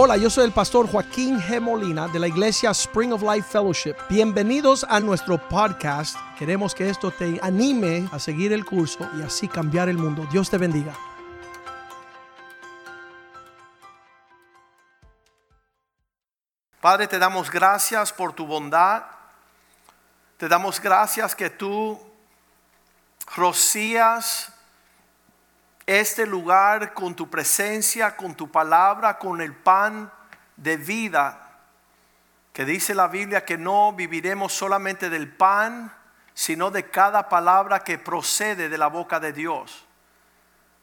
Hola, 0.00 0.16
yo 0.16 0.30
soy 0.30 0.44
el 0.44 0.52
pastor 0.52 0.88
Joaquín 0.88 1.40
G. 1.40 1.60
Molina 1.60 2.06
de 2.06 2.20
la 2.20 2.28
iglesia 2.28 2.70
Spring 2.70 3.12
of 3.12 3.20
Life 3.20 3.48
Fellowship. 3.50 3.96
Bienvenidos 4.08 4.86
a 4.88 5.00
nuestro 5.00 5.38
podcast. 5.48 6.16
Queremos 6.38 6.72
que 6.72 6.88
esto 6.88 7.10
te 7.10 7.40
anime 7.42 8.08
a 8.12 8.20
seguir 8.20 8.52
el 8.52 8.64
curso 8.64 9.10
y 9.18 9.22
así 9.22 9.48
cambiar 9.48 9.88
el 9.88 9.98
mundo. 9.98 10.24
Dios 10.30 10.48
te 10.48 10.56
bendiga. 10.56 10.94
Padre, 16.80 17.08
te 17.08 17.18
damos 17.18 17.50
gracias 17.50 18.12
por 18.12 18.32
tu 18.32 18.46
bondad. 18.46 19.02
Te 20.36 20.46
damos 20.46 20.80
gracias 20.80 21.34
que 21.34 21.50
tú 21.50 22.00
rocías 23.34 24.52
este 25.88 26.26
lugar 26.26 26.92
con 26.92 27.14
tu 27.14 27.30
presencia, 27.30 28.14
con 28.14 28.34
tu 28.34 28.50
palabra, 28.50 29.18
con 29.18 29.40
el 29.40 29.54
pan 29.54 30.12
de 30.54 30.76
vida. 30.76 31.60
Que 32.52 32.66
dice 32.66 32.94
la 32.94 33.08
Biblia 33.08 33.46
que 33.46 33.56
no 33.56 33.94
viviremos 33.94 34.52
solamente 34.52 35.08
del 35.08 35.32
pan, 35.32 35.90
sino 36.34 36.70
de 36.70 36.90
cada 36.90 37.30
palabra 37.30 37.84
que 37.84 37.96
procede 37.96 38.68
de 38.68 38.76
la 38.76 38.88
boca 38.88 39.18
de 39.18 39.32
Dios. 39.32 39.86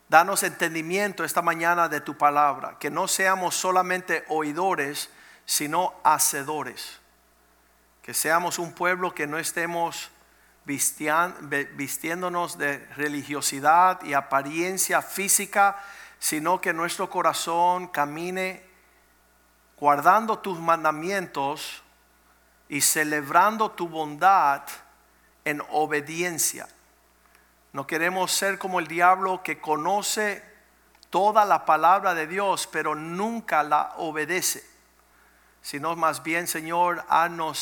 Danos 0.10 0.42
entendimiento 0.42 1.24
esta 1.24 1.44
mañana 1.44 1.88
de 1.88 2.02
tu 2.02 2.18
palabra, 2.18 2.78
que 2.80 2.90
no 2.90 3.08
seamos 3.08 3.54
solamente 3.54 4.26
oidores, 4.30 5.12
sino 5.46 5.94
hacedores. 6.04 7.00
Que 8.02 8.16
seamos 8.16 8.58
un 8.58 8.74
pueblo 8.74 9.14
que 9.14 9.28
no 9.28 9.38
estemos 9.38 10.10
vistiéndonos 10.66 12.58
de 12.58 12.80
religiosidad 12.96 14.04
y 14.04 14.14
apariencia 14.14 15.02
física, 15.02 15.78
sino 16.20 16.60
que 16.60 16.74
nuestro 16.74 17.10
corazón 17.10 17.88
camine 17.88 18.64
guardando 19.78 20.40
tus 20.40 20.60
mandamientos 20.60 21.84
y 22.68 22.82
celebrando 22.82 23.72
tu 23.72 23.88
bondad 23.88 24.64
en 25.44 25.62
obediencia. 25.70 26.68
No 27.74 27.86
queremos 27.86 28.32
ser 28.32 28.58
como 28.58 28.80
el 28.80 28.88
diablo 28.88 29.44
que 29.44 29.60
conoce 29.60 30.44
toda 31.10 31.46
la 31.46 31.66
palabra 31.66 32.16
de 32.16 32.26
Dios, 32.26 32.68
pero 32.68 32.96
nunca 32.96 33.64
la 33.64 33.94
obedece. 33.98 34.66
Sino 35.62 35.96
más 35.96 36.24
bien, 36.24 36.48
Señor, 36.48 37.06
haznos 37.10 37.60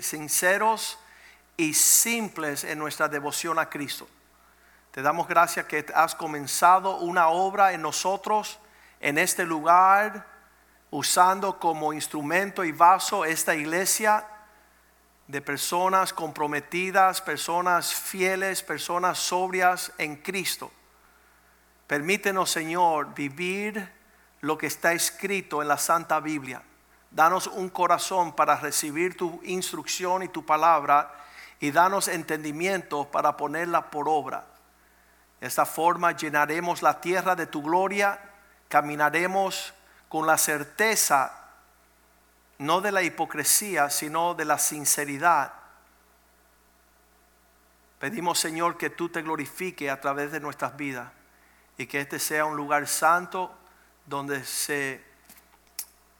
sinceros 0.00 0.98
y 1.56 1.74
simples 1.74 2.64
en 2.64 2.78
nuestra 2.78 3.08
devoción 3.08 3.58
a 3.58 3.68
Cristo. 3.68 4.08
Te 4.90 5.02
damos 5.02 5.28
gracias 5.28 5.66
que 5.66 5.84
has 5.94 6.14
comenzado 6.14 6.98
una 6.98 7.28
obra 7.28 7.72
en 7.72 7.82
nosotros, 7.82 8.58
en 9.00 9.18
este 9.18 9.44
lugar, 9.44 10.26
usando 10.90 11.58
como 11.58 11.92
instrumento 11.92 12.64
y 12.64 12.72
vaso 12.72 13.24
esta 13.24 13.54
iglesia 13.54 14.26
de 15.26 15.42
personas 15.42 16.12
comprometidas, 16.12 17.20
personas 17.20 17.92
fieles, 17.94 18.62
personas 18.62 19.18
sobrias 19.18 19.92
en 19.98 20.16
Cristo. 20.16 20.70
Permítenos, 21.86 22.50
Señor, 22.50 23.14
vivir 23.14 23.92
lo 24.40 24.56
que 24.56 24.66
está 24.66 24.92
escrito 24.92 25.62
en 25.62 25.68
la 25.68 25.78
Santa 25.78 26.20
Biblia. 26.20 26.62
Danos 27.10 27.46
un 27.48 27.68
corazón 27.68 28.34
para 28.34 28.56
recibir 28.56 29.16
tu 29.16 29.40
instrucción 29.44 30.22
y 30.22 30.28
tu 30.28 30.44
palabra 30.44 31.25
y 31.60 31.70
danos 31.70 32.08
entendimiento 32.08 33.10
para 33.10 33.36
ponerla 33.36 33.90
por 33.90 34.08
obra. 34.08 34.44
De 35.40 35.46
esta 35.46 35.66
forma 35.66 36.12
llenaremos 36.12 36.82
la 36.82 37.00
tierra 37.00 37.34
de 37.34 37.46
tu 37.46 37.62
gloria, 37.62 38.20
caminaremos 38.68 39.74
con 40.08 40.26
la 40.26 40.38
certeza, 40.38 41.32
no 42.58 42.80
de 42.80 42.92
la 42.92 43.02
hipocresía, 43.02 43.90
sino 43.90 44.34
de 44.34 44.44
la 44.44 44.58
sinceridad. 44.58 45.52
Pedimos, 47.98 48.38
Señor, 48.38 48.76
que 48.76 48.90
tú 48.90 49.08
te 49.08 49.22
glorifique 49.22 49.90
a 49.90 50.00
través 50.00 50.32
de 50.32 50.40
nuestras 50.40 50.76
vidas 50.76 51.10
y 51.78 51.86
que 51.86 52.00
este 52.00 52.18
sea 52.18 52.44
un 52.44 52.56
lugar 52.56 52.86
santo 52.86 53.54
donde 54.04 54.44
se 54.44 55.02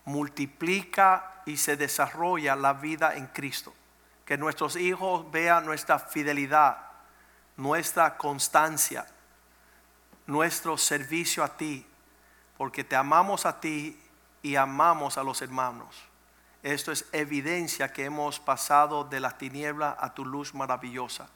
multiplica 0.04 1.42
y 1.44 1.56
se 1.56 1.76
desarrolla 1.76 2.56
la 2.56 2.72
vida 2.72 3.14
en 3.14 3.26
Cristo 3.28 3.75
que 4.26 4.36
nuestros 4.36 4.74
hijos 4.74 5.30
vean 5.30 5.64
nuestra 5.64 6.00
fidelidad, 6.00 6.78
nuestra 7.56 8.18
constancia, 8.18 9.06
nuestro 10.26 10.76
servicio 10.76 11.44
a 11.44 11.56
ti, 11.56 11.86
porque 12.58 12.82
te 12.82 12.96
amamos 12.96 13.46
a 13.46 13.60
ti 13.60 13.98
y 14.42 14.56
amamos 14.56 15.16
a 15.16 15.22
los 15.22 15.40
hermanos. 15.42 15.96
Esto 16.64 16.90
es 16.90 17.06
evidencia 17.12 17.92
que 17.92 18.04
hemos 18.04 18.40
pasado 18.40 19.04
de 19.04 19.20
las 19.20 19.38
tinieblas 19.38 19.94
a 20.00 20.12
tu 20.12 20.24
luz 20.24 20.52
maravillosa. 20.54 21.28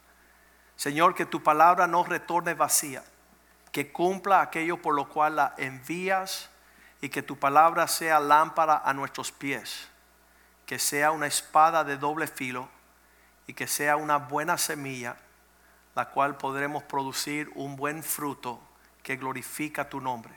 Señor, 0.75 1.15
que 1.15 1.27
tu 1.27 1.45
palabra 1.45 1.87
no 1.87 2.03
retorne 2.03 2.55
vacía, 2.55 3.05
que 3.71 3.93
cumpla 3.93 4.41
aquello 4.41 4.83
por 4.83 4.97
lo 4.97 5.09
cual 5.09 5.37
la 5.37 5.55
envías 5.59 6.51
y 7.01 7.09
que 7.09 7.23
tu 7.23 7.39
palabra 7.39 7.87
sea 7.87 8.19
lámpara 8.19 8.83
a 8.85 8.93
nuestros 8.93 9.31
pies, 9.31 9.87
que 10.67 10.81
sea 10.81 11.13
una 11.13 11.29
espada 11.29 11.85
de 11.85 11.97
doble 11.97 12.27
filo 12.27 12.69
y 13.47 13.55
que 13.55 13.67
sea 13.67 13.97
una 13.97 14.19
buena 14.19 14.59
semilla, 14.59 15.17
la 15.95 16.11
cual 16.11 16.37
podremos 16.37 16.83
producir 16.85 17.51
un 17.55 17.77
buen 17.77 18.03
fruto 18.03 18.61
que 19.03 19.17
glorifica 19.17 19.89
tu 19.89 20.01
nombre. 20.01 20.35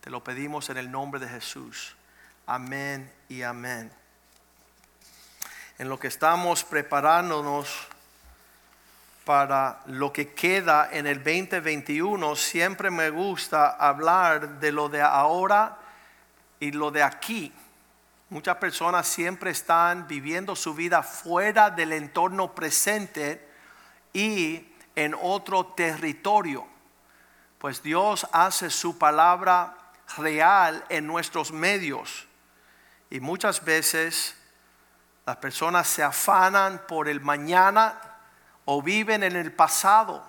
Te 0.00 0.10
lo 0.10 0.22
pedimos 0.22 0.68
en 0.70 0.76
el 0.76 0.90
nombre 0.90 1.20
de 1.20 1.28
Jesús. 1.28 1.96
Amén 2.46 3.10
y 3.28 3.42
amén. 3.42 3.90
En 5.78 5.88
lo 5.88 5.98
que 5.98 6.08
estamos 6.08 6.62
preparándonos 6.62 7.88
para 9.24 9.80
lo 9.86 10.12
que 10.12 10.34
queda 10.34 10.90
en 10.92 11.06
el 11.06 11.24
2021, 11.24 12.36
siempre 12.36 12.90
me 12.90 13.08
gusta 13.10 13.70
hablar 13.70 14.60
de 14.60 14.70
lo 14.70 14.88
de 14.88 15.00
ahora 15.00 15.78
y 16.60 16.72
lo 16.72 16.90
de 16.90 17.02
aquí. 17.02 17.52
Muchas 18.30 18.56
personas 18.56 19.06
siempre 19.06 19.50
están 19.50 20.08
viviendo 20.08 20.56
su 20.56 20.74
vida 20.74 21.02
fuera 21.02 21.70
del 21.70 21.92
entorno 21.92 22.54
presente 22.54 23.48
y 24.12 24.66
en 24.96 25.14
otro 25.20 25.66
territorio. 25.66 26.66
Pues 27.58 27.82
Dios 27.82 28.26
hace 28.32 28.70
su 28.70 28.98
palabra 28.98 29.76
real 30.16 30.84
en 30.88 31.06
nuestros 31.06 31.52
medios. 31.52 32.26
Y 33.10 33.20
muchas 33.20 33.64
veces 33.64 34.36
las 35.26 35.36
personas 35.36 35.86
se 35.86 36.02
afanan 36.02 36.82
por 36.88 37.08
el 37.08 37.20
mañana 37.20 38.00
o 38.64 38.82
viven 38.82 39.22
en 39.22 39.36
el 39.36 39.52
pasado. 39.52 40.24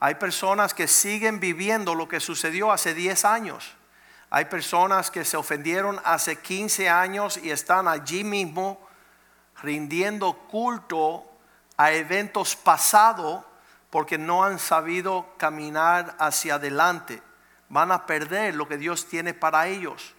Hay 0.00 0.16
personas 0.16 0.74
que 0.74 0.88
siguen 0.88 1.40
viviendo 1.40 1.94
lo 1.94 2.08
que 2.08 2.20
sucedió 2.20 2.70
hace 2.70 2.94
10 2.94 3.24
años. 3.24 3.74
Hay 4.30 4.46
personas 4.46 5.10
que 5.10 5.24
se 5.24 5.36
ofendieron 5.36 6.00
hace 6.04 6.40
15 6.40 6.88
años 6.88 7.38
y 7.42 7.50
están 7.50 7.86
allí 7.86 8.24
mismo 8.24 8.80
rindiendo 9.62 10.32
culto 10.48 11.24
a 11.76 11.92
eventos 11.92 12.56
pasados 12.56 13.44
porque 13.90 14.18
no 14.18 14.42
han 14.42 14.58
sabido 14.58 15.34
caminar 15.36 16.16
hacia 16.18 16.56
adelante. 16.56 17.22
Van 17.68 17.92
a 17.92 18.06
perder 18.06 18.54
lo 18.54 18.66
que 18.66 18.76
Dios 18.76 19.06
tiene 19.06 19.34
para 19.34 19.68
ellos. 19.68 20.14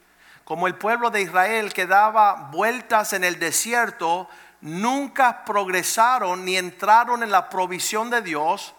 Como 0.46 0.68
el 0.68 0.76
pueblo 0.76 1.10
de 1.10 1.22
Israel 1.22 1.74
que 1.74 1.88
daba 1.88 2.50
vueltas 2.52 3.14
en 3.14 3.24
el 3.24 3.40
desierto, 3.40 4.30
nunca 4.62 5.44
progresaron 5.44 6.46
ni 6.46 6.56
entraron 6.56 7.24
en 7.24 7.32
la 7.32 7.50
provisión 7.50 8.10
de 8.10 8.22
Dios 8.22 8.75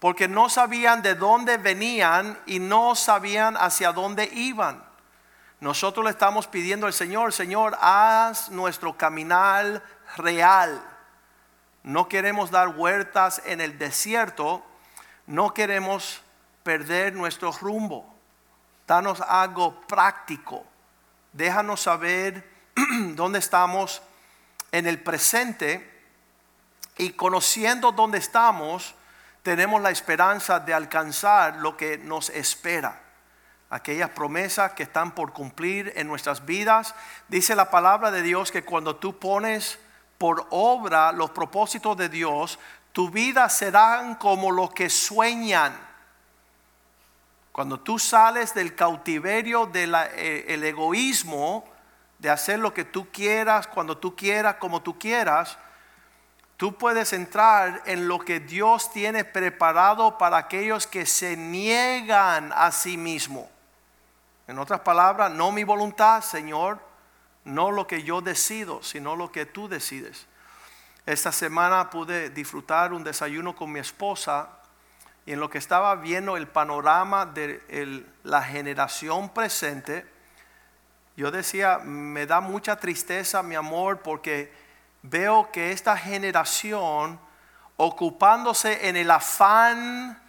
porque 0.00 0.28
no 0.28 0.48
sabían 0.48 1.02
de 1.02 1.14
dónde 1.14 1.56
venían 1.56 2.38
y 2.46 2.58
no 2.58 2.94
sabían 2.94 3.56
hacia 3.56 3.92
dónde 3.92 4.28
iban. 4.32 4.84
Nosotros 5.60 6.04
le 6.04 6.12
estamos 6.12 6.46
pidiendo 6.46 6.86
al 6.86 6.92
Señor, 6.92 7.32
Señor, 7.32 7.76
haz 7.80 8.48
nuestro 8.50 8.96
caminar 8.96 9.82
real. 10.16 10.80
No 11.82 12.08
queremos 12.08 12.50
dar 12.50 12.68
huertas 12.68 13.42
en 13.44 13.60
el 13.60 13.76
desierto, 13.76 14.64
no 15.26 15.52
queremos 15.52 16.22
perder 16.62 17.14
nuestro 17.14 17.50
rumbo. 17.52 18.14
Danos 18.86 19.20
algo 19.20 19.80
práctico. 19.82 20.64
Déjanos 21.32 21.82
saber 21.82 22.48
dónde 23.14 23.40
estamos 23.40 24.00
en 24.70 24.86
el 24.86 25.02
presente 25.02 25.98
y 26.96 27.10
conociendo 27.10 27.92
dónde 27.92 28.18
estamos, 28.18 28.94
tenemos 29.48 29.80
la 29.80 29.88
esperanza 29.88 30.60
de 30.60 30.74
alcanzar 30.74 31.56
lo 31.56 31.74
que 31.74 31.96
nos 31.96 32.28
espera. 32.28 33.00
Aquellas 33.70 34.10
promesas 34.10 34.72
que 34.72 34.82
están 34.82 35.12
por 35.12 35.32
cumplir 35.32 35.90
en 35.96 36.06
nuestras 36.06 36.44
vidas. 36.44 36.94
Dice 37.28 37.56
la 37.56 37.70
palabra 37.70 38.10
de 38.10 38.20
Dios 38.20 38.52
que 38.52 38.62
cuando 38.62 38.96
tú 38.96 39.18
pones 39.18 39.78
por 40.18 40.46
obra 40.50 41.12
los 41.12 41.30
propósitos 41.30 41.96
de 41.96 42.10
Dios, 42.10 42.58
tu 42.92 43.08
vida 43.08 43.48
serán 43.48 44.16
como 44.16 44.50
los 44.50 44.70
que 44.74 44.90
sueñan. 44.90 45.74
Cuando 47.50 47.80
tú 47.80 47.98
sales 47.98 48.52
del 48.52 48.74
cautiverio 48.74 49.64
del 49.64 49.94
el 49.94 50.62
egoísmo, 50.62 51.64
de 52.18 52.28
hacer 52.28 52.58
lo 52.58 52.74
que 52.74 52.84
tú 52.84 53.08
quieras, 53.10 53.66
cuando 53.66 53.96
tú 53.96 54.14
quieras, 54.14 54.56
como 54.56 54.82
tú 54.82 54.98
quieras, 54.98 55.56
tú 56.58 56.76
puedes 56.76 57.12
entrar 57.12 57.82
en 57.86 58.08
lo 58.08 58.18
que 58.18 58.40
Dios 58.40 58.92
tiene 58.92 59.24
preparado 59.24 60.18
para 60.18 60.36
aquellos 60.36 60.88
que 60.88 61.06
se 61.06 61.36
niegan 61.36 62.52
a 62.52 62.72
sí 62.72 62.98
mismo. 62.98 63.48
En 64.48 64.58
otras 64.58 64.80
palabras, 64.80 65.30
no 65.30 65.52
mi 65.52 65.62
voluntad, 65.62 66.20
Señor, 66.20 66.80
no 67.44 67.70
lo 67.70 67.86
que 67.86 68.02
yo 68.02 68.20
decido, 68.20 68.82
sino 68.82 69.14
lo 69.14 69.30
que 69.30 69.46
tú 69.46 69.68
decides. 69.68 70.26
Esta 71.06 71.30
semana 71.30 71.90
pude 71.90 72.28
disfrutar 72.28 72.92
un 72.92 73.04
desayuno 73.04 73.54
con 73.54 73.70
mi 73.70 73.78
esposa 73.78 74.48
y 75.26 75.34
en 75.34 75.40
lo 75.40 75.48
que 75.48 75.58
estaba 75.58 75.94
viendo 75.94 76.36
el 76.36 76.48
panorama 76.48 77.24
de 77.24 78.04
la 78.24 78.42
generación 78.42 79.28
presente, 79.28 80.06
yo 81.16 81.30
decía, 81.30 81.78
me 81.78 82.26
da 82.26 82.40
mucha 82.40 82.76
tristeza, 82.76 83.44
mi 83.44 83.54
amor, 83.54 84.00
porque 84.00 84.52
veo 85.02 85.50
que 85.52 85.72
esta 85.72 85.96
generación, 85.96 87.18
ocupándose 87.76 88.88
en 88.88 88.96
el 88.96 89.10
afán, 89.10 90.20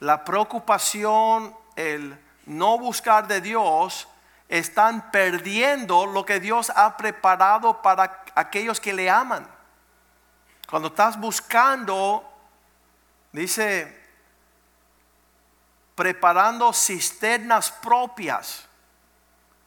la 0.00 0.24
preocupación, 0.24 1.56
el 1.76 2.18
no 2.46 2.78
buscar 2.78 3.26
de 3.26 3.40
Dios, 3.40 4.08
están 4.48 5.10
perdiendo 5.10 6.06
lo 6.06 6.24
que 6.24 6.40
Dios 6.40 6.70
ha 6.74 6.96
preparado 6.96 7.80
para 7.82 8.24
aquellos 8.34 8.80
que 8.80 8.92
le 8.92 9.08
aman. 9.08 9.48
Cuando 10.68 10.88
estás 10.88 11.18
buscando, 11.18 12.28
dice, 13.32 14.00
preparando 15.94 16.72
cisternas 16.72 17.70
propias 17.70 18.68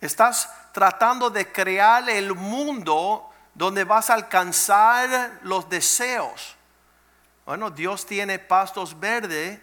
Estás 0.06 0.52
tratando 0.72 1.30
de 1.30 1.52
crear 1.52 2.08
el 2.10 2.36
mundo 2.36 3.30
donde 3.56 3.86
vas 3.86 4.10
a 4.10 4.14
alcanzar 4.14 5.40
los 5.42 5.68
deseos. 5.70 6.56
Bueno, 7.46 7.72
Dios 7.72 8.06
tiene 8.06 8.38
pastos 8.38 9.00
verdes 9.00 9.60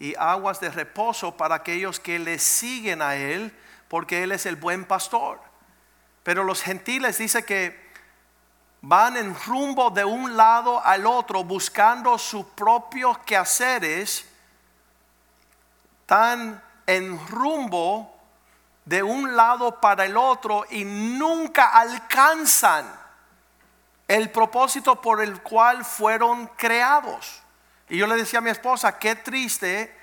y 0.00 0.14
aguas 0.16 0.60
de 0.60 0.70
reposo 0.70 1.36
para 1.36 1.54
aquellos 1.54 2.00
que 2.00 2.18
le 2.18 2.38
siguen 2.38 3.00
a 3.00 3.14
Él, 3.14 3.56
porque 3.88 4.24
Él 4.24 4.32
es 4.32 4.44
el 4.44 4.56
buen 4.56 4.84
pastor. 4.84 5.40
Pero 6.24 6.42
los 6.42 6.62
gentiles 6.62 7.18
dice 7.18 7.44
que 7.44 7.88
van 8.80 9.16
en 9.16 9.34
rumbo 9.46 9.90
de 9.90 10.04
un 10.04 10.36
lado 10.36 10.84
al 10.84 11.06
otro 11.06 11.44
buscando 11.44 12.18
sus 12.18 12.44
propios 12.44 13.18
quehaceres, 13.18 14.26
tan 16.06 16.62
en 16.86 17.24
rumbo 17.28 18.14
de 18.84 19.02
un 19.02 19.36
lado 19.36 19.80
para 19.80 20.06
el 20.06 20.16
otro 20.16 20.64
y 20.70 20.84
nunca 20.84 21.68
alcanzan 21.78 23.07
el 24.08 24.30
propósito 24.30 25.00
por 25.02 25.22
el 25.22 25.42
cual 25.42 25.84
fueron 25.84 26.46
creados. 26.56 27.42
Y 27.90 27.98
yo 27.98 28.06
le 28.06 28.16
decía 28.16 28.38
a 28.38 28.42
mi 28.42 28.50
esposa, 28.50 28.98
qué 28.98 29.14
triste 29.14 29.94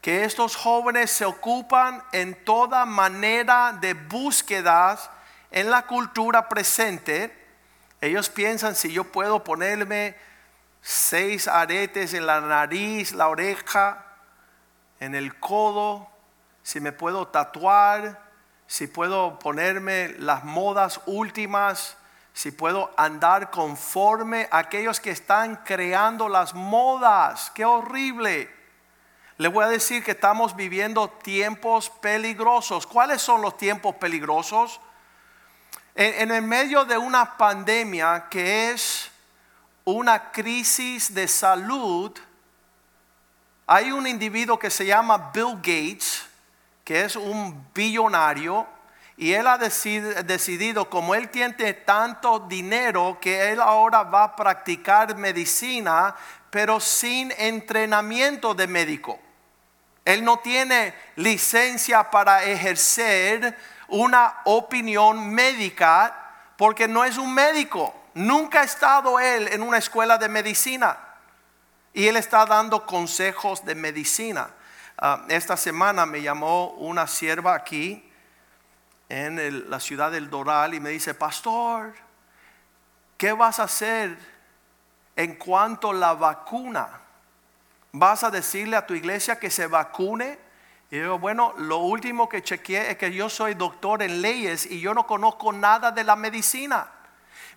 que 0.00 0.24
estos 0.24 0.56
jóvenes 0.56 1.10
se 1.10 1.24
ocupan 1.24 2.02
en 2.12 2.44
toda 2.44 2.86
manera 2.86 3.76
de 3.78 3.94
búsquedas 3.94 5.10
en 5.50 5.70
la 5.70 5.82
cultura 5.82 6.48
presente. 6.48 7.36
Ellos 8.00 8.30
piensan 8.30 8.74
si 8.74 8.92
yo 8.92 9.04
puedo 9.04 9.44
ponerme 9.44 10.16
seis 10.80 11.48
aretes 11.48 12.14
en 12.14 12.26
la 12.26 12.40
nariz, 12.40 13.12
la 13.12 13.28
oreja, 13.28 14.06
en 15.00 15.14
el 15.14 15.38
codo, 15.38 16.08
si 16.62 16.80
me 16.80 16.92
puedo 16.92 17.28
tatuar, 17.28 18.22
si 18.66 18.86
puedo 18.86 19.38
ponerme 19.38 20.14
las 20.18 20.44
modas 20.44 21.00
últimas, 21.06 21.96
si 22.32 22.50
puedo 22.50 22.92
andar 22.96 23.50
conforme 23.50 24.48
a 24.50 24.58
aquellos 24.58 25.00
que 25.00 25.10
están 25.10 25.56
creando 25.64 26.28
las 26.28 26.54
modas. 26.54 27.50
Qué 27.54 27.64
horrible. 27.64 28.50
Le 29.36 29.48
voy 29.48 29.64
a 29.64 29.68
decir 29.68 30.04
que 30.04 30.12
estamos 30.12 30.54
viviendo 30.54 31.08
tiempos 31.08 31.90
peligrosos. 31.90 32.86
¿Cuáles 32.86 33.22
son 33.22 33.42
los 33.42 33.56
tiempos 33.56 33.96
peligrosos? 33.96 34.80
En, 35.94 36.14
en 36.22 36.30
el 36.30 36.42
medio 36.42 36.84
de 36.84 36.96
una 36.96 37.36
pandemia 37.36 38.26
que 38.30 38.70
es 38.70 39.10
una 39.84 40.30
crisis 40.30 41.12
de 41.12 41.26
salud, 41.26 42.16
hay 43.66 43.92
un 43.92 44.06
individuo 44.06 44.58
que 44.58 44.70
se 44.70 44.84
llama 44.86 45.30
Bill 45.32 45.56
Gates, 45.56 46.26
que 46.84 47.02
es 47.02 47.16
un 47.16 47.68
billonario, 47.72 48.66
y 49.20 49.34
él 49.34 49.46
ha 49.48 49.58
decidido, 49.58 50.88
como 50.88 51.14
él 51.14 51.28
tiene 51.28 51.74
tanto 51.74 52.38
dinero, 52.38 53.18
que 53.20 53.52
él 53.52 53.60
ahora 53.60 54.02
va 54.02 54.24
a 54.24 54.34
practicar 54.34 55.14
medicina, 55.14 56.16
pero 56.48 56.80
sin 56.80 57.30
entrenamiento 57.36 58.54
de 58.54 58.66
médico. 58.66 59.20
Él 60.06 60.24
no 60.24 60.38
tiene 60.38 60.94
licencia 61.16 62.10
para 62.10 62.44
ejercer 62.44 63.58
una 63.88 64.38
opinión 64.46 65.28
médica 65.28 66.16
porque 66.56 66.88
no 66.88 67.04
es 67.04 67.18
un 67.18 67.34
médico. 67.34 67.94
Nunca 68.14 68.62
ha 68.62 68.64
estado 68.64 69.20
él 69.20 69.48
en 69.48 69.60
una 69.60 69.76
escuela 69.76 70.16
de 70.16 70.30
medicina. 70.30 70.98
Y 71.92 72.06
él 72.06 72.16
está 72.16 72.46
dando 72.46 72.86
consejos 72.86 73.66
de 73.66 73.74
medicina. 73.74 74.48
Ah, 74.96 75.26
esta 75.28 75.58
semana 75.58 76.06
me 76.06 76.22
llamó 76.22 76.70
una 76.78 77.06
sierva 77.06 77.54
aquí 77.54 78.06
en 79.10 79.68
la 79.68 79.80
ciudad 79.80 80.12
del 80.12 80.30
Doral 80.30 80.72
y 80.72 80.80
me 80.80 80.90
dice, 80.90 81.14
pastor, 81.14 81.94
¿qué 83.18 83.32
vas 83.32 83.58
a 83.58 83.64
hacer 83.64 84.16
en 85.16 85.34
cuanto 85.34 85.90
a 85.90 85.94
la 85.94 86.14
vacuna? 86.14 86.88
¿Vas 87.90 88.22
a 88.22 88.30
decirle 88.30 88.76
a 88.76 88.86
tu 88.86 88.94
iglesia 88.94 89.38
que 89.38 89.50
se 89.50 89.66
vacune? 89.66 90.38
Y 90.92 90.98
yo, 90.98 91.18
bueno, 91.18 91.54
lo 91.58 91.78
último 91.78 92.28
que 92.28 92.42
chequeé 92.42 92.92
es 92.92 92.98
que 92.98 93.12
yo 93.12 93.28
soy 93.28 93.54
doctor 93.54 94.00
en 94.02 94.22
leyes 94.22 94.64
y 94.64 94.80
yo 94.80 94.94
no 94.94 95.08
conozco 95.08 95.52
nada 95.52 95.90
de 95.90 96.04
la 96.04 96.14
medicina. 96.14 96.88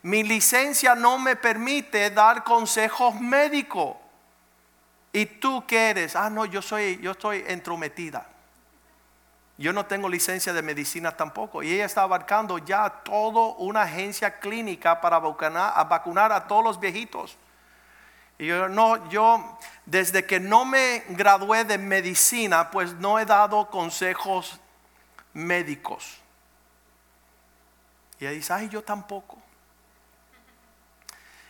Mi 0.02 0.24
licencia 0.24 0.96
no 0.96 1.20
me 1.20 1.36
permite 1.36 2.10
dar 2.10 2.44
consejos 2.44 3.14
médicos. 3.22 3.96
¿Y 5.12 5.28
tú 5.28 5.64
qué 5.68 5.92
eres? 5.92 6.16
Ah, 6.16 6.32
no, 6.32 6.46
yo 6.46 6.64
soy, 6.64 7.00
yo 7.00 7.12
estoy 7.12 7.44
entrometida. 7.48 8.33
Yo 9.58 9.72
no 9.72 9.86
tengo 9.86 10.10
licencia 10.10 10.52
de 10.52 10.62
medicina 10.62 11.16
tampoco. 11.16 11.62
Y 11.62 11.72
ella 11.72 11.86
está 11.86 12.02
abarcando 12.02 12.58
ya 12.58 12.90
toda 12.90 13.56
una 13.58 13.84
agencia 13.84 14.40
clínica 14.40 15.00
para 15.00 15.20
vacunar 15.20 15.74
a, 15.76 15.84
vacunar 15.84 16.32
a 16.32 16.48
todos 16.48 16.64
los 16.64 16.80
viejitos. 16.80 17.38
Y 18.40 18.48
yo 18.48 18.68
no, 18.68 19.10
yo 19.10 19.58
desde 19.86 20.26
que 20.26 20.40
no 20.40 20.66
me 20.66 21.04
gradué 21.10 21.66
de 21.66 21.78
medicina, 21.78 22.72
pues 22.72 22.94
no 22.94 23.20
he 23.20 23.26
dado 23.26 23.70
consejos 23.70 24.60
médicos. 25.34 26.18
Y 28.20 28.26
ella 28.26 28.34
dice, 28.34 28.54
ay, 28.54 28.70
yo 28.70 28.82
tampoco. 28.82 29.38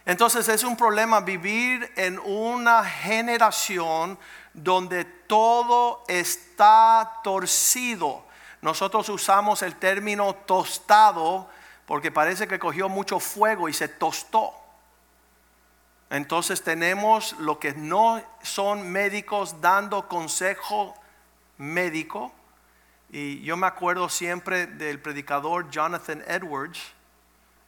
Entonces 0.05 0.49
es 0.49 0.63
un 0.63 0.75
problema 0.75 1.21
vivir 1.21 1.89
en 1.95 2.19
una 2.19 2.83
generación 2.83 4.19
donde 4.53 5.05
todo 5.05 6.03
está 6.07 7.21
torcido. 7.23 8.23
Nosotros 8.61 9.09
usamos 9.09 9.61
el 9.61 9.75
término 9.75 10.35
tostado 10.35 11.49
porque 11.85 12.11
parece 12.11 12.47
que 12.47 12.59
cogió 12.59 12.89
mucho 12.89 13.19
fuego 13.19 13.67
y 13.67 13.73
se 13.73 13.87
tostó. 13.87 14.53
Entonces 16.09 16.63
tenemos 16.63 17.33
lo 17.39 17.59
que 17.59 17.73
no 17.73 18.21
son 18.41 18.91
médicos 18.91 19.61
dando 19.61 20.07
consejo 20.07 20.95
médico. 21.57 22.31
Y 23.09 23.41
yo 23.41 23.57
me 23.57 23.67
acuerdo 23.67 24.07
siempre 24.09 24.67
del 24.67 24.99
predicador 24.99 25.69
Jonathan 25.69 26.23
Edwards 26.27 26.79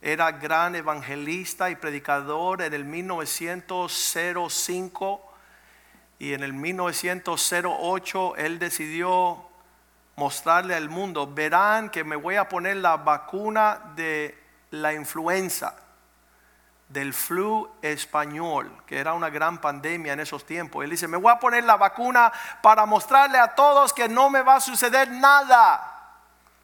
era 0.01 0.32
gran 0.32 0.75
evangelista 0.75 1.72
y 1.72 1.75
predicador 1.75 2.62
en 2.62 2.75
el 2.75 2.86
1905 2.86 5.25
y 6.17 6.34
en 6.34 6.43
el 6.43 6.53
1908 6.53 8.36
él 8.38 8.60
decidió 8.60 9.45
mostrarle 10.15 10.75
al 10.75 10.89
mundo, 10.89 11.27
verán 11.34 11.89
que 11.89 12.03
me 12.03 12.15
voy 12.15 12.36
a 12.36 12.48
poner 12.48 12.77
la 12.77 12.98
vacuna 12.98 13.81
de 13.95 14.41
la 14.72 14.93
influenza, 14.93 15.75
del 16.88 17.13
flu 17.13 17.69
español, 17.81 18.72
que 18.86 19.00
era 19.00 19.13
una 19.13 19.29
gran 19.29 19.60
pandemia 19.60 20.13
en 20.13 20.19
esos 20.22 20.45
tiempos. 20.45 20.84
Él 20.84 20.91
dice, 20.91 21.07
me 21.07 21.17
voy 21.17 21.31
a 21.31 21.39
poner 21.39 21.63
la 21.63 21.75
vacuna 21.75 22.31
para 22.62 22.86
mostrarle 22.86 23.38
a 23.38 23.53
todos 23.55 23.91
que 23.91 24.07
no 24.07 24.29
me 24.29 24.41
va 24.41 24.55
a 24.55 24.62
suceder 24.62 25.12
nada. 25.12 25.91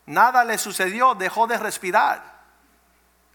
Nada 0.05 0.45
le 0.45 0.57
sucedió, 0.57 1.15
dejó 1.15 1.47
de 1.47 1.57
respirar. 1.57 2.23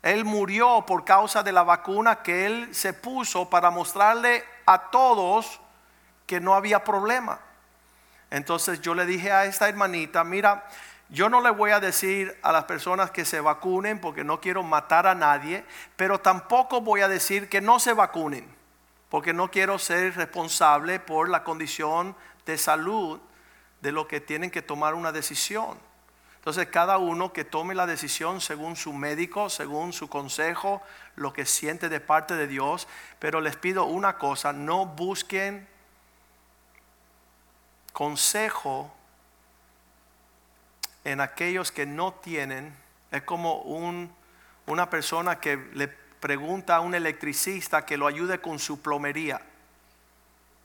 Él 0.01 0.25
murió 0.25 0.87
por 0.87 1.05
causa 1.05 1.43
de 1.43 1.53
la 1.53 1.65
vacuna 1.65 2.23
que 2.23 2.47
él 2.47 2.75
se 2.75 2.93
puso 2.93 3.51
para 3.51 3.71
mostrarle 3.71 4.45
a 4.65 4.91
todos 4.91 5.61
que 6.27 6.41
no 6.41 6.55
había 6.55 6.85
problema. 6.85 7.41
Entonces 8.31 8.81
yo 8.81 8.95
le 8.95 9.07
dije 9.07 9.33
a 9.33 9.45
esta 9.45 9.69
hermanita, 9.69 10.25
mira, 10.25 10.67
yo 11.09 11.29
no 11.29 11.41
le 11.41 11.51
voy 11.51 11.71
a 11.71 11.81
decir 11.81 12.37
a 12.43 12.51
las 12.51 12.65
personas 12.65 13.11
que 13.11 13.25
se 13.25 13.41
vacunen 13.41 14.01
porque 14.01 14.25
no 14.25 14.41
quiero 14.41 14.63
matar 14.63 15.07
a 15.07 15.15
nadie, 15.15 15.65
pero 15.95 16.21
tampoco 16.21 16.81
voy 16.81 17.01
a 17.01 17.09
decir 17.09 17.49
que 17.49 17.61
no 17.61 17.79
se 17.79 17.93
vacunen 17.93 18.57
porque 19.09 19.33
no 19.33 19.51
quiero 19.51 19.79
ser 19.79 20.17
responsable 20.17 20.99
por 20.99 21.29
la 21.29 21.45
condición 21.45 22.17
de 22.45 22.59
salud 22.59 23.21
de 23.81 23.93
lo 23.93 24.09
que 24.09 24.21
tienen 24.21 24.51
que 24.51 24.63
tomar 24.63 24.95
una 24.95 25.13
decisión. 25.13 25.79
Entonces 26.37 26.67
cada 26.69 26.99
uno 26.99 27.33
que 27.33 27.45
tome 27.45 27.75
la 27.75 27.87
decisión 27.87 28.41
según 28.41 28.77
su 28.77 28.93
médico, 28.93 29.49
según 29.49 29.93
su 29.93 30.09
consejo, 30.09 30.83
lo 31.15 31.33
que 31.33 31.47
siente 31.47 31.89
de 31.89 32.01
parte 32.01 32.35
de 32.35 32.47
Dios, 32.47 32.89
pero 33.19 33.41
les 33.41 33.57
pido 33.57 33.85
una 33.85 34.19
cosa, 34.19 34.53
no 34.53 34.87
busquen 34.87 35.69
consejo 37.97 38.93
en 41.03 41.23
aquellos 41.23 41.73
que 41.73 41.87
no 41.87 42.13
tienen. 42.13 42.77
Es 43.11 43.23
como 43.23 43.63
un, 43.63 44.15
una 44.67 44.91
persona 44.91 45.41
que 45.41 45.57
le 45.73 45.89
pregunta 45.89 46.77
a 46.77 46.81
un 46.81 46.95
electricista 46.95 47.87
que 47.87 47.97
lo 47.97 48.07
ayude 48.07 48.39
con 48.39 48.59
su 48.59 48.83
plomería. 48.83 49.41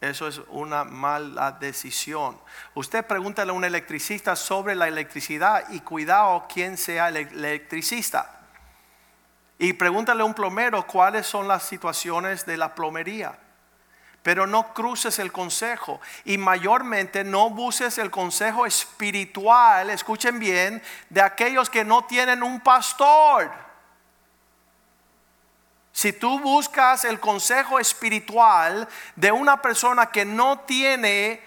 Eso 0.01 0.27
es 0.27 0.41
una 0.49 0.83
mala 0.83 1.53
decisión. 1.53 2.37
Usted 2.73 3.05
pregúntale 3.05 3.51
a 3.51 3.53
un 3.53 3.63
electricista 3.63 4.35
sobre 4.35 4.75
la 4.75 4.89
electricidad 4.89 5.69
y 5.69 5.79
cuidado 5.79 6.47
quién 6.53 6.77
sea 6.77 7.07
el 7.07 7.15
electricista. 7.15 8.41
Y 9.57 9.71
pregúntale 9.71 10.23
a 10.23 10.25
un 10.25 10.33
plomero 10.33 10.85
cuáles 10.85 11.27
son 11.27 11.47
las 11.47 11.63
situaciones 11.63 12.45
de 12.45 12.57
la 12.57 12.75
plomería. 12.75 13.39
Pero 14.23 14.45
no 14.45 14.73
cruces 14.73 15.17
el 15.19 15.31
consejo 15.31 15.99
y 16.25 16.37
mayormente 16.37 17.23
no 17.23 17.49
busques 17.49 17.97
el 17.97 18.11
consejo 18.11 18.65
espiritual, 18.65 19.89
escuchen 19.89 20.39
bien, 20.39 20.81
de 21.09 21.21
aquellos 21.21 21.69
que 21.69 21.83
no 21.83 22.05
tienen 22.05 22.43
un 22.43 22.59
pastor. 22.59 23.51
Si 25.91 26.13
tú 26.13 26.39
buscas 26.39 27.03
el 27.03 27.19
consejo 27.19 27.79
espiritual 27.79 28.87
de 29.15 29.31
una 29.31 29.61
persona 29.61 30.07
que 30.07 30.23
no 30.23 30.59
tiene 30.59 31.43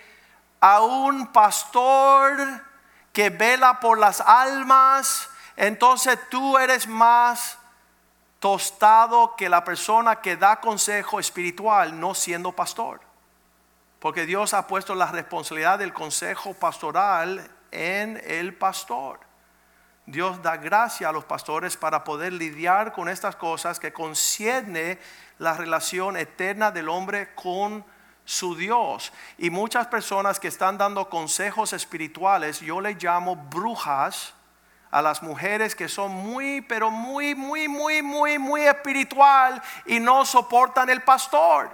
a 0.60 0.80
un 0.80 1.28
pastor 1.28 2.64
que 3.12 3.30
vela 3.30 3.80
por 3.80 3.98
las 3.98 4.20
almas, 4.20 5.28
entonces 5.56 6.18
tú 6.30 6.58
eres 6.58 6.86
más 6.86 7.56
tostado 8.44 9.36
que 9.36 9.48
la 9.48 9.64
persona 9.64 10.16
que 10.16 10.36
da 10.36 10.60
consejo 10.60 11.18
espiritual 11.18 11.98
no 11.98 12.14
siendo 12.14 12.52
pastor. 12.52 13.00
Porque 13.98 14.26
Dios 14.26 14.52
ha 14.52 14.66
puesto 14.66 14.94
la 14.94 15.06
responsabilidad 15.06 15.78
del 15.78 15.94
consejo 15.94 16.52
pastoral 16.52 17.50
en 17.70 18.20
el 18.26 18.54
pastor. 18.54 19.20
Dios 20.04 20.42
da 20.42 20.58
gracia 20.58 21.08
a 21.08 21.12
los 21.12 21.24
pastores 21.24 21.78
para 21.78 22.04
poder 22.04 22.34
lidiar 22.34 22.92
con 22.92 23.08
estas 23.08 23.34
cosas 23.34 23.80
que 23.80 23.94
concierne 23.94 24.98
la 25.38 25.54
relación 25.54 26.18
eterna 26.18 26.70
del 26.70 26.90
hombre 26.90 27.34
con 27.34 27.82
su 28.26 28.56
Dios. 28.56 29.10
Y 29.38 29.48
muchas 29.48 29.86
personas 29.86 30.38
que 30.38 30.48
están 30.48 30.76
dando 30.76 31.08
consejos 31.08 31.72
espirituales, 31.72 32.60
yo 32.60 32.82
le 32.82 32.92
llamo 32.92 33.36
brujas 33.36 34.34
a 34.94 35.02
las 35.02 35.24
mujeres 35.24 35.74
que 35.74 35.88
son 35.88 36.12
muy, 36.12 36.60
pero 36.60 36.88
muy, 36.88 37.34
muy, 37.34 37.66
muy, 37.66 38.00
muy, 38.00 38.38
muy 38.38 38.60
espiritual 38.60 39.60
y 39.86 39.98
no 39.98 40.24
soportan 40.24 40.88
el 40.88 41.02
pastor. 41.02 41.68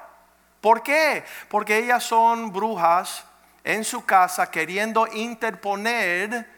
¿Por 0.62 0.82
qué? 0.82 1.22
Porque 1.50 1.76
ellas 1.80 2.02
son 2.02 2.50
brujas 2.50 3.26
en 3.62 3.84
su 3.84 4.06
casa 4.06 4.50
queriendo 4.50 5.06
interponer 5.12 6.48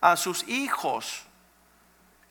a 0.00 0.16
sus 0.16 0.42
hijos 0.48 1.24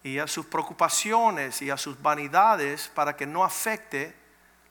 y 0.03 0.19
a 0.19 0.27
sus 0.27 0.45
preocupaciones 0.47 1.61
y 1.61 1.69
a 1.69 1.77
sus 1.77 2.01
vanidades 2.01 2.91
para 2.93 3.15
que 3.15 3.25
no 3.25 3.41
afecte 3.41 4.13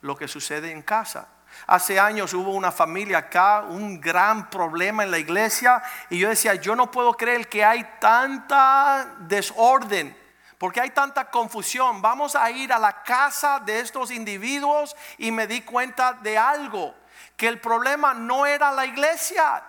lo 0.02 0.14
que 0.14 0.28
sucede 0.28 0.70
en 0.70 0.82
casa. 0.82 1.26
Hace 1.66 1.98
años 1.98 2.32
hubo 2.34 2.52
una 2.52 2.70
familia 2.70 3.18
acá, 3.18 3.62
un 3.62 4.00
gran 4.00 4.50
problema 4.50 5.02
en 5.02 5.10
la 5.10 5.18
iglesia 5.18 5.82
y 6.10 6.18
yo 6.18 6.28
decía, 6.28 6.54
yo 6.54 6.76
no 6.76 6.90
puedo 6.90 7.14
creer 7.14 7.48
que 7.48 7.64
hay 7.64 7.82
tanta 8.00 9.14
desorden, 9.20 10.16
porque 10.58 10.80
hay 10.80 10.90
tanta 10.90 11.30
confusión. 11.30 12.00
Vamos 12.00 12.36
a 12.36 12.50
ir 12.50 12.72
a 12.72 12.78
la 12.78 13.02
casa 13.02 13.60
de 13.60 13.80
estos 13.80 14.10
individuos 14.10 14.96
y 15.18 15.32
me 15.32 15.46
di 15.46 15.62
cuenta 15.62 16.12
de 16.12 16.38
algo, 16.38 16.94
que 17.36 17.48
el 17.48 17.60
problema 17.60 18.14
no 18.14 18.46
era 18.46 18.70
la 18.72 18.86
iglesia. 18.86 19.62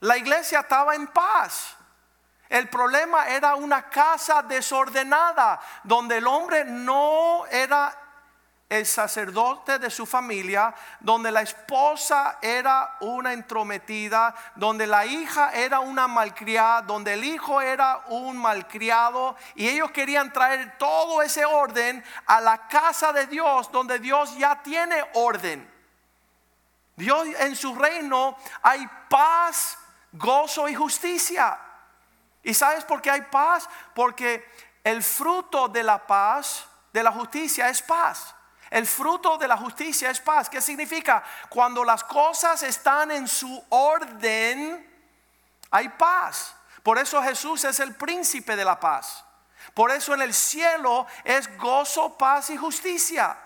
La 0.00 0.16
iglesia 0.16 0.60
estaba 0.60 0.94
en 0.94 1.06
paz. 1.08 1.76
El 2.48 2.68
problema 2.68 3.28
era 3.28 3.54
una 3.54 3.88
casa 3.88 4.42
desordenada, 4.42 5.60
donde 5.84 6.16
el 6.16 6.26
hombre 6.26 6.64
no 6.64 7.46
era 7.46 7.96
el 8.70 8.86
sacerdote 8.86 9.80
de 9.80 9.90
su 9.90 10.06
familia, 10.06 10.72
donde 11.00 11.32
la 11.32 11.42
esposa 11.42 12.38
era 12.40 12.96
una 13.00 13.32
entrometida, 13.32 14.32
donde 14.54 14.86
la 14.86 15.04
hija 15.04 15.50
era 15.52 15.80
una 15.80 16.06
malcriada, 16.06 16.82
donde 16.82 17.14
el 17.14 17.24
hijo 17.24 17.60
era 17.60 18.04
un 18.06 18.38
malcriado, 18.38 19.36
y 19.56 19.68
ellos 19.68 19.90
querían 19.90 20.32
traer 20.32 20.78
todo 20.78 21.20
ese 21.20 21.44
orden 21.44 22.02
a 22.26 22.40
la 22.40 22.68
casa 22.68 23.12
de 23.12 23.26
Dios, 23.26 23.70
donde 23.72 23.98
Dios 23.98 24.38
ya 24.38 24.62
tiene 24.62 25.04
orden. 25.14 25.68
Dios 26.94 27.26
en 27.40 27.56
su 27.56 27.74
reino 27.74 28.36
hay 28.62 28.88
paz, 29.08 29.78
gozo 30.12 30.68
y 30.68 30.76
justicia. 30.76 31.58
¿Y 32.44 32.54
sabes 32.54 32.84
por 32.84 33.02
qué 33.02 33.10
hay 33.10 33.22
paz? 33.22 33.68
Porque 33.94 34.48
el 34.84 35.02
fruto 35.02 35.66
de 35.66 35.82
la 35.82 36.06
paz, 36.06 36.66
de 36.92 37.02
la 37.02 37.10
justicia, 37.10 37.68
es 37.68 37.82
paz. 37.82 38.36
El 38.70 38.86
fruto 38.86 39.36
de 39.36 39.48
la 39.48 39.56
justicia 39.56 40.10
es 40.10 40.20
paz. 40.20 40.48
¿Qué 40.48 40.60
significa? 40.60 41.22
Cuando 41.48 41.84
las 41.84 42.04
cosas 42.04 42.62
están 42.62 43.10
en 43.10 43.26
su 43.26 43.62
orden, 43.68 44.88
hay 45.70 45.88
paz. 45.88 46.54
Por 46.82 46.98
eso 46.98 47.20
Jesús 47.22 47.64
es 47.64 47.80
el 47.80 47.96
príncipe 47.96 48.54
de 48.54 48.64
la 48.64 48.78
paz. 48.78 49.24
Por 49.74 49.90
eso 49.90 50.14
en 50.14 50.22
el 50.22 50.32
cielo 50.32 51.06
es 51.24 51.56
gozo, 51.58 52.16
paz 52.16 52.50
y 52.50 52.56
justicia. 52.56 53.36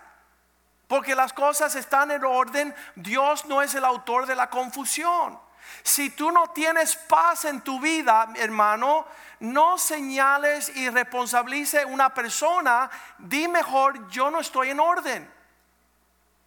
Porque 0.87 1.15
las 1.15 1.33
cosas 1.33 1.75
están 1.75 2.11
en 2.11 2.25
orden, 2.25 2.75
Dios 2.95 3.47
no 3.47 3.63
es 3.63 3.75
el 3.75 3.85
autor 3.85 4.27
de 4.27 4.37
la 4.37 4.51
confusión. 4.51 5.41
Si 5.83 6.11
tú 6.11 6.31
no 6.31 6.49
tienes 6.51 6.97
paz 6.97 7.47
en 7.47 7.63
tu 7.63 7.81
vida, 7.81 8.29
hermano, 8.37 9.07
no 9.45 9.79
señales 9.79 10.75
y 10.75 10.89
responsabilice 10.91 11.85
una 11.85 12.13
persona. 12.13 12.91
Di 13.19 13.47
mejor, 13.49 14.09
yo 14.09 14.31
no 14.31 14.41
estoy 14.41 14.71
en 14.71 14.81
orden. 14.81 15.33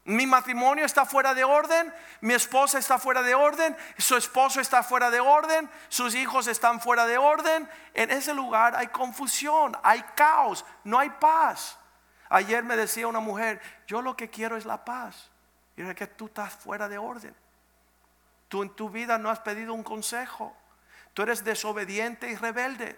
Mi 0.06 0.26
matrimonio 0.26 0.86
está 0.86 1.06
fuera 1.06 1.34
de 1.34 1.44
orden, 1.44 1.94
mi 2.22 2.34
esposa 2.34 2.80
está 2.80 2.98
fuera 2.98 3.22
de 3.22 3.36
orden, 3.36 3.76
su 3.98 4.16
esposo 4.16 4.62
está 4.62 4.82
fuera 4.82 5.12
de 5.12 5.20
orden, 5.20 5.70
sus 5.90 6.16
hijos 6.16 6.48
están 6.48 6.80
fuera 6.80 7.06
de 7.06 7.18
orden. 7.18 7.70
En 7.94 8.10
ese 8.12 8.34
lugar 8.34 8.74
hay 8.74 8.88
confusión, 8.88 9.78
hay 9.84 10.02
caos, 10.16 10.64
no 10.86 10.98
hay 10.98 11.10
paz. 11.10 11.78
Ayer 12.30 12.64
me 12.64 12.78
decía 12.78 13.06
una 13.06 13.20
mujer, 13.20 13.62
yo 13.86 14.02
lo 14.02 14.16
que 14.16 14.30
quiero 14.30 14.56
es 14.56 14.66
la 14.66 14.86
paz. 14.86 15.30
Y 15.76 15.82
es 15.82 15.94
que 15.94 16.08
tú 16.08 16.28
estás 16.28 16.54
fuera 16.54 16.88
de 16.88 16.98
orden. 16.98 17.36
Tú 18.48 18.64
en 18.64 18.70
tu 18.70 18.90
vida 18.90 19.18
no 19.18 19.30
has 19.30 19.40
pedido 19.40 19.74
un 19.74 19.84
consejo. 19.84 20.56
Tú 21.18 21.24
eres 21.24 21.44
desobediente 21.44 22.30
y 22.30 22.36
rebelde. 22.36 22.96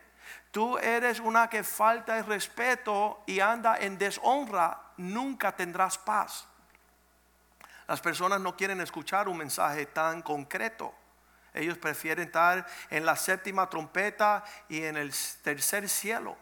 Tú 0.51 0.77
eres 0.77 1.21
una 1.21 1.49
que 1.49 1.63
falta 1.63 2.17
el 2.17 2.25
respeto 2.25 3.23
y 3.25 3.39
anda 3.39 3.77
en 3.77 3.97
deshonra. 3.97 4.77
Nunca 4.97 5.55
tendrás 5.55 5.97
paz. 5.97 6.45
Las 7.87 8.01
personas 8.01 8.41
no 8.41 8.57
quieren 8.57 8.81
escuchar 8.81 9.29
un 9.29 9.37
mensaje 9.37 9.85
tan 9.85 10.21
concreto. 10.21 10.93
Ellos 11.53 11.77
prefieren 11.77 12.25
estar 12.25 12.67
en 12.89 13.05
la 13.05 13.15
séptima 13.15 13.69
trompeta 13.69 14.43
y 14.67 14.83
en 14.83 14.97
el 14.97 15.13
tercer 15.41 15.87
cielo. 15.87 16.35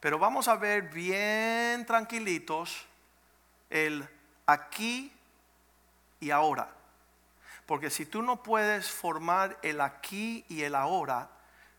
Pero 0.00 0.18
vamos 0.18 0.48
a 0.48 0.56
ver 0.56 0.82
bien 0.82 1.86
tranquilitos 1.86 2.88
el 3.70 4.04
aquí 4.46 5.16
y 6.18 6.32
ahora. 6.32 6.68
Porque 7.68 7.90
si 7.90 8.06
tú 8.06 8.22
no 8.22 8.42
puedes 8.42 8.90
formar 8.90 9.58
el 9.60 9.82
aquí 9.82 10.42
y 10.48 10.62
el 10.62 10.74
ahora, 10.74 11.28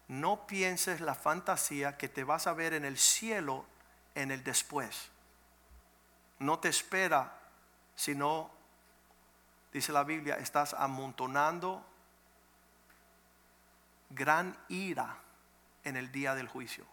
no 0.07 0.45
pienses 0.45 1.01
la 1.01 1.15
fantasía 1.15 1.97
que 1.97 2.07
te 2.07 2.23
vas 2.23 2.45
a 2.45 2.53
ver 2.53 2.75
en 2.75 2.85
el 2.85 2.95
cielo 2.95 3.65
en 4.13 4.29
el 4.29 4.43
después. 4.43 5.09
No 6.37 6.59
te 6.59 6.69
espera, 6.69 7.39
sino, 7.95 8.51
dice 9.73 9.91
la 9.91 10.03
Biblia, 10.03 10.35
estás 10.35 10.75
amontonando 10.75 11.83
gran 14.11 14.55
ira 14.67 15.17
en 15.83 15.97
el 15.97 16.11
día 16.11 16.35
del 16.35 16.47
juicio. 16.47 16.85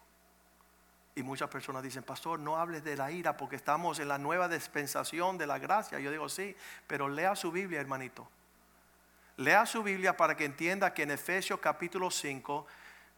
Y 1.13 1.21
muchas 1.21 1.51
personas 1.51 1.83
dicen, 1.83 2.01
pastor, 2.01 2.39
no 2.39 2.57
hables 2.57 2.83
de 2.83 2.97
la 2.97 3.11
ira 3.11 3.37
porque 3.37 3.57
estamos 3.57 3.99
en 3.99 4.07
la 4.07 4.17
nueva 4.17 4.47
dispensación 4.47 5.37
de 5.37 5.45
la 5.45 5.59
gracia. 5.59 5.99
Yo 5.99 6.09
digo, 6.09 6.29
sí, 6.29 6.57
pero 6.87 7.07
lea 7.07 7.35
su 7.35 7.51
Biblia, 7.51 7.79
hermanito. 7.79 8.27
Lea 9.37 9.67
su 9.67 9.83
Biblia 9.83 10.17
para 10.17 10.35
que 10.35 10.45
entienda 10.45 10.95
que 10.95 11.03
en 11.03 11.11
Efesios 11.11 11.59
capítulo 11.59 12.09
5 12.09 12.65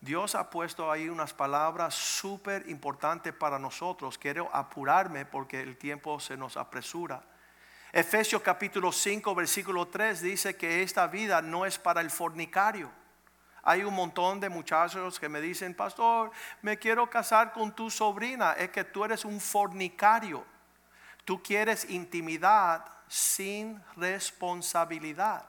Dios 0.02 0.36
ha 0.36 0.50
puesto 0.50 0.92
ahí 0.92 1.08
unas 1.08 1.34
palabras 1.34 1.96
súper 1.96 2.68
importantes 2.68 3.32
para 3.32 3.58
nosotros. 3.58 4.18
Quiero 4.18 4.54
apurarme 4.54 5.26
porque 5.26 5.62
el 5.62 5.78
tiempo 5.78 6.20
se 6.20 6.36
nos 6.36 6.58
apresura. 6.58 7.24
Efesios 7.94 8.42
capítulo 8.42 8.92
5 8.92 9.34
versículo 9.34 9.88
3 9.88 10.22
dice 10.22 10.58
que 10.58 10.84
esta 10.84 11.08
vida 11.08 11.42
no 11.42 11.66
es 11.66 11.80
para 11.80 12.02
el 12.02 12.12
fornicario. 12.12 12.92
Hay 13.64 13.86
un 13.86 13.94
montón 13.94 14.42
de 14.42 14.50
muchachos 14.50 15.22
que 15.22 15.30
me 15.30 15.40
dicen, 15.40 15.74
pastor, 15.74 16.32
me 16.62 16.78
quiero 16.78 17.10
casar 17.10 17.54
con 17.54 17.74
tu 17.74 17.90
sobrina. 17.90 18.54
Es 18.54 18.72
que 18.72 18.84
tú 18.84 19.06
eres 19.06 19.24
un 19.24 19.40
fornicario. 19.40 20.44
Tú 21.24 21.42
quieres 21.42 21.90
intimidad 21.90 22.84
sin 23.08 23.82
responsabilidad. 23.96 25.46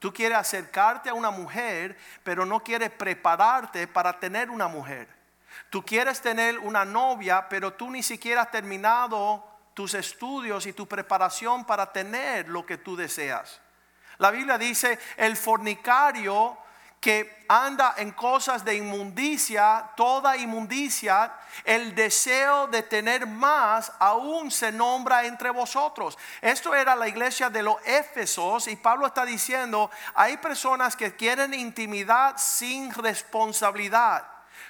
Tú 0.00 0.12
quieres 0.14 0.38
acercarte 0.38 1.10
a 1.10 1.14
una 1.14 1.30
mujer, 1.30 1.96
pero 2.24 2.46
no 2.46 2.64
quieres 2.64 2.90
prepararte 2.90 3.86
para 3.86 4.18
tener 4.18 4.50
una 4.50 4.66
mujer. 4.66 5.06
Tú 5.68 5.84
quieres 5.84 6.22
tener 6.22 6.58
una 6.58 6.86
novia, 6.86 7.48
pero 7.48 7.74
tú 7.74 7.90
ni 7.90 8.02
siquiera 8.02 8.42
has 8.42 8.50
terminado 8.50 9.46
tus 9.74 9.92
estudios 9.92 10.66
y 10.66 10.72
tu 10.72 10.88
preparación 10.88 11.66
para 11.66 11.92
tener 11.92 12.48
lo 12.48 12.64
que 12.64 12.78
tú 12.78 12.96
deseas. 12.96 13.60
La 14.16 14.30
Biblia 14.30 14.56
dice, 14.56 14.98
el 15.18 15.36
fornicario 15.36 16.56
que 17.00 17.44
anda 17.48 17.94
en 17.96 18.12
cosas 18.12 18.62
de 18.62 18.74
inmundicia, 18.74 19.90
toda 19.96 20.36
inmundicia, 20.36 21.32
el 21.64 21.94
deseo 21.94 22.66
de 22.66 22.82
tener 22.82 23.26
más 23.26 23.90
aún 23.98 24.50
se 24.50 24.70
nombra 24.70 25.24
entre 25.24 25.48
vosotros. 25.48 26.18
Esto 26.42 26.74
era 26.74 26.94
la 26.94 27.08
iglesia 27.08 27.48
de 27.48 27.62
los 27.62 27.76
Éfesos 27.86 28.68
y 28.68 28.76
Pablo 28.76 29.06
está 29.06 29.24
diciendo, 29.24 29.90
hay 30.14 30.36
personas 30.36 30.94
que 30.94 31.16
quieren 31.16 31.54
intimidad 31.54 32.36
sin 32.36 32.92
responsabilidad. 32.92 34.26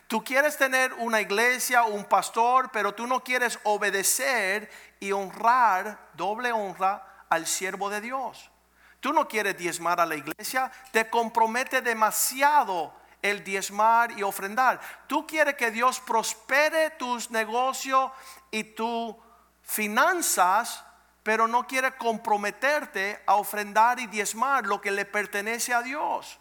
Tú 0.06 0.22
quieres 0.22 0.56
tener 0.56 0.92
una 0.94 1.20
iglesia, 1.20 1.82
un 1.82 2.04
pastor, 2.04 2.70
pero 2.72 2.94
tú 2.94 3.08
no 3.08 3.24
quieres 3.24 3.58
obedecer 3.64 4.70
y 5.00 5.10
honrar, 5.10 5.98
doble 6.14 6.52
honra 6.52 7.24
al 7.28 7.46
siervo 7.46 7.90
de 7.90 8.00
Dios. 8.00 8.50
Tú 9.00 9.12
no 9.12 9.26
quieres 9.26 9.56
diezmar 9.56 10.00
a 10.00 10.06
la 10.06 10.14
iglesia, 10.14 10.70
te 10.92 11.08
compromete 11.08 11.80
demasiado 11.80 12.94
el 13.22 13.42
diezmar 13.42 14.12
y 14.12 14.22
ofrendar. 14.22 14.80
Tú 15.06 15.26
quieres 15.26 15.54
que 15.54 15.70
Dios 15.70 16.00
prospere 16.00 16.90
tus 16.90 17.30
negocios 17.30 18.10
y 18.50 18.64
tus 18.64 19.14
finanzas, 19.62 20.84
pero 21.22 21.46
no 21.46 21.66
quieres 21.66 21.94
comprometerte 21.94 23.22
a 23.26 23.36
ofrendar 23.36 24.00
y 24.00 24.06
diezmar 24.06 24.66
lo 24.66 24.80
que 24.80 24.90
le 24.90 25.04
pertenece 25.04 25.72
a 25.72 25.82
Dios. 25.82 26.38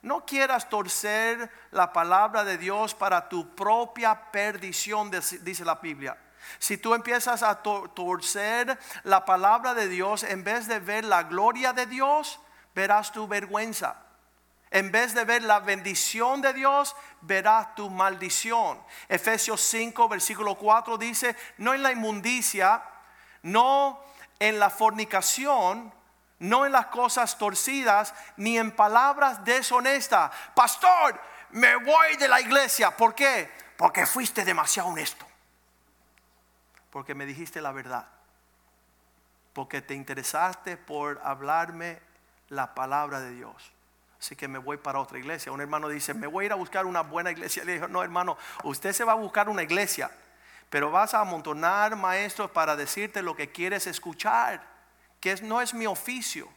No 0.00 0.26
quieras 0.26 0.68
torcer 0.68 1.50
la 1.70 1.92
palabra 1.92 2.42
de 2.42 2.58
Dios 2.58 2.94
para 2.94 3.28
tu 3.28 3.54
propia 3.54 4.32
perdición, 4.32 5.10
dice 5.10 5.64
la 5.64 5.76
Biblia. 5.76 6.18
Si 6.58 6.76
tú 6.76 6.94
empiezas 6.94 7.42
a 7.42 7.62
torcer 7.62 8.78
la 9.04 9.24
palabra 9.24 9.74
de 9.74 9.88
Dios, 9.88 10.22
en 10.22 10.44
vez 10.44 10.66
de 10.68 10.78
ver 10.78 11.04
la 11.04 11.24
gloria 11.24 11.72
de 11.72 11.86
Dios, 11.86 12.40
verás 12.74 13.12
tu 13.12 13.26
vergüenza. 13.26 13.96
En 14.70 14.90
vez 14.90 15.14
de 15.14 15.24
ver 15.24 15.42
la 15.42 15.60
bendición 15.60 16.40
de 16.40 16.54
Dios, 16.54 16.96
verás 17.20 17.74
tu 17.74 17.90
maldición. 17.90 18.82
Efesios 19.08 19.60
5, 19.60 20.08
versículo 20.08 20.54
4 20.54 20.96
dice, 20.96 21.36
no 21.58 21.74
en 21.74 21.82
la 21.82 21.92
inmundicia, 21.92 22.82
no 23.42 24.02
en 24.38 24.58
la 24.58 24.70
fornicación, 24.70 25.92
no 26.38 26.64
en 26.64 26.72
las 26.72 26.86
cosas 26.86 27.36
torcidas, 27.36 28.14
ni 28.36 28.56
en 28.56 28.74
palabras 28.74 29.44
deshonestas. 29.44 30.32
Pastor, 30.54 31.20
me 31.50 31.76
voy 31.76 32.16
de 32.16 32.28
la 32.28 32.40
iglesia. 32.40 32.96
¿Por 32.96 33.14
qué? 33.14 33.50
Porque 33.76 34.06
fuiste 34.06 34.42
demasiado 34.42 34.88
honesto 34.88 35.31
porque 36.92 37.14
me 37.14 37.26
dijiste 37.26 37.60
la 37.62 37.72
verdad. 37.72 38.06
Porque 39.54 39.80
te 39.80 39.94
interesaste 39.94 40.76
por 40.76 41.20
hablarme 41.24 41.98
la 42.50 42.74
palabra 42.74 43.18
de 43.20 43.32
Dios. 43.32 43.72
Así 44.20 44.36
que 44.36 44.46
me 44.46 44.58
voy 44.58 44.76
para 44.76 45.00
otra 45.00 45.18
iglesia. 45.18 45.50
Un 45.50 45.62
hermano 45.62 45.88
dice, 45.88 46.14
me 46.14 46.26
voy 46.26 46.44
a 46.44 46.46
ir 46.46 46.52
a 46.52 46.56
buscar 46.56 46.84
una 46.86 47.00
buena 47.00 47.32
iglesia. 47.32 47.64
Le 47.64 47.74
dijo, 47.74 47.88
no 47.88 48.02
hermano, 48.02 48.36
usted 48.62 48.92
se 48.92 49.04
va 49.04 49.12
a 49.12 49.16
buscar 49.16 49.48
una 49.48 49.62
iglesia, 49.62 50.10
pero 50.70 50.90
vas 50.90 51.14
a 51.14 51.20
amontonar 51.20 51.96
maestros 51.96 52.50
para 52.50 52.76
decirte 52.76 53.22
lo 53.22 53.34
que 53.34 53.50
quieres 53.50 53.86
escuchar, 53.86 54.62
que 55.18 55.34
no 55.36 55.62
es 55.62 55.72
mi 55.72 55.86
oficio. 55.86 56.48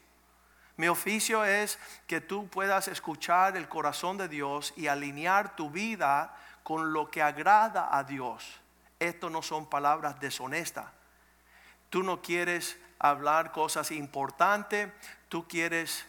Mi 0.75 0.89
oficio 0.89 1.45
es 1.45 1.79
que 2.07 2.19
tú 2.19 2.49
puedas 2.49 2.89
escuchar 2.89 3.55
el 3.55 3.69
corazón 3.69 4.17
de 4.17 4.27
Dios 4.27 4.73
y 4.75 4.87
alinear 4.87 5.55
tu 5.55 5.69
vida 5.69 6.35
con 6.63 6.91
lo 6.91 7.09
que 7.09 7.23
agrada 7.23 7.97
a 7.97 8.03
Dios. 8.03 8.59
Esto 8.99 9.29
no 9.29 9.41
son 9.41 9.69
palabras 9.69 10.19
deshonestas. 10.19 10.85
Tú 11.89 12.03
no 12.03 12.21
quieres 12.21 12.77
hablar 12.99 13.51
cosas 13.51 13.91
importantes, 13.91 14.91
tú 15.29 15.47
quieres 15.47 16.05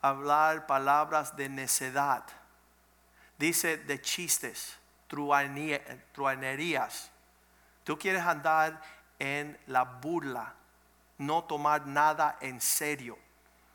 hablar 0.00 0.66
palabras 0.66 1.36
de 1.36 1.48
necedad. 1.48 2.24
Dice 3.38 3.76
de 3.76 4.00
chistes, 4.00 4.78
truanerías. 6.12 7.10
Tú 7.84 7.98
quieres 7.98 8.22
andar 8.22 8.80
en 9.18 9.58
la 9.66 9.84
burla, 9.84 10.54
no 11.18 11.44
tomar 11.44 11.86
nada 11.86 12.38
en 12.40 12.60
serio. 12.60 13.18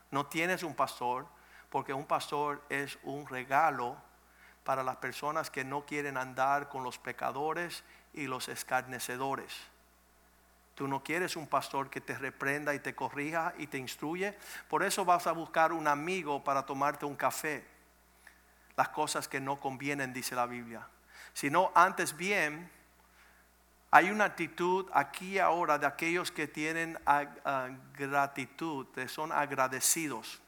No 0.10 0.26
tienes 0.26 0.64
un 0.64 0.76
pastor, 0.76 1.28
porque 1.70 1.94
un 1.94 2.06
pastor 2.06 2.62
es 2.70 3.00
un 3.04 3.28
regalo 3.28 3.96
para 4.64 4.84
las 4.84 4.98
personas 4.98 5.50
que 5.50 5.64
no 5.64 5.86
quieren 5.86 6.18
andar 6.18 6.70
con 6.70 6.84
los 6.84 6.98
pecadores 7.00 7.84
y 8.14 8.28
los 8.28 8.50
escarnecedores. 8.50 9.54
Tú 10.76 10.88
no 10.88 11.04
quieres 11.04 11.36
un 11.36 11.48
pastor 11.48 11.90
que 11.90 12.02
te 12.02 12.18
reprenda 12.18 12.74
y 12.74 12.80
te 12.80 12.96
corrija 12.96 13.54
y 13.58 13.68
te 13.68 13.78
instruye. 13.78 14.38
Por 14.70 14.84
eso 14.84 15.06
vas 15.06 15.28
a 15.28 15.32
buscar 15.32 15.74
un 15.74 15.88
amigo 15.88 16.44
para 16.44 16.66
tomarte 16.66 17.06
un 17.06 17.16
café. 17.16 17.64
Las 18.76 18.90
cosas 18.90 19.28
que 19.28 19.40
no 19.40 19.60
convienen, 19.60 20.14
dice 20.14 20.34
la 20.34 20.46
Biblia. 20.46 20.88
Sino 21.34 21.72
antes 21.76 22.16
bien, 22.16 22.72
hay 23.92 24.10
una 24.10 24.24
actitud 24.26 24.90
aquí 24.94 25.38
ahora 25.38 25.78
de 25.78 25.86
aquellos 25.86 26.32
que 26.32 26.48
tienen 26.48 26.98
gratitud, 27.98 28.88
que 28.96 29.08
son 29.08 29.32
agradecidos. 29.32 30.42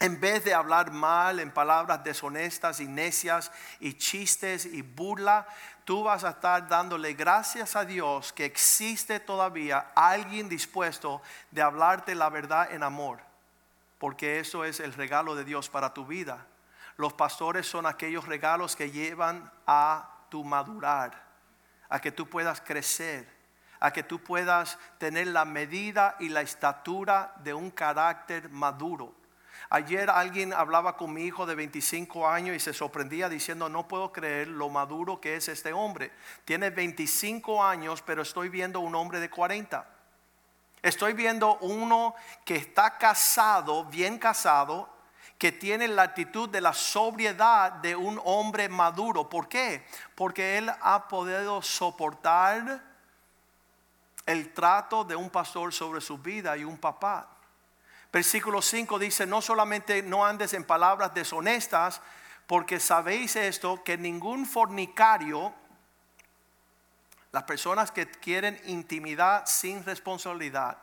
En 0.00 0.18
vez 0.20 0.44
de 0.44 0.52
hablar 0.52 0.90
mal 0.90 1.38
en 1.38 1.52
palabras 1.52 2.02
deshonestas 2.02 2.80
y 2.80 2.88
necias 2.88 3.52
y 3.78 3.94
chistes 3.94 4.66
y 4.66 4.82
burla, 4.82 5.46
tú 5.84 6.04
vas 6.04 6.24
a 6.24 6.30
estar 6.30 6.68
dándole 6.68 7.14
gracias 7.14 7.76
a 7.76 7.84
Dios 7.84 8.32
que 8.32 8.44
existe 8.44 9.20
todavía 9.20 9.92
alguien 9.94 10.48
dispuesto 10.48 11.22
de 11.50 11.62
hablarte 11.62 12.14
la 12.14 12.30
verdad 12.30 12.72
en 12.72 12.82
amor. 12.82 13.20
Porque 13.98 14.40
eso 14.40 14.64
es 14.64 14.80
el 14.80 14.92
regalo 14.92 15.34
de 15.34 15.44
Dios 15.44 15.68
para 15.68 15.94
tu 15.94 16.04
vida. 16.06 16.46
Los 16.96 17.12
pastores 17.12 17.66
son 17.66 17.86
aquellos 17.86 18.26
regalos 18.26 18.76
que 18.76 18.90
llevan 18.90 19.50
a 19.66 20.26
tu 20.28 20.44
madurar, 20.44 21.22
a 21.88 22.00
que 22.00 22.12
tú 22.12 22.28
puedas 22.28 22.60
crecer, 22.60 23.28
a 23.80 23.92
que 23.92 24.02
tú 24.02 24.22
puedas 24.22 24.78
tener 24.98 25.28
la 25.28 25.44
medida 25.44 26.16
y 26.18 26.28
la 26.28 26.42
estatura 26.42 27.34
de 27.38 27.54
un 27.54 27.70
carácter 27.70 28.48
maduro 28.50 29.21
Ayer 29.74 30.10
alguien 30.10 30.52
hablaba 30.52 30.98
con 30.98 31.14
mi 31.14 31.22
hijo 31.22 31.46
de 31.46 31.54
25 31.54 32.28
años 32.28 32.54
y 32.54 32.60
se 32.60 32.74
sorprendía 32.74 33.30
diciendo, 33.30 33.70
no 33.70 33.88
puedo 33.88 34.12
creer 34.12 34.48
lo 34.48 34.68
maduro 34.68 35.18
que 35.18 35.34
es 35.34 35.48
este 35.48 35.72
hombre. 35.72 36.12
Tiene 36.44 36.68
25 36.68 37.64
años, 37.64 38.02
pero 38.02 38.20
estoy 38.20 38.50
viendo 38.50 38.80
un 38.80 38.94
hombre 38.94 39.18
de 39.18 39.30
40. 39.30 39.88
Estoy 40.82 41.14
viendo 41.14 41.56
uno 41.62 42.14
que 42.44 42.56
está 42.56 42.98
casado, 42.98 43.86
bien 43.86 44.18
casado, 44.18 44.90
que 45.38 45.52
tiene 45.52 45.88
la 45.88 46.02
actitud 46.02 46.50
de 46.50 46.60
la 46.60 46.74
sobriedad 46.74 47.72
de 47.72 47.96
un 47.96 48.20
hombre 48.26 48.68
maduro. 48.68 49.26
¿Por 49.26 49.48
qué? 49.48 49.86
Porque 50.14 50.58
él 50.58 50.70
ha 50.82 51.08
podido 51.08 51.62
soportar 51.62 52.82
el 54.26 54.52
trato 54.52 55.02
de 55.02 55.16
un 55.16 55.30
pastor 55.30 55.72
sobre 55.72 56.02
su 56.02 56.18
vida 56.18 56.58
y 56.58 56.64
un 56.64 56.76
papá. 56.76 57.38
Versículo 58.12 58.60
5 58.60 58.98
dice, 58.98 59.26
no 59.26 59.40
solamente 59.40 60.02
no 60.02 60.26
andes 60.26 60.52
en 60.52 60.64
palabras 60.64 61.14
deshonestas, 61.14 62.02
porque 62.46 62.78
sabéis 62.78 63.36
esto, 63.36 63.82
que 63.82 63.96
ningún 63.96 64.44
fornicario, 64.44 65.54
las 67.30 67.44
personas 67.44 67.90
que 67.90 68.06
quieren 68.10 68.60
intimidad 68.66 69.46
sin 69.46 69.82
responsabilidad, 69.84 70.76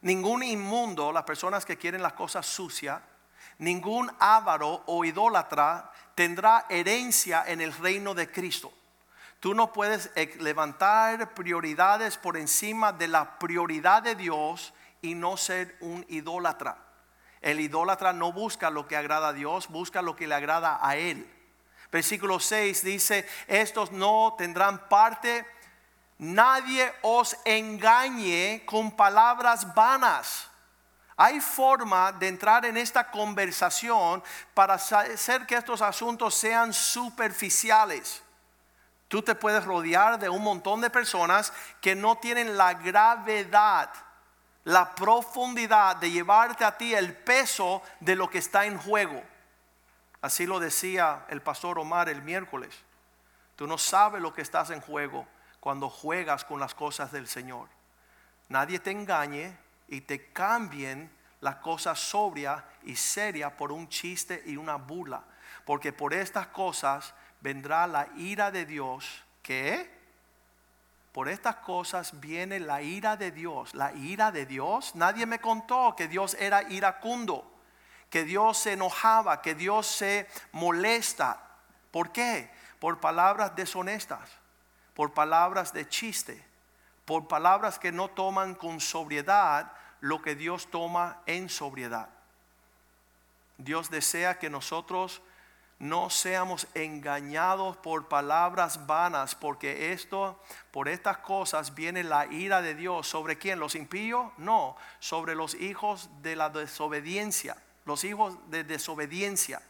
ningún 0.00 0.42
inmundo, 0.42 1.12
las 1.12 1.24
personas 1.24 1.66
que 1.66 1.76
quieren 1.76 2.00
las 2.00 2.14
cosas 2.14 2.46
sucias, 2.46 3.02
ningún 3.58 4.10
avaro 4.18 4.82
o 4.86 5.04
idólatra 5.04 5.92
tendrá 6.14 6.64
herencia 6.70 7.44
en 7.46 7.60
el 7.60 7.74
reino 7.74 8.14
de 8.14 8.30
Cristo. 8.30 8.72
Tú 9.38 9.52
no 9.52 9.70
puedes 9.74 10.10
levantar 10.38 11.34
prioridades 11.34 12.16
por 12.16 12.38
encima 12.38 12.92
de 12.92 13.08
la 13.08 13.38
prioridad 13.38 14.02
de 14.02 14.14
Dios 14.14 14.72
y 15.04 15.14
no 15.14 15.36
ser 15.36 15.76
un 15.80 16.04
idólatra. 16.08 16.78
El 17.42 17.60
idólatra 17.60 18.14
no 18.14 18.32
busca 18.32 18.70
lo 18.70 18.88
que 18.88 18.96
agrada 18.96 19.28
a 19.28 19.32
Dios, 19.34 19.68
busca 19.68 20.00
lo 20.00 20.16
que 20.16 20.26
le 20.26 20.34
agrada 20.34 20.78
a 20.80 20.96
él. 20.96 21.30
Versículo 21.92 22.40
6 22.40 22.82
dice, 22.82 23.28
estos 23.46 23.92
no 23.92 24.34
tendrán 24.38 24.88
parte, 24.88 25.46
nadie 26.16 26.90
os 27.02 27.36
engañe 27.44 28.64
con 28.64 28.96
palabras 28.96 29.74
vanas. 29.74 30.48
Hay 31.18 31.38
forma 31.38 32.10
de 32.12 32.28
entrar 32.28 32.64
en 32.64 32.78
esta 32.78 33.10
conversación 33.10 34.22
para 34.54 34.74
hacer 34.74 35.46
que 35.46 35.56
estos 35.56 35.82
asuntos 35.82 36.34
sean 36.34 36.72
superficiales. 36.72 38.22
Tú 39.06 39.20
te 39.20 39.34
puedes 39.34 39.64
rodear 39.64 40.18
de 40.18 40.30
un 40.30 40.42
montón 40.42 40.80
de 40.80 40.88
personas 40.88 41.52
que 41.82 41.94
no 41.94 42.16
tienen 42.16 42.56
la 42.56 42.72
gravedad, 42.72 43.90
la 44.64 44.94
profundidad 44.94 45.96
de 45.96 46.10
llevarte 46.10 46.64
a 46.64 46.76
ti 46.76 46.94
el 46.94 47.14
peso 47.14 47.82
de 48.00 48.16
lo 48.16 48.28
que 48.28 48.38
está 48.38 48.64
en 48.64 48.78
juego. 48.78 49.22
Así 50.22 50.46
lo 50.46 50.58
decía 50.58 51.26
el 51.28 51.42
pastor 51.42 51.78
Omar 51.78 52.08
el 52.08 52.22
miércoles. 52.22 52.74
Tú 53.56 53.66
no 53.66 53.76
sabes 53.76 54.22
lo 54.22 54.32
que 54.32 54.42
estás 54.42 54.70
en 54.70 54.80
juego 54.80 55.26
cuando 55.60 55.90
juegas 55.90 56.44
con 56.44 56.58
las 56.58 56.74
cosas 56.74 57.12
del 57.12 57.28
Señor. 57.28 57.68
Nadie 58.48 58.78
te 58.78 58.90
engañe 58.90 59.56
y 59.88 60.00
te 60.00 60.32
cambien 60.32 61.10
las 61.40 61.56
cosas 61.56 61.98
sobria 62.00 62.64
y 62.84 62.96
seria 62.96 63.54
por 63.54 63.70
un 63.70 63.88
chiste 63.88 64.42
y 64.46 64.56
una 64.56 64.76
burla. 64.76 65.22
Porque 65.66 65.92
por 65.92 66.14
estas 66.14 66.46
cosas 66.48 67.14
vendrá 67.40 67.86
la 67.86 68.08
ira 68.16 68.50
de 68.50 68.64
Dios. 68.64 69.24
¿Qué? 69.42 69.90
Por 71.14 71.28
estas 71.28 71.54
cosas 71.58 72.18
viene 72.18 72.58
la 72.58 72.82
ira 72.82 73.16
de 73.16 73.30
Dios. 73.30 73.72
La 73.72 73.92
ira 73.92 74.32
de 74.32 74.46
Dios. 74.46 74.96
Nadie 74.96 75.26
me 75.26 75.40
contó 75.40 75.94
que 75.96 76.08
Dios 76.08 76.34
era 76.40 76.64
iracundo. 76.64 77.48
Que 78.10 78.24
Dios 78.24 78.58
se 78.58 78.72
enojaba. 78.72 79.40
Que 79.40 79.54
Dios 79.54 79.86
se 79.86 80.28
molesta. 80.50 81.40
¿Por 81.92 82.10
qué? 82.10 82.50
Por 82.80 82.98
palabras 82.98 83.54
deshonestas. 83.54 84.28
Por 84.94 85.14
palabras 85.14 85.72
de 85.72 85.88
chiste. 85.88 86.44
Por 87.04 87.28
palabras 87.28 87.78
que 87.78 87.92
no 87.92 88.08
toman 88.08 88.56
con 88.56 88.80
sobriedad 88.80 89.70
lo 90.00 90.20
que 90.20 90.34
Dios 90.34 90.68
toma 90.68 91.22
en 91.26 91.48
sobriedad. 91.48 92.08
Dios 93.56 93.88
desea 93.88 94.40
que 94.40 94.50
nosotros 94.50 95.22
no 95.84 96.08
seamos 96.08 96.66
engañados 96.72 97.76
por 97.76 98.08
palabras 98.08 98.86
vanas, 98.86 99.34
porque 99.34 99.92
esto, 99.92 100.40
por 100.70 100.88
estas 100.88 101.18
cosas 101.18 101.74
viene 101.74 102.02
la 102.02 102.24
ira 102.26 102.62
de 102.62 102.74
Dios. 102.74 103.06
¿Sobre 103.06 103.36
quién? 103.36 103.58
¿Los 103.60 103.74
impíos? 103.74 104.32
No, 104.38 104.76
sobre 104.98 105.34
los 105.34 105.54
hijos 105.54 106.08
de 106.22 106.36
la 106.36 106.48
desobediencia, 106.48 107.58
los 107.84 108.02
hijos 108.04 108.38
de 108.50 108.64
desobediencia. 108.64 109.60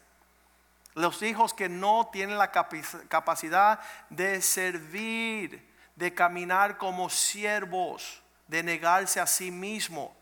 Los 0.94 1.20
hijos 1.22 1.52
que 1.52 1.68
no 1.68 2.08
tienen 2.12 2.38
la 2.38 2.52
capacidad 2.52 3.80
de 4.08 4.40
servir, 4.40 5.68
de 5.96 6.14
caminar 6.14 6.78
como 6.78 7.10
siervos, 7.10 8.22
de 8.46 8.62
negarse 8.62 9.18
a 9.18 9.26
sí 9.26 9.50
mismo 9.50 10.16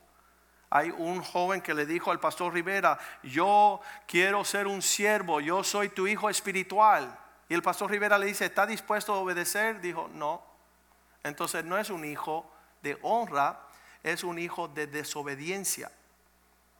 hay 0.75 0.89
un 0.89 1.23
joven 1.23 1.61
que 1.61 1.75
le 1.75 1.85
dijo 1.85 2.11
al 2.11 2.19
pastor 2.19 2.55
Rivera, 2.55 2.99
yo 3.23 3.83
quiero 4.07 4.43
ser 4.43 4.67
un 4.67 4.81
siervo, 4.81 5.39
yo 5.39 5.63
soy 5.63 5.91
tu 5.91 6.07
hijo 6.07 6.31
espiritual. 6.31 7.15
Y 7.51 7.53
el 7.53 7.63
pastor 7.63 7.91
Rivera 7.91 8.17
le 8.17 8.25
dice, 8.25 8.47
¿está 8.47 8.65
dispuesto 8.65 9.13
a 9.13 9.19
obedecer? 9.19 9.83
Dijo, 9.83 10.09
no. 10.15 10.43
Entonces 11.25 11.63
no 11.67 11.77
es 11.77 11.91
un 11.91 12.07
hijo 12.07 12.51
de 12.81 12.99
honra, 13.03 13.61
es 14.03 14.25
un 14.25 14.39
hijo 14.39 14.67
de 14.67 14.87
desobediencia. 14.87 15.93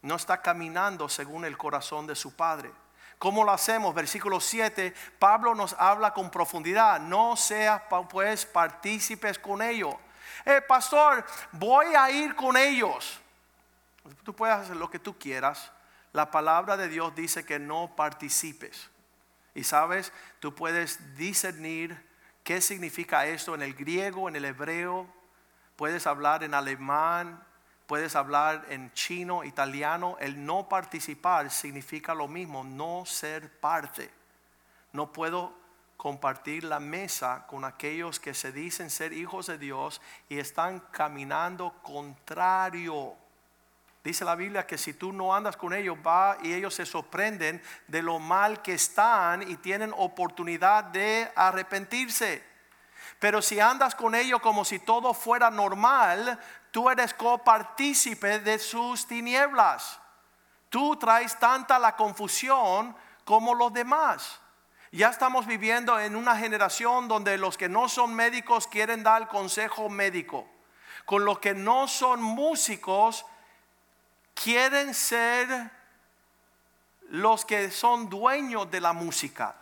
No 0.01 0.15
está 0.15 0.41
caminando 0.41 1.07
según 1.07 1.45
el 1.45 1.55
corazón 1.55 2.07
de 2.07 2.15
su 2.15 2.35
padre. 2.35 2.71
¿Cómo 3.19 3.43
lo 3.43 3.51
hacemos? 3.51 3.93
Versículo 3.93 4.39
7, 4.39 4.91
Pablo 5.19 5.53
nos 5.53 5.73
habla 5.77 6.15
con 6.15 6.31
profundidad. 6.31 6.99
No 6.99 7.37
seas 7.37 7.83
pues 8.09 8.43
partícipes 8.47 9.37
con 9.37 9.61
ellos. 9.61 9.93
Eh, 10.45 10.61
pastor, 10.61 11.23
voy 11.51 11.93
a 11.93 12.09
ir 12.09 12.35
con 12.35 12.57
ellos. 12.57 13.19
Tú 14.23 14.35
puedes 14.35 14.55
hacer 14.55 14.75
lo 14.75 14.89
que 14.89 14.99
tú 14.99 15.17
quieras. 15.17 15.71
La 16.11 16.29
palabra 16.29 16.77
de 16.77 16.89
Dios 16.89 17.15
dice 17.15 17.45
que 17.45 17.59
no 17.59 17.95
participes. 17.95 18.89
Y 19.55 19.63
sabes, 19.63 20.11
tú 20.39 20.53
puedes 20.53 21.15
discernir 21.15 21.97
qué 22.43 22.61
significa 22.61 23.25
esto 23.25 23.55
en 23.55 23.61
el 23.61 23.73
griego, 23.73 24.27
en 24.27 24.35
el 24.35 24.45
hebreo. 24.45 25.07
Puedes 25.75 26.05
hablar 26.07 26.43
en 26.43 26.53
alemán, 26.53 27.43
puedes 27.87 28.15
hablar 28.15 28.65
en 28.69 28.91
chino, 28.93 29.43
italiano. 29.43 30.17
El 30.19 30.45
no 30.45 30.67
participar 30.67 31.49
significa 31.49 32.13
lo 32.13 32.27
mismo, 32.27 32.63
no 32.63 33.05
ser 33.05 33.51
parte. 33.59 34.09
No 34.91 35.11
puedo 35.13 35.53
compartir 35.97 36.65
la 36.65 36.79
mesa 36.79 37.45
con 37.47 37.63
aquellos 37.63 38.19
que 38.19 38.33
se 38.33 38.51
dicen 38.51 38.89
ser 38.89 39.13
hijos 39.13 39.47
de 39.47 39.57
Dios 39.57 40.01
y 40.27 40.39
están 40.39 40.79
caminando 40.91 41.73
contrario 41.81 43.15
Dice 44.03 44.25
la 44.25 44.35
Biblia 44.35 44.67
que 44.67 44.77
si 44.77 44.93
tú 44.93 45.13
no 45.13 45.33
andas 45.33 45.55
con 45.55 45.73
ellos, 45.73 45.97
va 46.05 46.37
y 46.43 46.53
ellos 46.53 46.75
se 46.75 46.85
sorprenden 46.85 47.63
de 47.87 48.01
lo 48.01 48.19
mal 48.19 48.61
que 48.61 48.73
están 48.73 49.49
y 49.49 49.55
tienen 49.55 49.93
oportunidad 49.95 50.83
de 50.83 51.31
arrepentirse. 51.35 52.43
Pero 53.19 53.41
si 53.41 53.61
andas 53.61 53.95
con 53.95 54.13
ellos 54.13 54.41
como 54.41 54.65
si 54.65 54.79
todo 54.79 55.13
fuera 55.13 55.49
normal, 55.49 56.37
tú 56.71 56.89
eres 56.89 57.13
copartícipe 57.13 58.39
de 58.39 58.59
sus 58.59 59.07
tinieblas. 59.07 59.99
Tú 60.67 60.97
traes 60.97 61.39
tanta 61.39 61.79
la 61.79 61.95
confusión 61.95 62.93
como 63.23 63.55
los 63.55 63.71
demás. 63.71 64.41
Ya 64.91 65.09
estamos 65.09 65.45
viviendo 65.45 65.97
en 65.97 66.17
una 66.17 66.35
generación 66.35 67.07
donde 67.07 67.37
los 67.37 67.57
que 67.57 67.69
no 67.69 67.87
son 67.87 68.13
médicos 68.13 68.67
quieren 68.67 69.01
dar 69.01 69.29
consejo 69.29 69.87
médico. 69.87 70.45
Con 71.05 71.23
los 71.23 71.39
que 71.39 71.53
no 71.53 71.87
son 71.87 72.21
músicos 72.21 73.25
quieren 74.33 74.93
ser 74.93 75.71
los 77.09 77.45
que 77.45 77.69
son 77.71 78.09
dueños 78.09 78.69
de 78.71 78.81
la 78.81 78.93
música. 78.93 79.55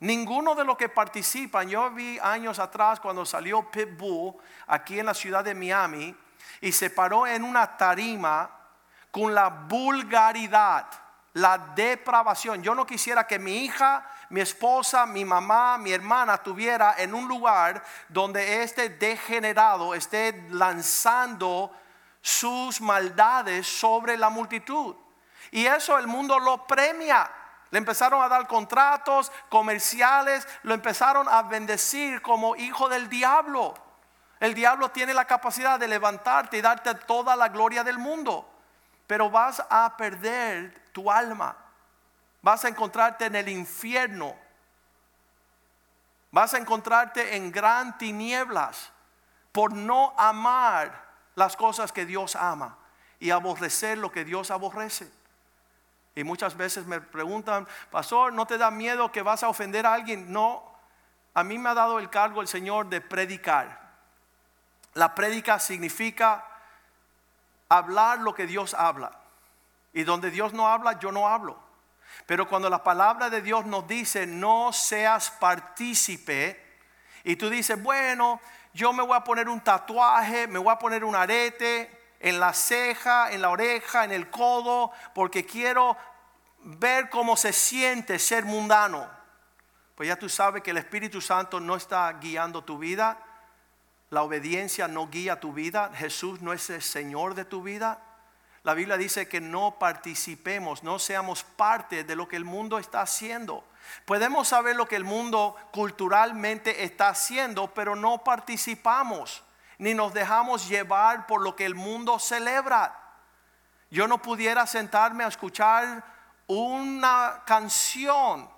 Ninguno 0.00 0.54
de 0.54 0.64
los 0.64 0.76
que 0.76 0.88
participan, 0.88 1.68
yo 1.68 1.90
vi 1.90 2.18
años 2.20 2.58
atrás 2.58 3.00
cuando 3.00 3.24
salió 3.24 3.70
Pitbull 3.70 4.34
aquí 4.66 4.98
en 4.98 5.06
la 5.06 5.14
ciudad 5.14 5.42
de 5.42 5.54
Miami 5.54 6.14
y 6.60 6.72
se 6.72 6.90
paró 6.90 7.26
en 7.26 7.44
una 7.44 7.76
tarima 7.76 8.50
con 9.10 9.34
la 9.34 9.48
vulgaridad, 9.48 10.86
la 11.32 11.56
depravación. 11.74 12.62
Yo 12.62 12.74
no 12.74 12.86
quisiera 12.86 13.26
que 13.26 13.38
mi 13.38 13.64
hija, 13.64 14.06
mi 14.28 14.42
esposa, 14.42 15.06
mi 15.06 15.24
mamá, 15.24 15.78
mi 15.78 15.92
hermana 15.92 16.38
tuviera 16.38 16.96
en 16.98 17.14
un 17.14 17.26
lugar 17.26 17.82
donde 18.08 18.62
este 18.62 18.90
degenerado 18.90 19.94
esté 19.94 20.46
lanzando 20.50 21.72
sus 22.26 22.80
maldades 22.80 23.68
sobre 23.68 24.16
la 24.16 24.30
multitud. 24.30 24.96
Y 25.52 25.64
eso 25.64 25.96
el 25.96 26.08
mundo 26.08 26.40
lo 26.40 26.66
premia. 26.66 27.30
Le 27.70 27.78
empezaron 27.78 28.20
a 28.20 28.28
dar 28.28 28.48
contratos 28.48 29.30
comerciales, 29.48 30.46
lo 30.64 30.74
empezaron 30.74 31.28
a 31.28 31.42
bendecir 31.42 32.20
como 32.22 32.56
hijo 32.56 32.88
del 32.88 33.08
diablo. 33.08 33.74
El 34.40 34.54
diablo 34.54 34.90
tiene 34.90 35.14
la 35.14 35.24
capacidad 35.24 35.78
de 35.78 35.86
levantarte 35.86 36.58
y 36.58 36.62
darte 36.62 36.96
toda 36.96 37.36
la 37.36 37.48
gloria 37.48 37.84
del 37.84 37.98
mundo, 37.98 38.52
pero 39.06 39.30
vas 39.30 39.62
a 39.70 39.96
perder 39.96 40.90
tu 40.90 41.08
alma. 41.08 41.56
Vas 42.42 42.64
a 42.64 42.68
encontrarte 42.68 43.26
en 43.26 43.36
el 43.36 43.48
infierno. 43.48 44.34
Vas 46.32 46.54
a 46.54 46.58
encontrarte 46.58 47.36
en 47.36 47.52
gran 47.52 47.96
tinieblas 47.98 48.90
por 49.52 49.72
no 49.72 50.12
amar 50.18 51.05
las 51.36 51.56
cosas 51.56 51.92
que 51.92 52.04
Dios 52.04 52.34
ama 52.34 52.76
y 53.20 53.30
aborrecer 53.30 53.98
lo 53.98 54.10
que 54.10 54.24
Dios 54.24 54.50
aborrece. 54.50 55.08
Y 56.16 56.24
muchas 56.24 56.56
veces 56.56 56.86
me 56.86 57.00
preguntan, 57.00 57.68
pastor, 57.90 58.32
¿no 58.32 58.46
te 58.46 58.58
da 58.58 58.70
miedo 58.70 59.12
que 59.12 59.22
vas 59.22 59.42
a 59.42 59.48
ofender 59.48 59.86
a 59.86 59.94
alguien? 59.94 60.32
No, 60.32 60.64
a 61.34 61.44
mí 61.44 61.58
me 61.58 61.68
ha 61.68 61.74
dado 61.74 61.98
el 61.98 62.10
cargo 62.10 62.40
el 62.40 62.48
Señor 62.48 62.88
de 62.88 63.02
predicar. 63.02 63.86
La 64.94 65.14
prédica 65.14 65.58
significa 65.58 66.44
hablar 67.68 68.20
lo 68.20 68.34
que 68.34 68.46
Dios 68.46 68.72
habla. 68.72 69.12
Y 69.92 70.04
donde 70.04 70.30
Dios 70.30 70.54
no 70.54 70.68
habla, 70.68 70.98
yo 70.98 71.12
no 71.12 71.28
hablo. 71.28 71.58
Pero 72.24 72.48
cuando 72.48 72.70
la 72.70 72.82
palabra 72.82 73.28
de 73.28 73.42
Dios 73.42 73.66
nos 73.66 73.86
dice, 73.86 74.26
no 74.26 74.72
seas 74.72 75.30
partícipe, 75.30 76.64
y 77.24 77.36
tú 77.36 77.50
dices, 77.50 77.82
bueno, 77.82 78.40
yo 78.76 78.92
me 78.92 79.02
voy 79.02 79.16
a 79.16 79.24
poner 79.24 79.48
un 79.48 79.62
tatuaje, 79.62 80.46
me 80.46 80.58
voy 80.58 80.70
a 80.70 80.78
poner 80.78 81.02
un 81.02 81.16
arete 81.16 82.14
en 82.20 82.38
la 82.38 82.52
ceja, 82.52 83.32
en 83.32 83.40
la 83.40 83.48
oreja, 83.48 84.04
en 84.04 84.12
el 84.12 84.30
codo, 84.30 84.92
porque 85.14 85.46
quiero 85.46 85.96
ver 86.60 87.08
cómo 87.08 87.38
se 87.38 87.54
siente 87.54 88.18
ser 88.18 88.44
mundano. 88.44 89.08
Pues 89.94 90.08
ya 90.08 90.16
tú 90.16 90.28
sabes 90.28 90.62
que 90.62 90.72
el 90.72 90.76
Espíritu 90.76 91.22
Santo 91.22 91.58
no 91.58 91.74
está 91.74 92.12
guiando 92.20 92.64
tu 92.64 92.76
vida, 92.76 93.18
la 94.10 94.22
obediencia 94.22 94.86
no 94.88 95.08
guía 95.08 95.40
tu 95.40 95.54
vida, 95.54 95.90
Jesús 95.94 96.42
no 96.42 96.52
es 96.52 96.68
el 96.68 96.82
Señor 96.82 97.34
de 97.34 97.46
tu 97.46 97.62
vida. 97.62 98.02
La 98.66 98.74
Biblia 98.74 98.96
dice 98.96 99.28
que 99.28 99.40
no 99.40 99.78
participemos, 99.78 100.82
no 100.82 100.98
seamos 100.98 101.44
parte 101.44 102.02
de 102.02 102.16
lo 102.16 102.26
que 102.26 102.34
el 102.34 102.44
mundo 102.44 102.80
está 102.80 103.00
haciendo. 103.00 103.62
Podemos 104.04 104.48
saber 104.48 104.74
lo 104.74 104.88
que 104.88 104.96
el 104.96 105.04
mundo 105.04 105.54
culturalmente 105.70 106.82
está 106.82 107.10
haciendo, 107.10 107.72
pero 107.72 107.94
no 107.94 108.24
participamos, 108.24 109.44
ni 109.78 109.94
nos 109.94 110.12
dejamos 110.12 110.68
llevar 110.68 111.28
por 111.28 111.42
lo 111.42 111.54
que 111.54 111.64
el 111.64 111.76
mundo 111.76 112.18
celebra. 112.18 112.92
Yo 113.88 114.08
no 114.08 114.20
pudiera 114.20 114.66
sentarme 114.66 115.22
a 115.22 115.28
escuchar 115.28 116.02
una 116.48 117.44
canción 117.46 118.50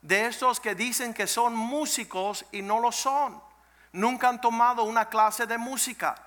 de 0.00 0.26
estos 0.26 0.60
que 0.60 0.76
dicen 0.76 1.12
que 1.12 1.26
son 1.26 1.56
músicos 1.56 2.44
y 2.52 2.62
no 2.62 2.78
lo 2.78 2.92
son. 2.92 3.42
Nunca 3.90 4.28
han 4.28 4.40
tomado 4.40 4.84
una 4.84 5.08
clase 5.08 5.44
de 5.44 5.58
música. 5.58 6.25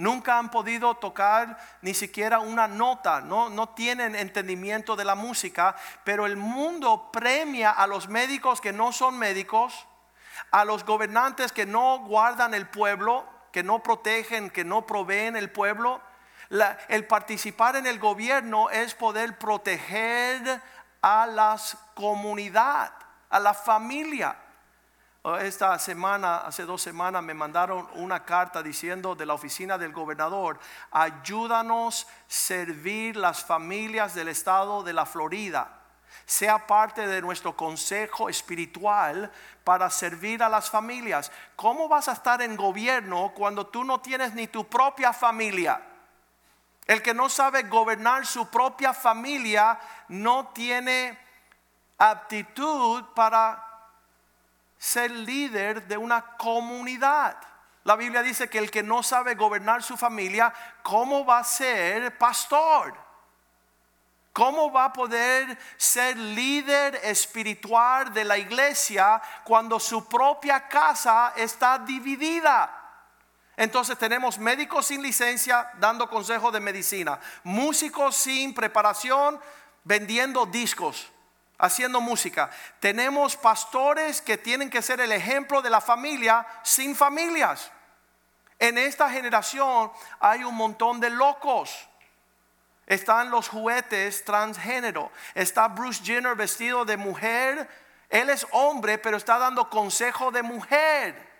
Nunca 0.00 0.38
han 0.38 0.50
podido 0.50 0.94
tocar 0.94 1.58
ni 1.82 1.92
siquiera 1.92 2.38
una 2.38 2.66
nota, 2.66 3.20
no, 3.20 3.50
no 3.50 3.68
tienen 3.68 4.16
entendimiento 4.16 4.96
de 4.96 5.04
la 5.04 5.14
música, 5.14 5.76
pero 6.04 6.24
el 6.24 6.38
mundo 6.38 7.10
premia 7.12 7.70
a 7.70 7.86
los 7.86 8.08
médicos 8.08 8.62
que 8.62 8.72
no 8.72 8.92
son 8.92 9.18
médicos, 9.18 9.86
a 10.52 10.64
los 10.64 10.86
gobernantes 10.86 11.52
que 11.52 11.66
no 11.66 11.98
guardan 11.98 12.54
el 12.54 12.66
pueblo, 12.66 13.26
que 13.52 13.62
no 13.62 13.82
protegen, 13.82 14.48
que 14.48 14.64
no 14.64 14.86
proveen 14.86 15.36
el 15.36 15.50
pueblo. 15.50 16.00
el 16.88 17.06
participar 17.06 17.76
en 17.76 17.86
el 17.86 17.98
gobierno 17.98 18.70
es 18.70 18.94
poder 18.94 19.36
proteger 19.36 20.62
a 21.02 21.26
las 21.26 21.76
comunidad, 21.94 22.90
a 23.28 23.38
la 23.38 23.52
familia. 23.52 24.34
Esta 25.22 25.78
semana, 25.78 26.38
hace 26.38 26.64
dos 26.64 26.80
semanas, 26.80 27.22
me 27.22 27.34
mandaron 27.34 27.86
una 27.96 28.24
carta 28.24 28.62
diciendo 28.62 29.14
de 29.14 29.26
la 29.26 29.34
oficina 29.34 29.76
del 29.76 29.92
gobernador, 29.92 30.58
ayúdanos 30.90 32.06
servir 32.26 33.16
las 33.16 33.44
familias 33.44 34.14
del 34.14 34.28
estado 34.28 34.82
de 34.82 34.94
la 34.94 35.04
Florida. 35.04 35.76
Sea 36.24 36.66
parte 36.66 37.06
de 37.06 37.20
nuestro 37.20 37.54
consejo 37.54 38.30
espiritual 38.30 39.30
para 39.62 39.90
servir 39.90 40.42
a 40.42 40.48
las 40.48 40.70
familias. 40.70 41.30
¿Cómo 41.54 41.86
vas 41.86 42.08
a 42.08 42.12
estar 42.12 42.40
en 42.40 42.56
gobierno 42.56 43.32
cuando 43.34 43.66
tú 43.66 43.84
no 43.84 44.00
tienes 44.00 44.32
ni 44.32 44.46
tu 44.46 44.66
propia 44.68 45.12
familia? 45.12 45.82
El 46.86 47.02
que 47.02 47.12
no 47.12 47.28
sabe 47.28 47.64
gobernar 47.64 48.24
su 48.24 48.48
propia 48.48 48.94
familia 48.94 49.78
no 50.08 50.48
tiene 50.48 51.18
aptitud 51.98 53.04
para 53.14 53.69
ser 54.80 55.10
líder 55.10 55.86
de 55.86 55.98
una 55.98 56.22
comunidad. 56.38 57.36
La 57.84 57.96
Biblia 57.96 58.22
dice 58.22 58.48
que 58.48 58.58
el 58.58 58.70
que 58.70 58.82
no 58.82 59.02
sabe 59.02 59.34
gobernar 59.34 59.82
su 59.82 59.94
familia, 59.94 60.52
¿cómo 60.82 61.24
va 61.24 61.40
a 61.40 61.44
ser 61.44 62.16
pastor? 62.16 62.94
¿Cómo 64.32 64.72
va 64.72 64.86
a 64.86 64.92
poder 64.92 65.58
ser 65.76 66.16
líder 66.16 66.98
espiritual 67.02 68.10
de 68.14 68.24
la 68.24 68.38
iglesia 68.38 69.20
cuando 69.44 69.78
su 69.78 70.08
propia 70.08 70.66
casa 70.66 71.34
está 71.36 71.78
dividida? 71.78 72.74
Entonces 73.58 73.98
tenemos 73.98 74.38
médicos 74.38 74.86
sin 74.86 75.02
licencia 75.02 75.70
dando 75.78 76.08
consejos 76.08 76.54
de 76.54 76.60
medicina, 76.60 77.20
músicos 77.44 78.16
sin 78.16 78.54
preparación 78.54 79.38
vendiendo 79.84 80.46
discos 80.46 81.12
haciendo 81.60 82.00
música. 82.00 82.50
Tenemos 82.80 83.36
pastores 83.36 84.20
que 84.20 84.38
tienen 84.38 84.70
que 84.70 84.82
ser 84.82 85.00
el 85.00 85.12
ejemplo 85.12 85.62
de 85.62 85.70
la 85.70 85.80
familia 85.80 86.46
sin 86.62 86.96
familias. 86.96 87.70
En 88.58 88.78
esta 88.78 89.08
generación 89.10 89.92
hay 90.18 90.42
un 90.42 90.54
montón 90.54 91.00
de 91.00 91.10
locos. 91.10 91.88
Están 92.86 93.30
los 93.30 93.48
juguetes 93.48 94.24
transgénero. 94.24 95.12
Está 95.34 95.68
Bruce 95.68 96.02
Jenner 96.02 96.34
vestido 96.34 96.84
de 96.84 96.96
mujer. 96.96 97.68
Él 98.08 98.30
es 98.30 98.46
hombre, 98.50 98.98
pero 98.98 99.16
está 99.16 99.38
dando 99.38 99.70
consejo 99.70 100.30
de 100.30 100.42
mujer. 100.42 101.30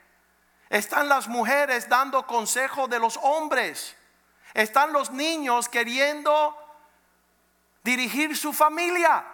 Están 0.69 1.09
las 1.09 1.27
mujeres 1.27 1.89
dando 1.89 2.27
consejo 2.27 2.87
de 2.87 3.01
los 3.01 3.19
hombres. 3.23 3.97
Están 4.55 4.93
los 4.93 5.11
niños 5.11 5.69
queriendo 5.69 6.57
dirigir 7.83 8.37
su 8.37 8.53
familia. 8.53 9.25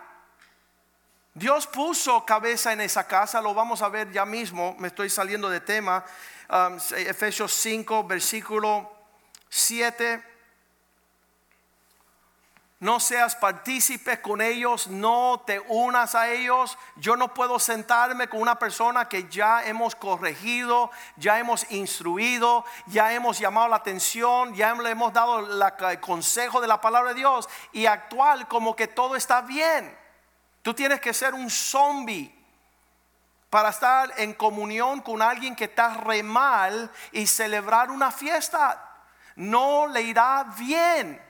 Dios 1.36 1.66
puso 1.66 2.24
cabeza 2.24 2.72
en 2.72 2.80
esa 2.80 3.06
casa, 3.06 3.42
lo 3.42 3.52
vamos 3.52 3.82
a 3.82 3.90
ver 3.90 4.10
ya 4.10 4.24
mismo, 4.24 4.74
me 4.78 4.88
estoy 4.88 5.10
saliendo 5.10 5.50
de 5.50 5.60
tema. 5.60 6.02
Um, 6.48 6.78
Efesios 6.96 7.52
5, 7.52 8.04
versículo 8.04 8.90
7. 9.50 10.24
No 12.80 12.98
seas 13.00 13.36
partícipe 13.36 14.22
con 14.22 14.40
ellos, 14.40 14.88
no 14.88 15.42
te 15.46 15.60
unas 15.60 16.14
a 16.14 16.30
ellos. 16.30 16.78
Yo 16.96 17.16
no 17.16 17.34
puedo 17.34 17.58
sentarme 17.58 18.28
con 18.28 18.40
una 18.40 18.58
persona 18.58 19.06
que 19.06 19.28
ya 19.28 19.62
hemos 19.62 19.94
corregido, 19.94 20.90
ya 21.16 21.38
hemos 21.38 21.70
instruido, 21.70 22.64
ya 22.86 23.12
hemos 23.12 23.38
llamado 23.38 23.68
la 23.68 23.76
atención, 23.76 24.54
ya 24.54 24.72
le 24.72 24.88
hemos 24.88 25.12
dado 25.12 25.40
el 25.40 26.00
consejo 26.00 26.62
de 26.62 26.66
la 26.66 26.80
palabra 26.80 27.10
de 27.10 27.16
Dios 27.16 27.46
y 27.72 27.84
actuar 27.84 28.48
como 28.48 28.74
que 28.74 28.88
todo 28.88 29.16
está 29.16 29.42
bien. 29.42 30.05
Tú 30.66 30.74
tienes 30.74 31.00
que 31.00 31.14
ser 31.14 31.32
un 31.32 31.48
zombie 31.48 32.28
para 33.48 33.68
estar 33.68 34.12
en 34.16 34.34
comunión 34.34 35.00
con 35.00 35.22
alguien 35.22 35.54
que 35.54 35.66
está 35.66 35.94
re 35.94 36.24
mal 36.24 36.90
y 37.12 37.28
celebrar 37.28 37.88
una 37.88 38.10
fiesta. 38.10 39.04
No 39.36 39.86
le 39.86 40.02
irá 40.02 40.44
bien. 40.58 41.22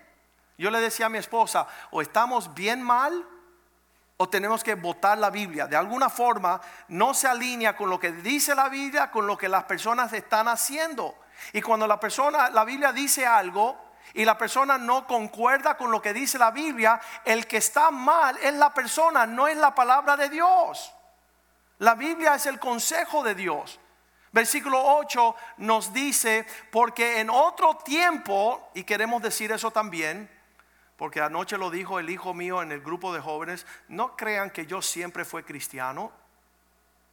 Yo 0.56 0.70
le 0.70 0.80
decía 0.80 1.04
a 1.04 1.08
mi 1.10 1.18
esposa, 1.18 1.66
o 1.90 2.00
estamos 2.00 2.54
bien 2.54 2.80
mal 2.80 3.26
o 4.16 4.26
tenemos 4.26 4.64
que 4.64 4.74
votar 4.74 5.18
la 5.18 5.28
Biblia. 5.28 5.66
De 5.66 5.76
alguna 5.76 6.08
forma 6.08 6.58
no 6.88 7.12
se 7.12 7.28
alinea 7.28 7.76
con 7.76 7.90
lo 7.90 8.00
que 8.00 8.12
dice 8.12 8.54
la 8.54 8.70
Biblia, 8.70 9.10
con 9.10 9.26
lo 9.26 9.36
que 9.36 9.50
las 9.50 9.64
personas 9.64 10.14
están 10.14 10.48
haciendo. 10.48 11.14
Y 11.52 11.60
cuando 11.60 11.86
la 11.86 12.00
persona, 12.00 12.48
la 12.48 12.64
Biblia 12.64 12.90
dice 12.90 13.26
algo, 13.26 13.85
y 14.14 14.24
la 14.24 14.38
persona 14.38 14.78
no 14.78 15.06
concuerda 15.06 15.76
con 15.76 15.90
lo 15.90 16.00
que 16.00 16.12
dice 16.12 16.38
la 16.38 16.50
Biblia, 16.50 17.00
el 17.24 17.46
que 17.46 17.58
está 17.58 17.90
mal 17.90 18.36
es 18.38 18.54
la 18.54 18.72
persona, 18.72 19.26
no 19.26 19.48
es 19.48 19.56
la 19.56 19.74
palabra 19.74 20.16
de 20.16 20.28
Dios. 20.28 20.92
La 21.78 21.94
Biblia 21.94 22.34
es 22.34 22.46
el 22.46 22.58
consejo 22.58 23.22
de 23.22 23.34
Dios. 23.34 23.78
Versículo 24.32 24.82
8 24.82 25.34
nos 25.58 25.92
dice, 25.92 26.46
porque 26.70 27.20
en 27.20 27.30
otro 27.30 27.76
tiempo, 27.76 28.70
y 28.74 28.84
queremos 28.84 29.22
decir 29.22 29.52
eso 29.52 29.70
también, 29.70 30.30
porque 30.96 31.20
anoche 31.20 31.58
lo 31.58 31.70
dijo 31.70 31.98
el 31.98 32.10
hijo 32.10 32.34
mío 32.34 32.62
en 32.62 32.72
el 32.72 32.80
grupo 32.80 33.12
de 33.12 33.20
jóvenes, 33.20 33.66
no 33.88 34.16
crean 34.16 34.50
que 34.50 34.66
yo 34.66 34.82
siempre 34.82 35.24
fui 35.24 35.42
cristiano, 35.42 36.12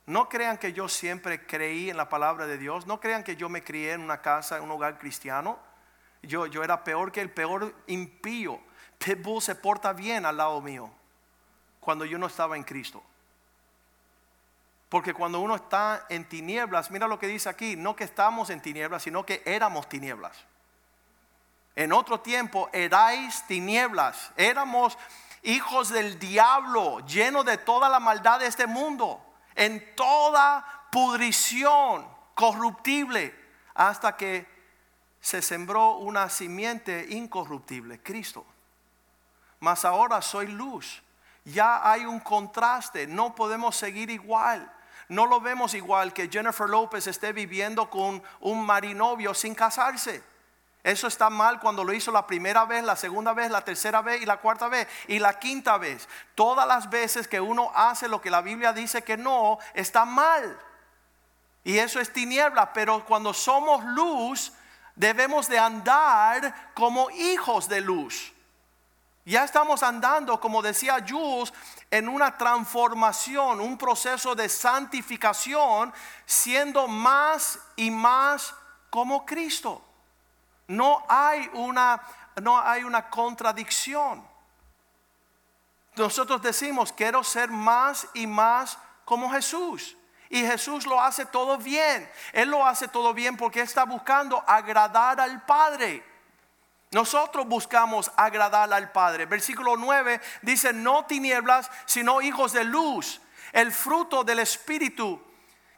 no 0.05 0.27
crean 0.27 0.57
que 0.57 0.73
yo 0.73 0.89
siempre 0.89 1.45
creí 1.45 1.89
en 1.89 1.97
la 1.97 2.09
palabra 2.09 2.45
de 2.45 2.57
Dios, 2.57 2.87
no 2.87 2.99
crean 2.99 3.23
que 3.23 3.35
yo 3.35 3.47
me 3.49 3.63
crié 3.63 3.93
en 3.93 4.01
una 4.01 4.21
casa, 4.21 4.57
en 4.57 4.63
un 4.63 4.71
hogar 4.71 4.99
cristiano. 4.99 5.59
Yo, 6.23 6.47
yo 6.47 6.63
era 6.63 6.83
peor 6.83 7.11
que 7.11 7.21
el 7.21 7.31
peor 7.31 7.75
impío. 7.87 8.59
Pitbull 8.97 9.41
se 9.41 9.55
porta 9.55 9.93
bien 9.93 10.25
al 10.25 10.37
lado 10.37 10.61
mío 10.61 10.89
cuando 11.79 12.05
yo 12.05 12.17
no 12.17 12.27
estaba 12.27 12.55
en 12.55 12.63
Cristo. 12.63 13.03
Porque 14.89 15.13
cuando 15.13 15.39
uno 15.39 15.55
está 15.55 16.05
en 16.09 16.27
tinieblas, 16.29 16.91
mira 16.91 17.07
lo 17.07 17.19
que 17.19 17.27
dice 17.27 17.49
aquí, 17.49 17.75
no 17.75 17.95
que 17.95 18.03
estamos 18.03 18.49
en 18.49 18.61
tinieblas, 18.61 19.03
sino 19.03 19.25
que 19.25 19.41
éramos 19.45 19.89
tinieblas. 19.89 20.37
En 21.75 21.91
otro 21.91 22.19
tiempo 22.19 22.69
erais 22.71 23.45
tinieblas, 23.47 24.31
éramos 24.37 24.97
hijos 25.41 25.89
del 25.89 26.19
diablo, 26.19 26.99
llenos 27.07 27.43
de 27.45 27.57
toda 27.57 27.89
la 27.89 27.99
maldad 27.99 28.39
de 28.39 28.47
este 28.47 28.67
mundo, 28.67 29.19
en 29.55 29.95
toda 29.95 30.63
pudrición 30.91 32.07
corruptible, 32.35 33.35
hasta 33.73 34.15
que 34.15 34.52
se 35.23 35.41
sembró 35.41 35.95
una 35.99 36.29
simiente 36.29 37.05
incorruptible, 37.11 38.03
Cristo. 38.03 38.45
Mas 39.61 39.85
ahora 39.85 40.21
soy 40.21 40.47
luz. 40.47 41.01
Ya 41.45 41.89
hay 41.89 42.05
un 42.05 42.19
contraste, 42.19 43.07
no 43.07 43.33
podemos 43.33 43.77
seguir 43.77 44.09
igual. 44.09 44.69
No 45.07 45.25
lo 45.25 45.39
vemos 45.39 45.75
igual 45.75 46.11
que 46.11 46.27
Jennifer 46.27 46.69
López 46.69 47.07
esté 47.07 47.31
viviendo 47.31 47.89
con 47.89 48.21
un 48.41 48.65
marinovio 48.65 49.33
sin 49.33 49.55
casarse. 49.55 50.21
Eso 50.83 51.07
está 51.07 51.29
mal 51.29 51.61
cuando 51.61 51.85
lo 51.85 51.93
hizo 51.93 52.11
la 52.11 52.27
primera 52.27 52.65
vez, 52.65 52.83
la 52.83 52.97
segunda 52.97 53.31
vez, 53.31 53.49
la 53.49 53.63
tercera 53.63 54.01
vez 54.01 54.21
y 54.21 54.25
la 54.25 54.41
cuarta 54.41 54.67
vez 54.67 54.89
y 55.07 55.19
la 55.19 55.39
quinta 55.39 55.77
vez. 55.77 56.09
Todas 56.35 56.67
las 56.67 56.89
veces 56.89 57.29
que 57.29 57.39
uno 57.39 57.71
hace 57.73 58.09
lo 58.09 58.19
que 58.19 58.29
la 58.29 58.41
Biblia 58.41 58.73
dice 58.73 59.05
que 59.05 59.15
no, 59.15 59.57
está 59.73 60.03
mal. 60.03 60.59
Y 61.63 61.77
eso 61.77 62.01
es 62.01 62.11
tiniebla, 62.11 62.73
pero 62.73 63.05
cuando 63.05 63.33
somos 63.33 63.85
luz, 63.85 64.51
debemos 64.95 65.47
de 65.47 65.59
andar 65.59 66.71
como 66.73 67.09
hijos 67.11 67.67
de 67.67 67.81
luz. 67.81 68.31
Ya 69.25 69.45
estamos 69.45 69.83
andando, 69.83 70.39
como 70.39 70.61
decía 70.61 71.03
Jules, 71.07 71.53
en 71.89 72.09
una 72.09 72.37
transformación, 72.37 73.61
un 73.61 73.77
proceso 73.77 74.35
de 74.35 74.49
santificación, 74.49 75.93
siendo 76.25 76.87
más 76.87 77.57
y 77.77 77.89
más 77.89 78.53
como 78.89 79.25
Cristo. 79.25 79.81
No 80.67 81.03
hay 81.07 81.49
una 81.53 82.01
no 82.41 82.59
hay 82.59 82.83
una 82.83 83.09
contradicción. 83.09 84.25
Nosotros 85.95 86.41
decimos, 86.41 86.91
quiero 86.91 87.23
ser 87.23 87.49
más 87.49 88.07
y 88.13 88.25
más 88.25 88.77
como 89.05 89.31
Jesús. 89.31 89.95
Y 90.33 90.41
Jesús 90.47 90.87
lo 90.87 90.99
hace 90.99 91.27
todo 91.27 91.59
bien. 91.59 92.09
Él 92.31 92.49
lo 92.49 92.65
hace 92.65 92.87
todo 92.87 93.13
bien 93.13 93.37
porque 93.37 93.61
está 93.61 93.83
buscando 93.83 94.43
agradar 94.47 95.21
al 95.21 95.45
Padre. 95.45 96.03
Nosotros 96.89 97.47
buscamos 97.47 98.11
agradar 98.15 98.73
al 98.73 98.91
Padre. 98.91 99.27
Versículo 99.27 99.77
9 99.77 100.19
dice, 100.41 100.73
no 100.73 101.05
tinieblas, 101.05 101.69
sino 101.85 102.19
hijos 102.19 102.51
de 102.51 102.63
luz. 102.63 103.21
El 103.51 103.71
fruto 103.71 104.23
del 104.23 104.39
Espíritu 104.39 105.21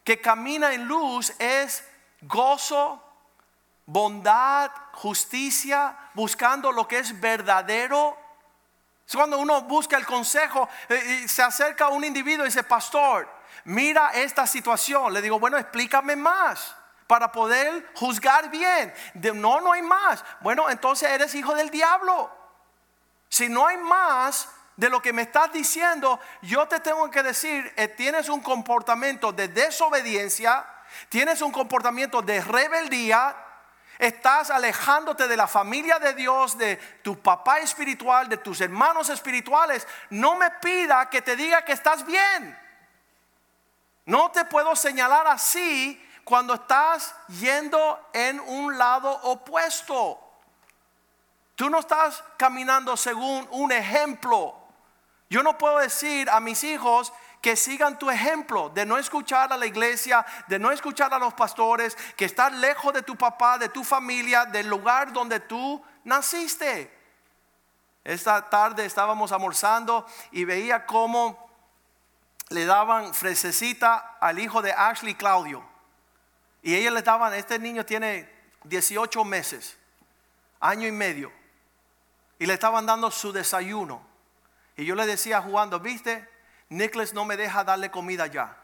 que 0.05 0.21
camina 0.21 0.73
en 0.73 0.85
luz 0.85 1.33
es 1.37 1.83
gozo, 2.21 3.03
bondad, 3.85 4.71
justicia, 4.93 5.97
buscando 6.13 6.71
lo 6.71 6.87
que 6.87 6.99
es 6.99 7.19
verdadero. 7.19 8.17
cuando 9.13 9.37
uno 9.37 9.63
busca 9.63 9.97
el 9.97 10.05
consejo, 10.05 10.69
eh, 10.87 11.23
y 11.25 11.27
se 11.27 11.43
acerca 11.43 11.87
a 11.87 11.89
un 11.89 12.05
individuo 12.05 12.45
y 12.45 12.47
dice, 12.47 12.63
pastor, 12.63 13.34
mira 13.63 14.11
esta 14.13 14.45
situación. 14.45 15.13
Le 15.13 15.21
digo, 15.21 15.39
bueno, 15.39 15.57
explícame 15.57 16.15
más 16.15 16.75
para 17.07 17.31
poder 17.31 17.91
juzgar 17.95 18.49
bien. 18.49 18.93
no, 19.35 19.61
no 19.61 19.71
hay 19.71 19.81
más. 19.81 20.23
Bueno, 20.41 20.69
entonces 20.69 21.09
eres 21.09 21.35
hijo 21.35 21.55
del 21.55 21.69
diablo. 21.69 22.31
Si 23.29 23.49
no 23.49 23.67
hay 23.67 23.77
más 23.77 24.49
de 24.75 24.89
lo 24.89 25.01
que 25.01 25.13
me 25.13 25.23
estás 25.23 25.51
diciendo, 25.53 26.19
yo 26.41 26.67
te 26.67 26.79
tengo 26.79 27.09
que 27.09 27.23
decir, 27.23 27.71
eh, 27.75 27.87
tienes 27.87 28.29
un 28.29 28.41
comportamiento 28.41 29.31
de 29.31 29.47
desobediencia, 29.47 30.65
tienes 31.09 31.41
un 31.41 31.51
comportamiento 31.51 32.21
de 32.21 32.41
rebeldía, 32.41 33.35
estás 33.97 34.49
alejándote 34.49 35.27
de 35.27 35.37
la 35.37 35.47
familia 35.47 35.99
de 35.99 36.13
Dios, 36.13 36.57
de 36.57 36.77
tu 37.03 37.19
papá 37.21 37.59
espiritual, 37.59 38.27
de 38.27 38.37
tus 38.37 38.59
hermanos 38.61 39.09
espirituales. 39.09 39.87
No 40.09 40.35
me 40.35 40.49
pida 40.51 41.09
que 41.09 41.21
te 41.21 41.35
diga 41.35 41.63
que 41.63 41.71
estás 41.71 42.05
bien. 42.05 42.64
No 44.05 44.31
te 44.31 44.45
puedo 44.45 44.75
señalar 44.75 45.27
así 45.27 46.01
cuando 46.23 46.55
estás 46.55 47.15
yendo 47.27 48.09
en 48.13 48.39
un 48.39 48.77
lado 48.77 49.09
opuesto. 49.23 50.19
Tú 51.55 51.69
no 51.69 51.79
estás 51.79 52.23
caminando 52.37 52.97
según 52.97 53.47
un 53.51 53.71
ejemplo. 53.71 54.55
Yo 55.29 55.41
no 55.41 55.57
puedo 55.57 55.79
decir 55.79 56.29
a 56.29 56.39
mis 56.39 56.63
hijos 56.63 57.13
que 57.41 57.55
sigan 57.55 57.99
tu 57.99 58.09
ejemplo 58.09 58.69
de 58.69 58.85
no 58.85 58.97
escuchar 58.97 59.53
a 59.53 59.57
la 59.57 59.65
iglesia, 59.65 60.25
de 60.47 60.59
no 60.59 60.71
escuchar 60.71 61.13
a 61.13 61.19
los 61.19 61.33
pastores, 61.33 61.95
que 62.15 62.25
estar 62.25 62.51
lejos 62.51 62.93
de 62.93 63.03
tu 63.03 63.15
papá, 63.15 63.57
de 63.57 63.69
tu 63.69 63.83
familia, 63.83 64.45
del 64.45 64.67
lugar 64.67 65.13
donde 65.13 65.39
tú 65.39 65.81
naciste. 66.03 66.91
Esta 68.03 68.49
tarde 68.49 68.85
estábamos 68.85 69.31
almorzando 69.31 70.05
y 70.31 70.43
veía 70.43 70.85
cómo 70.85 71.44
le 72.49 72.65
daban 72.65 73.13
fresecita 73.13 74.17
al 74.19 74.39
hijo 74.39 74.61
de 74.61 74.71
Ashley 74.71 75.15
Claudio. 75.15 75.63
Y 76.61 76.75
ellos 76.75 76.93
le 76.93 77.01
daban, 77.01 77.33
este 77.33 77.59
niño 77.59 77.85
tiene 77.85 78.29
18 78.63 79.23
meses, 79.23 79.77
año 80.59 80.87
y 80.87 80.91
medio. 80.91 81.31
Y 82.39 82.45
le 82.45 82.53
estaban 82.53 82.85
dando 82.85 83.11
su 83.11 83.31
desayuno. 83.31 84.05
Y 84.75 84.85
yo 84.85 84.95
le 84.95 85.05
decía 85.05 85.41
jugando, 85.41 85.79
viste, 85.79 86.27
Nicholas 86.69 87.13
no 87.13 87.25
me 87.25 87.37
deja 87.37 87.63
darle 87.63 87.91
comida 87.91 88.27
ya. 88.27 88.57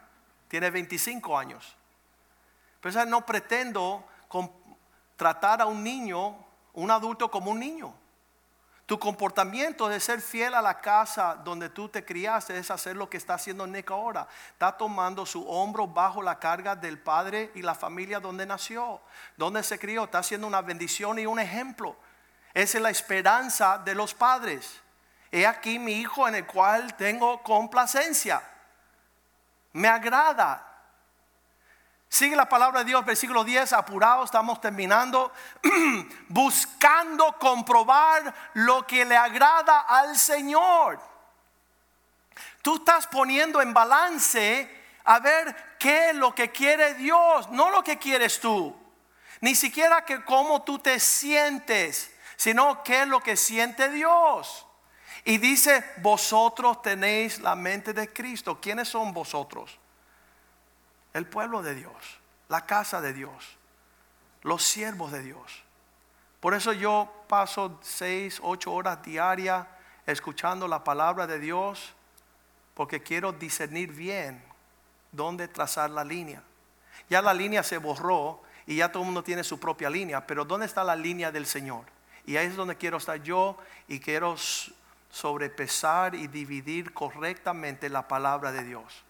Tiene 0.48 0.70
25 0.70 1.38
años. 1.38 1.76
Pero 2.82 3.06
no 3.06 3.26
pretendo 3.26 4.06
tratar 5.15 5.62
a 5.62 5.65
un 5.67 5.84
niño, 5.84 6.36
un 6.74 6.91
adulto 6.91 7.30
como 7.30 7.52
un 7.52 7.60
niño. 7.60 7.94
Tu 8.86 9.00
comportamiento 9.00 9.88
de 9.88 10.00
ser 10.00 10.22
fiel 10.22 10.54
a 10.54 10.62
la 10.62 10.82
casa 10.82 11.36
donde 11.36 11.70
tú 11.70 11.88
te 11.88 12.04
criaste 12.04 12.58
es 12.58 12.70
hacer 12.72 12.96
lo 12.96 13.10
que 13.10 13.17
está 13.17 13.36
haciendo 13.36 13.65
Nick 13.65 13.89
ahora. 13.91 14.28
Está 14.52 14.76
tomando 14.76 15.26
su 15.26 15.48
hombro 15.48 15.88
bajo 15.88 16.22
la 16.22 16.39
carga 16.39 16.76
del 16.76 17.00
padre 17.00 17.52
y 17.56 17.62
la 17.62 17.74
familia 17.74 18.20
donde 18.20 18.46
nació, 18.46 19.00
donde 19.38 19.63
se 19.63 19.80
crió. 19.80 20.04
Está 20.04 20.20
haciendo 20.20 20.48
una 20.48 20.62
bendición 20.62 21.20
y 21.20 21.26
un 21.26 21.39
ejemplo. 21.39 21.96
Esa 22.54 22.78
es 22.78 22.84
la 22.84 22.89
esperanza 22.89 23.78
de 23.78 23.96
los 23.96 24.13
padres. 24.13 24.82
He 25.32 25.48
aquí 25.48 25.80
mi 25.80 25.94
hijo 25.94 26.28
en 26.28 26.36
el 26.36 26.46
cual 26.46 26.94
tengo 26.98 27.41
complacencia. 27.44 28.41
Me 29.74 29.88
agrada. 29.88 30.71
Sigue 32.12 32.36
la 32.36 32.50
palabra 32.50 32.80
de 32.80 32.86
Dios, 32.88 33.06
versículo 33.06 33.45
10, 33.45 33.71
apurado, 33.71 34.26
estamos 34.26 34.60
terminando, 34.60 35.32
buscando 36.28 37.38
comprobar 37.39 38.52
lo 38.56 38.86
que 38.86 39.06
le 39.06 39.15
agrada 39.15 39.80
al 39.80 40.17
Señor. 40.17 41.00
Tú 42.62 42.76
estás 42.76 43.08
poniendo 43.08 43.62
en 43.62 43.74
balance 43.74 44.69
a 45.06 45.19
ver 45.19 45.78
qué 45.80 46.10
es 46.10 46.15
lo 46.15 46.36
que 46.36 46.52
quiere 46.52 46.95
Dios, 46.95 47.50
no 47.50 47.69
lo 47.71 47.82
que 47.82 47.97
quieres 47.97 48.41
tú. 48.41 48.76
Ni 49.39 49.56
siquiera 49.56 50.04
que 50.04 50.21
cómo 50.26 50.63
tú 50.63 50.80
te 50.80 51.00
sientes, 51.00 52.13
sino 52.36 52.84
qué 52.84 53.04
es 53.04 53.08
lo 53.08 53.21
que 53.21 53.38
siente 53.38 53.89
Dios. 53.89 54.67
Y 55.24 55.38
dice, 55.38 55.82
vosotros 56.02 56.82
tenéis 56.82 57.39
la 57.39 57.56
mente 57.56 57.93
de 57.93 58.12
Cristo. 58.12 58.60
¿Quiénes 58.60 58.89
son 58.89 59.13
vosotros? 59.13 59.80
El 61.13 61.26
pueblo 61.26 61.62
de 61.62 61.76
Dios, 61.76 61.93
la 62.47 62.65
casa 62.65 63.02
de 63.02 63.13
Dios, 63.13 63.58
los 64.43 64.63
siervos 64.63 65.12
de 65.12 65.21
Dios. 65.21 65.63
Por 66.39 66.54
eso 66.54 66.74
yo 66.74 67.12
paso 67.28 67.80
seis, 67.82 68.39
ocho 68.41 68.71
horas 68.71 69.04
diarias 69.04 69.67
escuchando 70.06 70.67
la 70.67 70.84
palabra 70.84 71.28
de 71.28 71.39
Dios, 71.39 71.93
porque 72.74 73.04
quiero 73.04 73.34
discernir 73.34 73.91
bien 73.91 74.41
dónde 75.12 75.47
trazar 75.47 75.89
la 75.89 76.04
línea. 76.04 76.41
Ya 77.10 77.21
la 77.21 77.34
línea 77.34 77.62
se 77.62 77.78
borró 77.78 78.41
y 78.65 78.78
ya 78.78 78.91
todo 78.91 79.04
el 79.04 79.08
mundo 79.08 79.24
tiene 79.24 79.43
su 79.43 79.60
propia 79.60 79.89
línea, 79.89 80.26
pero 80.26 80.45
¿dónde 80.45 80.65
está 80.65 80.84
la 80.84 80.95
línea 80.95 81.32
del 81.32 81.45
Señor? 81.45 81.86
Y 82.26 82.38
ahí 82.38 82.47
es 82.47 82.56
donde 82.56 82.78
quiero 82.78 82.97
estar 82.97 83.21
yo 83.21 83.58
y 83.88 84.00
quiero 84.00 84.36
sobrepesar 85.10 86.15
y 86.15 86.28
dividir 86.28 86.93
correctamente 86.93 87.89
la 87.89 88.08
palabra 88.08 88.52
de 88.52 88.63
Dios 88.63 89.04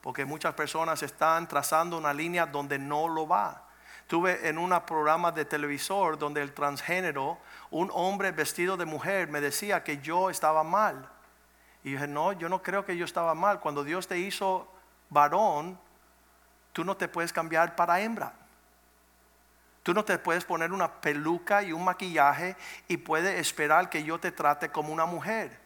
porque 0.00 0.24
muchas 0.24 0.54
personas 0.54 1.02
están 1.02 1.48
trazando 1.48 1.98
una 1.98 2.12
línea 2.12 2.46
donde 2.46 2.78
no 2.78 3.08
lo 3.08 3.26
va. 3.26 3.64
Tuve 4.06 4.48
en 4.48 4.56
un 4.56 4.70
programa 4.86 5.32
de 5.32 5.44
televisor 5.44 6.18
donde 6.18 6.40
el 6.40 6.54
transgénero, 6.54 7.38
un 7.70 7.90
hombre 7.92 8.32
vestido 8.32 8.76
de 8.76 8.86
mujer, 8.86 9.28
me 9.28 9.40
decía 9.40 9.84
que 9.84 9.98
yo 9.98 10.30
estaba 10.30 10.64
mal. 10.64 11.08
Y 11.84 11.92
dije, 11.92 12.06
no, 12.06 12.32
yo 12.32 12.48
no 12.48 12.62
creo 12.62 12.84
que 12.84 12.96
yo 12.96 13.04
estaba 13.04 13.34
mal. 13.34 13.60
Cuando 13.60 13.84
Dios 13.84 14.08
te 14.08 14.18
hizo 14.18 14.66
varón, 15.10 15.78
tú 16.72 16.84
no 16.84 16.96
te 16.96 17.08
puedes 17.08 17.32
cambiar 17.32 17.76
para 17.76 18.00
hembra. 18.00 18.32
Tú 19.82 19.94
no 19.94 20.04
te 20.04 20.18
puedes 20.18 20.44
poner 20.44 20.72
una 20.72 21.00
peluca 21.00 21.62
y 21.62 21.72
un 21.72 21.84
maquillaje 21.84 22.56
y 22.88 22.96
puedes 22.98 23.38
esperar 23.40 23.90
que 23.90 24.04
yo 24.04 24.18
te 24.18 24.32
trate 24.32 24.70
como 24.70 24.92
una 24.92 25.06
mujer. 25.06 25.58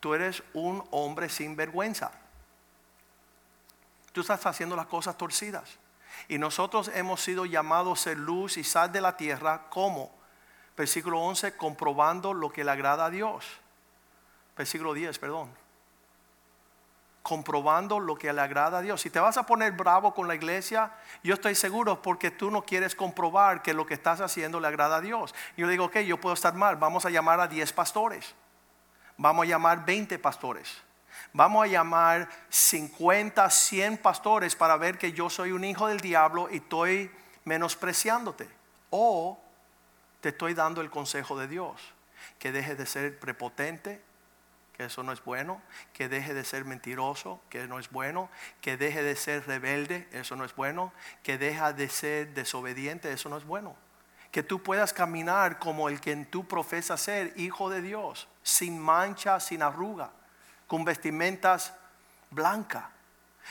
Tú 0.00 0.14
eres 0.14 0.42
un 0.52 0.84
hombre 0.90 1.28
sin 1.28 1.54
vergüenza. 1.54 2.10
Tú 4.12 4.20
estás 4.20 4.44
haciendo 4.46 4.76
las 4.76 4.86
cosas 4.86 5.16
torcidas. 5.16 5.78
Y 6.28 6.38
nosotros 6.38 6.90
hemos 6.94 7.22
sido 7.22 7.46
llamados 7.46 8.00
a 8.00 8.02
ser 8.04 8.18
luz 8.18 8.56
y 8.56 8.64
sal 8.64 8.92
de 8.92 9.00
la 9.00 9.16
tierra 9.16 9.68
como, 9.70 10.12
versículo 10.76 11.20
11, 11.20 11.56
comprobando 11.56 12.34
lo 12.34 12.52
que 12.52 12.64
le 12.64 12.70
agrada 12.70 13.06
a 13.06 13.10
Dios. 13.10 13.44
Versículo 14.56 14.92
10, 14.92 15.18
perdón. 15.18 15.50
Comprobando 17.22 18.00
lo 18.00 18.16
que 18.16 18.32
le 18.32 18.40
agrada 18.40 18.78
a 18.78 18.82
Dios. 18.82 19.00
Si 19.00 19.08
te 19.08 19.20
vas 19.20 19.36
a 19.38 19.46
poner 19.46 19.72
bravo 19.72 20.12
con 20.12 20.28
la 20.28 20.34
iglesia, 20.34 20.92
yo 21.22 21.34
estoy 21.34 21.54
seguro 21.54 22.02
porque 22.02 22.30
tú 22.30 22.50
no 22.50 22.62
quieres 22.62 22.94
comprobar 22.94 23.62
que 23.62 23.72
lo 23.72 23.86
que 23.86 23.94
estás 23.94 24.20
haciendo 24.20 24.60
le 24.60 24.68
agrada 24.68 24.96
a 24.96 25.00
Dios. 25.00 25.34
Yo 25.56 25.66
digo, 25.68 25.86
ok, 25.86 25.98
yo 26.00 26.20
puedo 26.20 26.34
estar 26.34 26.54
mal. 26.54 26.76
Vamos 26.76 27.06
a 27.06 27.10
llamar 27.10 27.40
a 27.40 27.48
10 27.48 27.72
pastores. 27.72 28.34
Vamos 29.16 29.44
a 29.44 29.48
llamar 29.48 29.84
20 29.84 30.18
pastores 30.18 30.82
vamos 31.32 31.64
a 31.64 31.68
llamar 31.68 32.28
50, 32.48 33.48
100 33.48 33.98
pastores 33.98 34.56
para 34.56 34.76
ver 34.76 34.98
que 34.98 35.12
yo 35.12 35.30
soy 35.30 35.52
un 35.52 35.64
hijo 35.64 35.88
del 35.88 36.00
diablo 36.00 36.48
y 36.50 36.56
estoy 36.56 37.10
menospreciándote. 37.44 38.48
O 38.90 39.40
te 40.20 40.30
estoy 40.30 40.54
dando 40.54 40.80
el 40.80 40.90
consejo 40.90 41.38
de 41.38 41.48
Dios, 41.48 41.80
que 42.38 42.52
deje 42.52 42.74
de 42.74 42.86
ser 42.86 43.18
prepotente, 43.18 44.02
que 44.76 44.84
eso 44.84 45.02
no 45.02 45.12
es 45.12 45.22
bueno, 45.24 45.60
que 45.92 46.08
deje 46.08 46.34
de 46.34 46.44
ser 46.44 46.64
mentiroso, 46.64 47.40
que 47.50 47.66
no 47.66 47.78
es 47.78 47.90
bueno, 47.90 48.30
que 48.60 48.76
deje 48.76 49.02
de 49.02 49.16
ser 49.16 49.46
rebelde, 49.46 50.08
eso 50.12 50.36
no 50.36 50.44
es 50.44 50.54
bueno, 50.54 50.92
que 51.22 51.38
deje 51.38 51.72
de 51.72 51.88
ser 51.88 52.34
desobediente, 52.34 53.12
eso 53.12 53.28
no 53.28 53.36
es 53.36 53.44
bueno. 53.44 53.76
Que 54.30 54.42
tú 54.42 54.62
puedas 54.62 54.94
caminar 54.94 55.58
como 55.58 55.90
el 55.90 56.00
que 56.00 56.14
tú 56.16 56.46
profesas 56.46 57.00
ser, 57.02 57.34
hijo 57.36 57.68
de 57.68 57.82
Dios, 57.82 58.28
sin 58.42 58.78
mancha, 58.78 59.40
sin 59.40 59.62
arruga 59.62 60.10
con 60.72 60.86
vestimentas 60.86 61.74
blancas. 62.30 62.84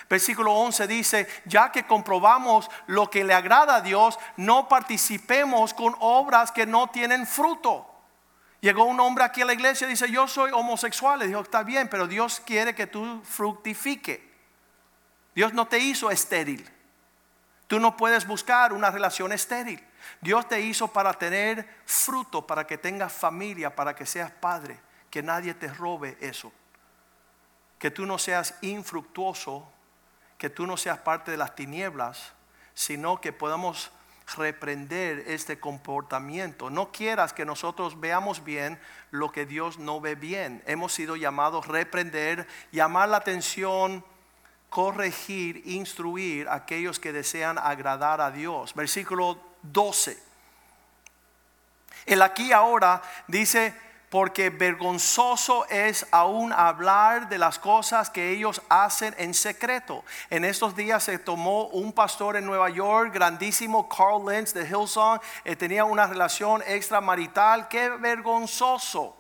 Versículo 0.09 0.53
11 0.53 0.87
dice, 0.87 1.27
ya 1.45 1.71
que 1.71 1.85
comprobamos 1.85 2.67
lo 2.87 3.11
que 3.11 3.23
le 3.23 3.35
agrada 3.35 3.75
a 3.75 3.81
Dios, 3.81 4.17
no 4.37 4.67
participemos 4.67 5.75
con 5.75 5.95
obras 5.99 6.51
que 6.51 6.65
no 6.65 6.87
tienen 6.87 7.27
fruto. 7.27 7.85
Llegó 8.59 8.85
un 8.85 8.99
hombre 8.99 9.23
aquí 9.23 9.43
a 9.43 9.45
la 9.45 9.53
iglesia 9.53 9.85
y 9.85 9.91
dice, 9.91 10.09
yo 10.09 10.27
soy 10.27 10.49
homosexual. 10.51 11.19
Le 11.19 11.27
dijo, 11.27 11.41
está 11.41 11.61
bien, 11.61 11.89
pero 11.89 12.07
Dios 12.07 12.41
quiere 12.43 12.73
que 12.73 12.87
tú 12.87 13.21
fructifique. 13.23 14.27
Dios 15.35 15.53
no 15.53 15.67
te 15.67 15.77
hizo 15.77 16.09
estéril. 16.09 16.67
Tú 17.67 17.79
no 17.79 17.95
puedes 17.95 18.25
buscar 18.25 18.73
una 18.73 18.89
relación 18.89 19.31
estéril. 19.31 19.79
Dios 20.21 20.47
te 20.47 20.59
hizo 20.59 20.87
para 20.87 21.13
tener 21.13 21.83
fruto, 21.85 22.47
para 22.47 22.65
que 22.65 22.79
tengas 22.79 23.13
familia, 23.13 23.75
para 23.75 23.93
que 23.93 24.07
seas 24.07 24.31
padre. 24.31 24.79
Que 25.11 25.21
nadie 25.21 25.53
te 25.53 25.67
robe 25.67 26.17
eso. 26.19 26.51
Que 27.81 27.89
tú 27.89 28.05
no 28.05 28.19
seas 28.19 28.53
infructuoso, 28.61 29.67
que 30.37 30.51
tú 30.51 30.67
no 30.67 30.77
seas 30.77 30.99
parte 30.99 31.31
de 31.31 31.37
las 31.37 31.55
tinieblas, 31.55 32.31
sino 32.75 33.19
que 33.19 33.33
podamos 33.33 33.89
reprender 34.37 35.23
este 35.25 35.59
comportamiento. 35.59 36.69
No 36.69 36.91
quieras 36.91 37.33
que 37.33 37.43
nosotros 37.43 37.99
veamos 37.99 38.43
bien 38.43 38.79
lo 39.09 39.31
que 39.31 39.47
Dios 39.47 39.79
no 39.79 39.99
ve 39.99 40.13
bien. 40.13 40.63
Hemos 40.67 40.93
sido 40.93 41.15
llamados 41.15 41.65
a 41.65 41.71
reprender, 41.71 42.47
llamar 42.71 43.09
la 43.09 43.17
atención, 43.17 44.05
corregir, 44.69 45.63
instruir 45.65 46.47
a 46.49 46.53
aquellos 46.53 46.99
que 46.99 47.11
desean 47.11 47.57
agradar 47.57 48.21
a 48.21 48.29
Dios. 48.29 48.75
Versículo 48.75 49.41
12. 49.63 50.17
El 52.05 52.21
aquí 52.21 52.51
ahora 52.51 53.01
dice, 53.27 53.75
porque 54.11 54.49
vergonzoso 54.49 55.65
es 55.69 56.05
aún 56.11 56.51
hablar 56.51 57.29
de 57.29 57.37
las 57.37 57.57
cosas 57.57 58.09
que 58.09 58.31
ellos 58.31 58.61
hacen 58.67 59.15
en 59.17 59.33
secreto. 59.33 60.03
En 60.29 60.43
estos 60.43 60.75
días 60.75 61.05
se 61.05 61.17
tomó 61.17 61.67
un 61.67 61.93
pastor 61.93 62.35
en 62.35 62.45
Nueva 62.45 62.69
York, 62.69 63.13
grandísimo, 63.13 63.87
Carl 63.87 64.25
Lentz 64.27 64.53
de 64.53 64.67
Hillsong, 64.67 65.21
eh, 65.45 65.55
tenía 65.55 65.85
una 65.85 66.07
relación 66.07 66.61
extramarital, 66.67 67.69
qué 67.69 67.87
vergonzoso. 67.87 69.15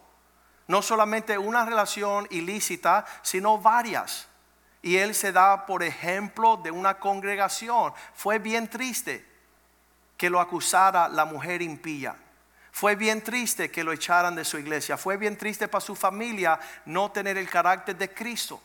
No 0.67 0.81
solamente 0.81 1.37
una 1.37 1.63
relación 1.63 2.27
ilícita, 2.29 3.05
sino 3.21 3.59
varias. 3.59 4.27
Y 4.81 4.97
él 4.97 5.15
se 5.15 5.31
da 5.31 5.65
por 5.65 5.83
ejemplo 5.83 6.57
de 6.57 6.71
una 6.71 6.99
congregación. 6.99 7.93
Fue 8.13 8.39
bien 8.39 8.69
triste 8.69 9.25
que 10.17 10.29
lo 10.29 10.41
acusara 10.41 11.07
la 11.07 11.23
mujer 11.23 11.61
impía. 11.61 12.17
Fue 12.71 12.95
bien 12.95 13.21
triste 13.21 13.69
que 13.69 13.83
lo 13.83 13.91
echaran 13.91 14.33
de 14.33 14.45
su 14.45 14.57
iglesia. 14.57 14.97
Fue 14.97 15.17
bien 15.17 15.37
triste 15.37 15.67
para 15.67 15.81
su 15.81 15.95
familia 15.95 16.59
no 16.85 17.11
tener 17.11 17.37
el 17.37 17.49
carácter 17.49 17.97
de 17.97 18.13
Cristo, 18.13 18.61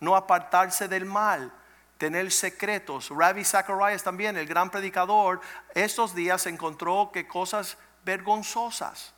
no 0.00 0.14
apartarse 0.14 0.86
del 0.86 1.06
mal, 1.06 1.50
tener 1.96 2.30
secretos. 2.30 3.08
Rabbi 3.10 3.44
Zacharias 3.44 4.04
también, 4.04 4.36
el 4.36 4.46
gran 4.46 4.70
predicador, 4.70 5.40
estos 5.74 6.14
días 6.14 6.46
encontró 6.46 7.10
que 7.12 7.26
cosas 7.26 7.78
vergonzosas, 8.04 9.14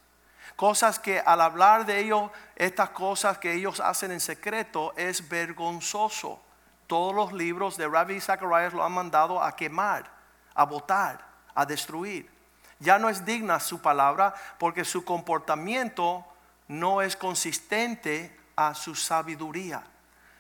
cosas 0.55 0.99
que 0.99 1.21
al 1.21 1.41
hablar 1.41 1.85
de 1.85 1.99
ellos, 1.99 2.31
estas 2.55 2.91
cosas 2.91 3.37
que 3.39 3.53
ellos 3.53 3.81
hacen 3.81 4.13
en 4.13 4.21
secreto 4.21 4.95
es 4.97 5.29
vergonzoso. 5.29 6.41
Todos 6.87 7.15
los 7.15 7.33
libros 7.33 7.77
de 7.77 7.87
Rabbi 7.87 8.21
Zacharias 8.21 8.73
lo 8.73 8.85
han 8.85 8.93
mandado 8.93 9.43
a 9.43 9.55
quemar, 9.55 10.11
a 10.55 10.65
botar, 10.65 11.25
a 11.55 11.67
destruir 11.67 12.40
ya 12.81 12.99
no 12.99 13.09
es 13.09 13.25
digna 13.25 13.61
su 13.61 13.81
palabra 13.81 14.35
porque 14.59 14.85
su 14.85 15.05
comportamiento 15.05 16.25
no 16.67 17.03
es 17.03 17.15
consistente 17.15 18.37
a 18.57 18.75
su 18.75 18.95
sabiduría. 18.95 19.83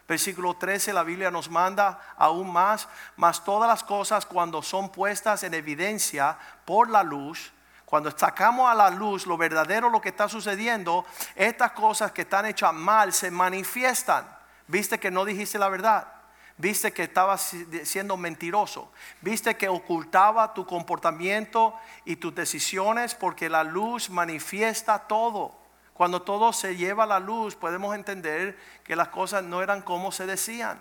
Versículo 0.08 0.54
13, 0.54 0.92
la 0.92 1.04
Biblia 1.04 1.30
nos 1.30 1.48
manda 1.48 2.00
aún 2.16 2.52
más, 2.52 2.88
mas 3.16 3.44
todas 3.44 3.68
las 3.68 3.84
cosas 3.84 4.26
cuando 4.26 4.60
son 4.60 4.90
puestas 4.90 5.44
en 5.44 5.54
evidencia 5.54 6.36
por 6.64 6.90
la 6.90 7.04
luz, 7.04 7.52
cuando 7.84 8.10
sacamos 8.10 8.68
a 8.68 8.74
la 8.74 8.90
luz 8.90 9.26
lo 9.26 9.36
verdadero, 9.36 9.88
lo 9.88 10.00
que 10.00 10.08
está 10.08 10.28
sucediendo, 10.28 11.04
estas 11.36 11.72
cosas 11.72 12.10
que 12.10 12.22
están 12.22 12.46
hechas 12.46 12.72
mal 12.72 13.12
se 13.12 13.30
manifiestan. 13.30 14.26
Viste 14.66 14.98
que 14.98 15.10
no 15.10 15.24
dijiste 15.24 15.58
la 15.58 15.68
verdad 15.68 16.19
viste 16.60 16.92
que 16.92 17.04
estaba 17.04 17.38
siendo 17.38 18.16
mentiroso, 18.16 18.92
viste 19.22 19.56
que 19.56 19.68
ocultaba 19.68 20.52
tu 20.52 20.66
comportamiento 20.66 21.74
y 22.04 22.16
tus 22.16 22.34
decisiones 22.34 23.14
porque 23.14 23.48
la 23.48 23.64
luz 23.64 24.10
manifiesta 24.10 24.98
todo. 24.98 25.58
Cuando 25.94 26.22
todo 26.22 26.52
se 26.52 26.76
lleva 26.76 27.04
a 27.04 27.06
la 27.06 27.20
luz 27.20 27.56
podemos 27.56 27.94
entender 27.94 28.58
que 28.84 28.96
las 28.96 29.08
cosas 29.08 29.42
no 29.42 29.62
eran 29.62 29.82
como 29.82 30.12
se 30.12 30.26
decían. 30.26 30.80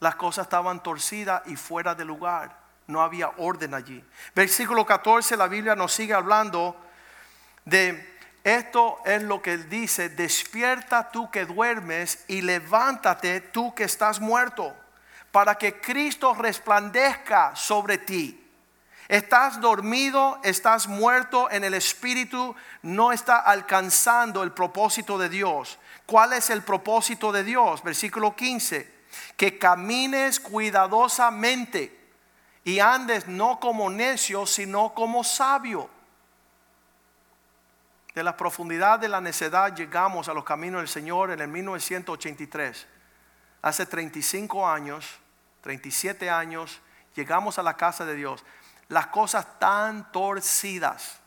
Las 0.00 0.16
cosas 0.16 0.46
estaban 0.46 0.82
torcidas 0.82 1.42
y 1.46 1.56
fuera 1.56 1.94
de 1.94 2.04
lugar. 2.04 2.58
No 2.86 3.00
había 3.00 3.30
orden 3.38 3.72
allí. 3.72 4.04
Versículo 4.34 4.84
14, 4.84 5.36
la 5.36 5.48
Biblia 5.48 5.74
nos 5.74 5.92
sigue 5.92 6.12
hablando 6.12 6.76
de 7.64 8.12
esto 8.42 8.98
es 9.06 9.22
lo 9.22 9.40
que 9.40 9.54
él 9.54 9.70
dice, 9.70 10.10
despierta 10.10 11.10
tú 11.10 11.30
que 11.30 11.46
duermes 11.46 12.24
y 12.28 12.42
levántate 12.42 13.40
tú 13.40 13.74
que 13.74 13.84
estás 13.84 14.20
muerto 14.20 14.76
para 15.34 15.56
que 15.56 15.80
Cristo 15.80 16.32
resplandezca 16.32 17.56
sobre 17.56 17.98
ti. 17.98 18.40
Estás 19.08 19.60
dormido, 19.60 20.38
estás 20.44 20.86
muerto 20.86 21.50
en 21.50 21.64
el 21.64 21.74
espíritu, 21.74 22.54
no 22.82 23.10
está 23.10 23.38
alcanzando 23.38 24.44
el 24.44 24.52
propósito 24.52 25.18
de 25.18 25.28
Dios. 25.28 25.80
¿Cuál 26.06 26.34
es 26.34 26.50
el 26.50 26.62
propósito 26.62 27.32
de 27.32 27.42
Dios? 27.42 27.82
Versículo 27.82 28.36
15. 28.36 28.94
Que 29.36 29.58
camines 29.58 30.38
cuidadosamente 30.38 32.12
y 32.62 32.78
andes 32.78 33.26
no 33.26 33.58
como 33.58 33.90
necio, 33.90 34.46
sino 34.46 34.94
como 34.94 35.24
sabio. 35.24 35.90
De 38.14 38.22
la 38.22 38.36
profundidad 38.36 39.00
de 39.00 39.08
la 39.08 39.20
necedad 39.20 39.74
llegamos 39.74 40.28
a 40.28 40.32
los 40.32 40.44
caminos 40.44 40.80
del 40.80 40.88
Señor 40.88 41.32
en 41.32 41.40
el 41.40 41.48
1983. 41.48 42.86
Hace 43.62 43.86
35 43.86 44.68
años 44.68 45.18
37 45.64 46.28
años, 46.28 46.82
llegamos 47.16 47.58
a 47.58 47.62
la 47.62 47.74
casa 47.74 48.04
de 48.04 48.14
Dios. 48.14 48.44
Las 48.88 49.06
cosas 49.06 49.58
tan 49.58 50.12
torcidas. 50.12 51.20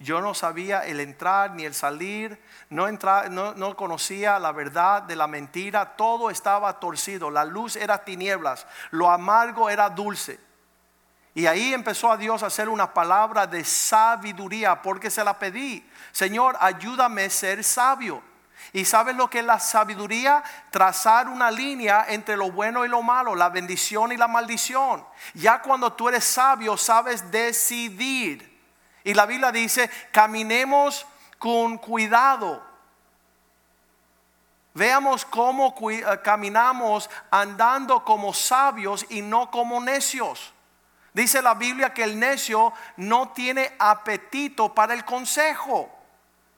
Yo 0.00 0.20
no 0.20 0.34
sabía 0.34 0.80
el 0.80 0.98
entrar 0.98 1.52
ni 1.52 1.64
el 1.64 1.72
salir, 1.72 2.42
no, 2.68 2.90
no, 2.90 3.54
no, 3.54 3.76
conocía 3.76 4.40
la 4.40 4.50
verdad 4.50 5.04
de 5.04 5.14
la 5.14 5.28
mentira, 5.28 5.94
todo 5.96 6.30
estaba 6.30 6.80
torcido, 6.80 7.30
la 7.30 7.44
luz 7.44 7.76
era 7.76 8.04
tinieblas, 8.04 8.66
lo 8.90 9.08
amargo 9.08 9.70
era 9.70 9.88
dulce. 9.88 10.40
Y 11.32 11.46
ahí 11.46 11.72
empezó 11.72 12.10
a 12.10 12.16
Dios 12.16 12.42
a 12.42 12.46
hacer 12.46 12.68
una 12.68 12.92
palabra 12.92 13.46
de 13.46 13.64
sabiduría 13.64 14.82
porque 14.82 15.10
se 15.10 15.22
la 15.22 15.38
pedí. 15.38 15.88
Señor, 16.10 16.56
ayúdame 16.58 17.26
a 17.26 17.30
ser 17.30 17.62
sabio. 17.62 18.20
¿Y 18.72 18.84
sabes 18.84 19.16
lo 19.16 19.30
que 19.30 19.40
es 19.40 19.44
la 19.44 19.60
sabiduría? 19.60 20.42
Trazar 20.70 21.28
una 21.28 21.50
línea 21.50 22.06
entre 22.08 22.36
lo 22.36 22.50
bueno 22.50 22.84
y 22.84 22.88
lo 22.88 23.02
malo, 23.02 23.34
la 23.34 23.48
bendición 23.48 24.12
y 24.12 24.16
la 24.16 24.28
maldición. 24.28 25.04
Ya 25.34 25.62
cuando 25.62 25.92
tú 25.92 26.08
eres 26.08 26.24
sabio, 26.24 26.76
sabes 26.76 27.30
decidir. 27.30 28.56
Y 29.04 29.14
la 29.14 29.24
Biblia 29.24 29.52
dice, 29.52 29.88
caminemos 30.10 31.06
con 31.38 31.78
cuidado. 31.78 32.62
Veamos 34.74 35.24
cómo 35.24 35.74
eh, 35.90 36.04
caminamos 36.22 37.08
andando 37.30 38.04
como 38.04 38.34
sabios 38.34 39.06
y 39.08 39.22
no 39.22 39.50
como 39.50 39.80
necios. 39.80 40.52
Dice 41.14 41.40
la 41.40 41.54
Biblia 41.54 41.94
que 41.94 42.04
el 42.04 42.18
necio 42.18 42.74
no 42.98 43.30
tiene 43.30 43.74
apetito 43.78 44.74
para 44.74 44.92
el 44.92 45.02
consejo. 45.06 45.95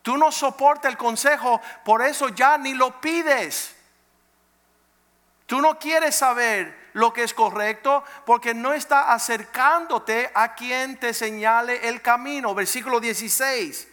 Tú 0.03 0.16
no 0.16 0.32
soportas 0.32 0.90
el 0.90 0.99
consejo, 0.99 1.61
por 1.84 2.03
eso 2.03 2.28
ya 2.28 2.57
ni 2.59 2.74
lo 2.74 3.01
pides. 3.01 3.76
Tú 5.46 5.61
no 5.62 5.78
quieres 5.78 6.14
saber 6.14 6.90
lo 6.92 7.12
que 7.12 7.22
es 7.22 7.32
correcto 7.32 8.05
porque 8.26 8.53
no 8.53 8.74
está 8.74 9.12
acercándote 9.12 10.30
a 10.34 10.55
quien 10.55 10.99
te 10.99 11.14
señale 11.14 11.88
el 11.88 12.03
camino. 12.03 12.55
Versículo 12.55 13.01
16. 13.01 13.88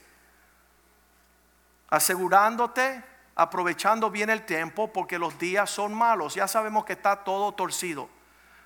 Asegurándote, 1.89 3.01
aprovechando 3.35 4.09
bien 4.09 4.29
el 4.29 4.45
tiempo 4.45 4.91
porque 4.91 5.17
los 5.17 5.39
días 5.39 5.69
son 5.69 5.93
malos. 5.93 6.35
Ya 6.35 6.47
sabemos 6.47 6.83
que 6.83 6.93
está 6.93 7.23
todo 7.23 7.53
torcido. 7.53 8.09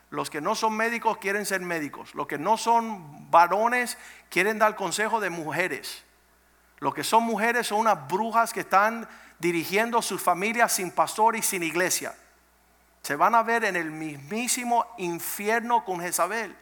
Los 0.10 0.32
que 0.32 0.42
no 0.42 0.56
son 0.56 0.76
médicos 0.76 1.18
quieren 1.18 1.46
ser 1.46 1.62
médicos. 1.62 2.16
Los 2.16 2.26
que 2.26 2.40
no 2.40 2.58
son 2.58 3.30
varones 3.30 3.98
quieren 4.30 4.58
dar 4.58 4.76
consejo 4.76 5.20
de 5.20 5.30
mujeres. 5.30 6.04
Lo 6.80 6.94
que 6.94 7.04
son 7.04 7.24
mujeres 7.24 7.68
son 7.68 7.80
unas 7.80 8.08
brujas 8.08 8.54
que 8.54 8.62
están 8.62 9.08
dirigiendo 9.38 10.02
sus 10.02 10.22
familias 10.22 10.74
sin 10.74 10.92
pastor 10.92 11.36
y 11.36 11.42
sin 11.42 11.64
iglesia. 11.64 12.16
Se 13.02 13.16
van 13.16 13.36
a 13.36 13.44
ver 13.44 13.66
en 13.66 13.76
el 13.76 13.92
mismísimo 13.92 14.86
infierno 14.98 15.84
con 15.84 16.02
Jezabel, 16.02 16.56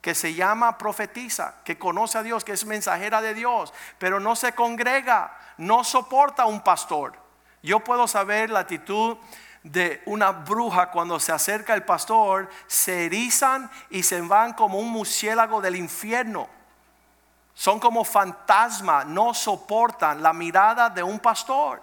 que 0.00 0.14
se 0.14 0.34
llama 0.34 0.78
profetiza, 0.78 1.56
que 1.64 1.78
conoce 1.78 2.18
a 2.18 2.22
Dios, 2.22 2.44
que 2.44 2.52
es 2.52 2.64
mensajera 2.64 3.20
de 3.20 3.34
Dios, 3.34 3.72
pero 3.98 4.20
no 4.20 4.36
se 4.36 4.52
congrega, 4.52 5.36
no 5.58 5.84
soporta 5.84 6.46
un 6.46 6.60
pastor. 6.60 7.14
Yo 7.62 7.80
puedo 7.80 8.06
saber 8.06 8.50
la 8.50 8.60
actitud 8.60 9.16
de 9.64 10.00
una 10.06 10.30
bruja 10.30 10.92
cuando 10.92 11.18
se 11.18 11.32
acerca 11.32 11.74
el 11.74 11.82
pastor, 11.82 12.48
se 12.68 13.06
erizan 13.06 13.68
y 13.90 14.04
se 14.04 14.20
van 14.20 14.54
como 14.54 14.78
un 14.78 14.90
murciélago 14.90 15.60
del 15.60 15.74
infierno 15.74 16.48
Son 17.56 17.80
como 17.80 18.04
fantasmas, 18.04 19.06
no 19.06 19.32
soportan 19.32 20.22
la 20.22 20.34
mirada 20.34 20.90
de 20.90 21.02
un 21.02 21.18
pastor. 21.18 21.82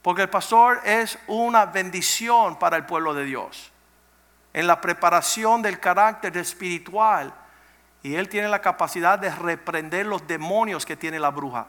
Porque 0.00 0.22
el 0.22 0.30
pastor 0.30 0.80
es 0.82 1.18
una 1.26 1.66
bendición 1.66 2.58
para 2.58 2.78
el 2.78 2.86
pueblo 2.86 3.12
de 3.12 3.26
Dios. 3.26 3.70
En 4.54 4.66
la 4.66 4.80
preparación 4.80 5.60
del 5.60 5.78
carácter 5.78 6.34
espiritual. 6.38 7.34
Y 8.02 8.14
él 8.14 8.30
tiene 8.30 8.48
la 8.48 8.62
capacidad 8.62 9.18
de 9.18 9.30
reprender 9.30 10.06
los 10.06 10.26
demonios 10.26 10.86
que 10.86 10.96
tiene 10.96 11.20
la 11.20 11.30
bruja. 11.30 11.66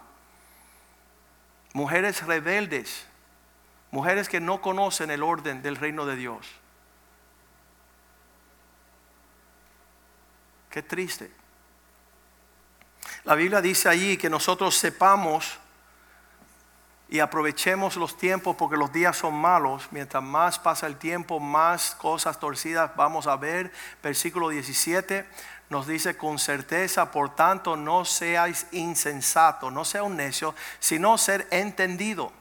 Mujeres 1.73 2.25
rebeldes. 2.25 3.05
Mujeres 3.91 4.29
que 4.29 4.39
no 4.39 4.61
conocen 4.61 5.11
el 5.11 5.23
orden 5.23 5.61
del 5.61 5.75
reino 5.75 6.05
de 6.05 6.15
Dios. 6.15 6.47
Qué 10.69 10.81
triste. 10.81 11.42
La 13.23 13.35
Biblia 13.35 13.61
dice 13.61 13.89
allí 13.89 14.17
que 14.17 14.29
nosotros 14.29 14.75
sepamos 14.75 15.59
y 17.09 17.19
aprovechemos 17.19 17.95
los 17.95 18.17
tiempos 18.17 18.55
porque 18.55 18.75
los 18.75 18.91
días 18.91 19.15
son 19.15 19.35
malos. 19.35 19.87
Mientras 19.91 20.23
más 20.23 20.57
pasa 20.57 20.87
el 20.87 20.97
tiempo, 20.97 21.39
más 21.39 21.93
cosas 21.95 22.39
torcidas 22.39 22.89
vamos 22.95 23.27
a 23.27 23.35
ver. 23.35 23.71
Versículo 24.01 24.49
17 24.49 25.25
nos 25.69 25.87
dice 25.87 26.17
con 26.17 26.39
certeza, 26.39 27.11
por 27.11 27.35
tanto, 27.35 27.75
no 27.75 28.03
seáis 28.05 28.67
insensato, 28.71 29.71
no 29.71 29.85
sea 29.85 30.03
un 30.03 30.17
necio, 30.17 30.55
sino 30.79 31.17
ser 31.17 31.47
entendido 31.51 32.31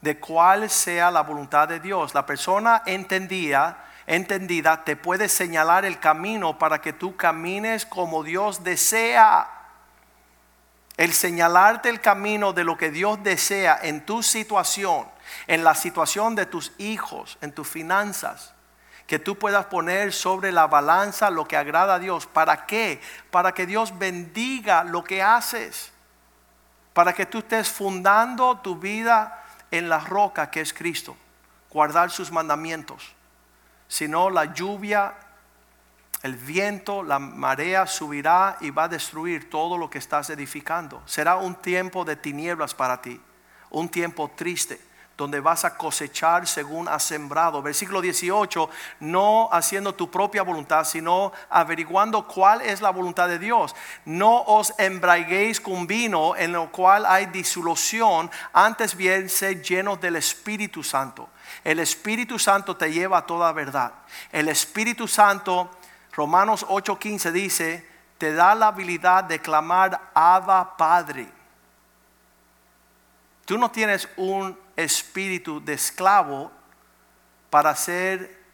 de 0.00 0.18
cuál 0.18 0.70
sea 0.70 1.10
la 1.10 1.22
voluntad 1.22 1.68
de 1.68 1.80
Dios. 1.80 2.14
La 2.14 2.26
persona 2.26 2.82
entendida, 2.86 3.86
entendida 4.06 4.84
te 4.84 4.94
puede 4.96 5.28
señalar 5.28 5.84
el 5.84 5.98
camino 5.98 6.58
para 6.58 6.80
que 6.80 6.92
tú 6.92 7.16
camines 7.16 7.86
como 7.86 8.22
Dios 8.22 8.62
desea. 8.62 9.55
El 10.96 11.12
señalarte 11.12 11.88
el 11.88 12.00
camino 12.00 12.52
de 12.52 12.64
lo 12.64 12.76
que 12.76 12.90
Dios 12.90 13.22
desea 13.22 13.78
en 13.82 14.06
tu 14.06 14.22
situación, 14.22 15.06
en 15.46 15.62
la 15.62 15.74
situación 15.74 16.34
de 16.34 16.46
tus 16.46 16.72
hijos, 16.78 17.36
en 17.42 17.52
tus 17.52 17.68
finanzas, 17.68 18.54
que 19.06 19.18
tú 19.18 19.38
puedas 19.38 19.66
poner 19.66 20.12
sobre 20.12 20.52
la 20.52 20.66
balanza 20.66 21.30
lo 21.30 21.46
que 21.46 21.56
agrada 21.56 21.94
a 21.94 21.98
Dios. 21.98 22.26
¿Para 22.26 22.66
qué? 22.66 23.00
Para 23.30 23.52
que 23.52 23.66
Dios 23.66 23.98
bendiga 23.98 24.82
lo 24.84 25.04
que 25.04 25.22
haces. 25.22 25.92
Para 26.92 27.12
que 27.12 27.26
tú 27.26 27.38
estés 27.38 27.68
fundando 27.68 28.58
tu 28.58 28.76
vida 28.76 29.44
en 29.70 29.88
la 29.88 30.00
roca 30.00 30.50
que 30.50 30.60
es 30.60 30.72
Cristo. 30.72 31.16
Guardar 31.70 32.10
sus 32.10 32.32
mandamientos. 32.32 33.14
Si 33.86 34.08
no, 34.08 34.30
la 34.30 34.46
lluvia 34.46 35.14
el 36.26 36.34
viento, 36.34 37.02
la 37.02 37.18
marea 37.18 37.86
subirá 37.86 38.58
y 38.60 38.70
va 38.70 38.84
a 38.84 38.88
destruir 38.88 39.48
todo 39.48 39.78
lo 39.78 39.88
que 39.88 39.98
estás 39.98 40.28
edificando. 40.28 41.00
Será 41.06 41.36
un 41.36 41.54
tiempo 41.54 42.04
de 42.04 42.16
tinieblas 42.16 42.74
para 42.74 43.00
ti, 43.00 43.20
un 43.70 43.88
tiempo 43.88 44.30
triste, 44.36 44.80
donde 45.16 45.40
vas 45.40 45.64
a 45.64 45.76
cosechar 45.76 46.46
según 46.46 46.88
has 46.88 47.04
sembrado. 47.04 47.62
Versículo 47.62 48.00
18, 48.00 48.68
no 49.00 49.48
haciendo 49.52 49.94
tu 49.94 50.10
propia 50.10 50.42
voluntad, 50.42 50.84
sino 50.84 51.32
averiguando 51.48 52.26
cuál 52.26 52.60
es 52.60 52.80
la 52.80 52.90
voluntad 52.90 53.28
de 53.28 53.38
Dios. 53.38 53.74
No 54.04 54.42
os 54.42 54.74
embraguéis 54.78 55.60
con 55.60 55.86
vino 55.86 56.36
en 56.36 56.52
lo 56.52 56.70
cual 56.70 57.06
hay 57.06 57.26
disolución, 57.26 58.30
antes 58.52 58.96
bien 58.96 59.28
sed 59.28 59.62
llenos 59.62 60.00
del 60.00 60.16
Espíritu 60.16 60.82
Santo. 60.82 61.30
El 61.62 61.78
Espíritu 61.78 62.38
Santo 62.38 62.76
te 62.76 62.92
lleva 62.92 63.18
a 63.18 63.26
toda 63.26 63.52
verdad. 63.52 63.92
El 64.32 64.48
Espíritu 64.48 65.08
Santo 65.08 65.70
Romanos 66.16 66.66
8:15 66.66 67.30
dice, 67.30 67.86
te 68.16 68.32
da 68.32 68.54
la 68.54 68.68
habilidad 68.68 69.24
de 69.24 69.38
clamar 69.38 70.10
Abba 70.14 70.76
Padre. 70.76 71.28
Tú 73.44 73.58
no 73.58 73.70
tienes 73.70 74.08
un 74.16 74.58
espíritu 74.74 75.62
de 75.62 75.74
esclavo 75.74 76.50
para 77.50 77.74
ser 77.76 78.44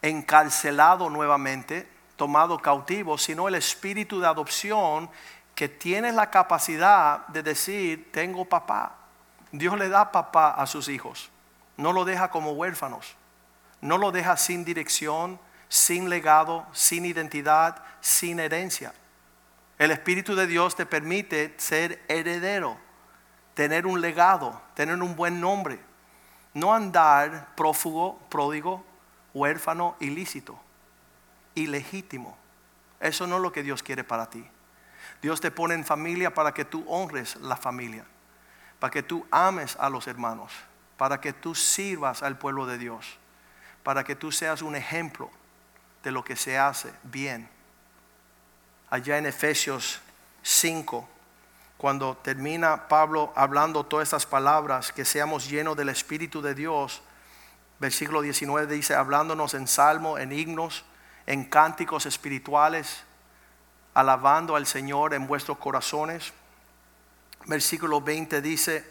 encarcelado 0.00 1.10
nuevamente, 1.10 1.88
tomado 2.16 2.58
cautivo, 2.58 3.18
sino 3.18 3.48
el 3.48 3.56
espíritu 3.56 4.20
de 4.20 4.26
adopción 4.26 5.10
que 5.54 5.68
tiene 5.68 6.12
la 6.12 6.30
capacidad 6.30 7.26
de 7.26 7.42
decir, 7.42 8.10
tengo 8.12 8.44
papá. 8.44 8.94
Dios 9.50 9.76
le 9.76 9.88
da 9.88 10.10
papá 10.10 10.50
a 10.50 10.66
sus 10.66 10.88
hijos, 10.88 11.30
no 11.76 11.92
lo 11.92 12.04
deja 12.04 12.30
como 12.30 12.52
huérfanos, 12.52 13.16
no 13.80 13.98
lo 13.98 14.12
deja 14.12 14.36
sin 14.36 14.64
dirección, 14.64 15.38
sin 15.72 16.10
legado, 16.10 16.66
sin 16.74 17.06
identidad, 17.06 17.82
sin 18.02 18.40
herencia. 18.40 18.92
El 19.78 19.90
Espíritu 19.90 20.34
de 20.34 20.46
Dios 20.46 20.76
te 20.76 20.84
permite 20.84 21.54
ser 21.56 22.04
heredero, 22.08 22.76
tener 23.54 23.86
un 23.86 24.02
legado, 24.02 24.60
tener 24.74 25.00
un 25.00 25.16
buen 25.16 25.40
nombre. 25.40 25.80
No 26.52 26.74
andar 26.74 27.54
prófugo, 27.56 28.18
pródigo, 28.28 28.84
huérfano, 29.32 29.96
ilícito, 29.98 30.60
ilegítimo. 31.54 32.36
Eso 33.00 33.26
no 33.26 33.36
es 33.36 33.42
lo 33.42 33.50
que 33.50 33.62
Dios 33.62 33.82
quiere 33.82 34.04
para 34.04 34.28
ti. 34.28 34.46
Dios 35.22 35.40
te 35.40 35.50
pone 35.50 35.72
en 35.72 35.86
familia 35.86 36.34
para 36.34 36.52
que 36.52 36.66
tú 36.66 36.84
honres 36.86 37.36
la 37.36 37.56
familia, 37.56 38.04
para 38.78 38.90
que 38.90 39.02
tú 39.02 39.26
ames 39.30 39.76
a 39.76 39.88
los 39.88 40.06
hermanos, 40.06 40.52
para 40.98 41.18
que 41.18 41.32
tú 41.32 41.54
sirvas 41.54 42.22
al 42.22 42.36
pueblo 42.36 42.66
de 42.66 42.76
Dios, 42.76 43.18
para 43.82 44.04
que 44.04 44.14
tú 44.14 44.30
seas 44.32 44.60
un 44.60 44.76
ejemplo 44.76 45.30
de 46.02 46.10
lo 46.10 46.24
que 46.24 46.36
se 46.36 46.58
hace 46.58 46.92
bien. 47.02 47.48
Allá 48.90 49.18
en 49.18 49.26
Efesios 49.26 50.00
5, 50.42 51.08
cuando 51.76 52.16
termina 52.16 52.88
Pablo 52.88 53.32
hablando 53.34 53.84
todas 53.84 54.08
estas 54.08 54.26
palabras, 54.26 54.92
que 54.92 55.04
seamos 55.04 55.48
llenos 55.48 55.76
del 55.76 55.88
Espíritu 55.88 56.42
de 56.42 56.54
Dios, 56.54 57.02
versículo 57.78 58.20
19 58.20 58.72
dice, 58.72 58.94
hablándonos 58.94 59.54
en 59.54 59.66
salmo, 59.66 60.18
en 60.18 60.32
himnos, 60.32 60.84
en 61.26 61.44
cánticos 61.44 62.06
espirituales, 62.06 63.04
alabando 63.94 64.56
al 64.56 64.66
Señor 64.66 65.14
en 65.14 65.26
vuestros 65.26 65.58
corazones. 65.58 66.32
Versículo 67.46 68.00
20 68.00 68.40
dice, 68.40 68.88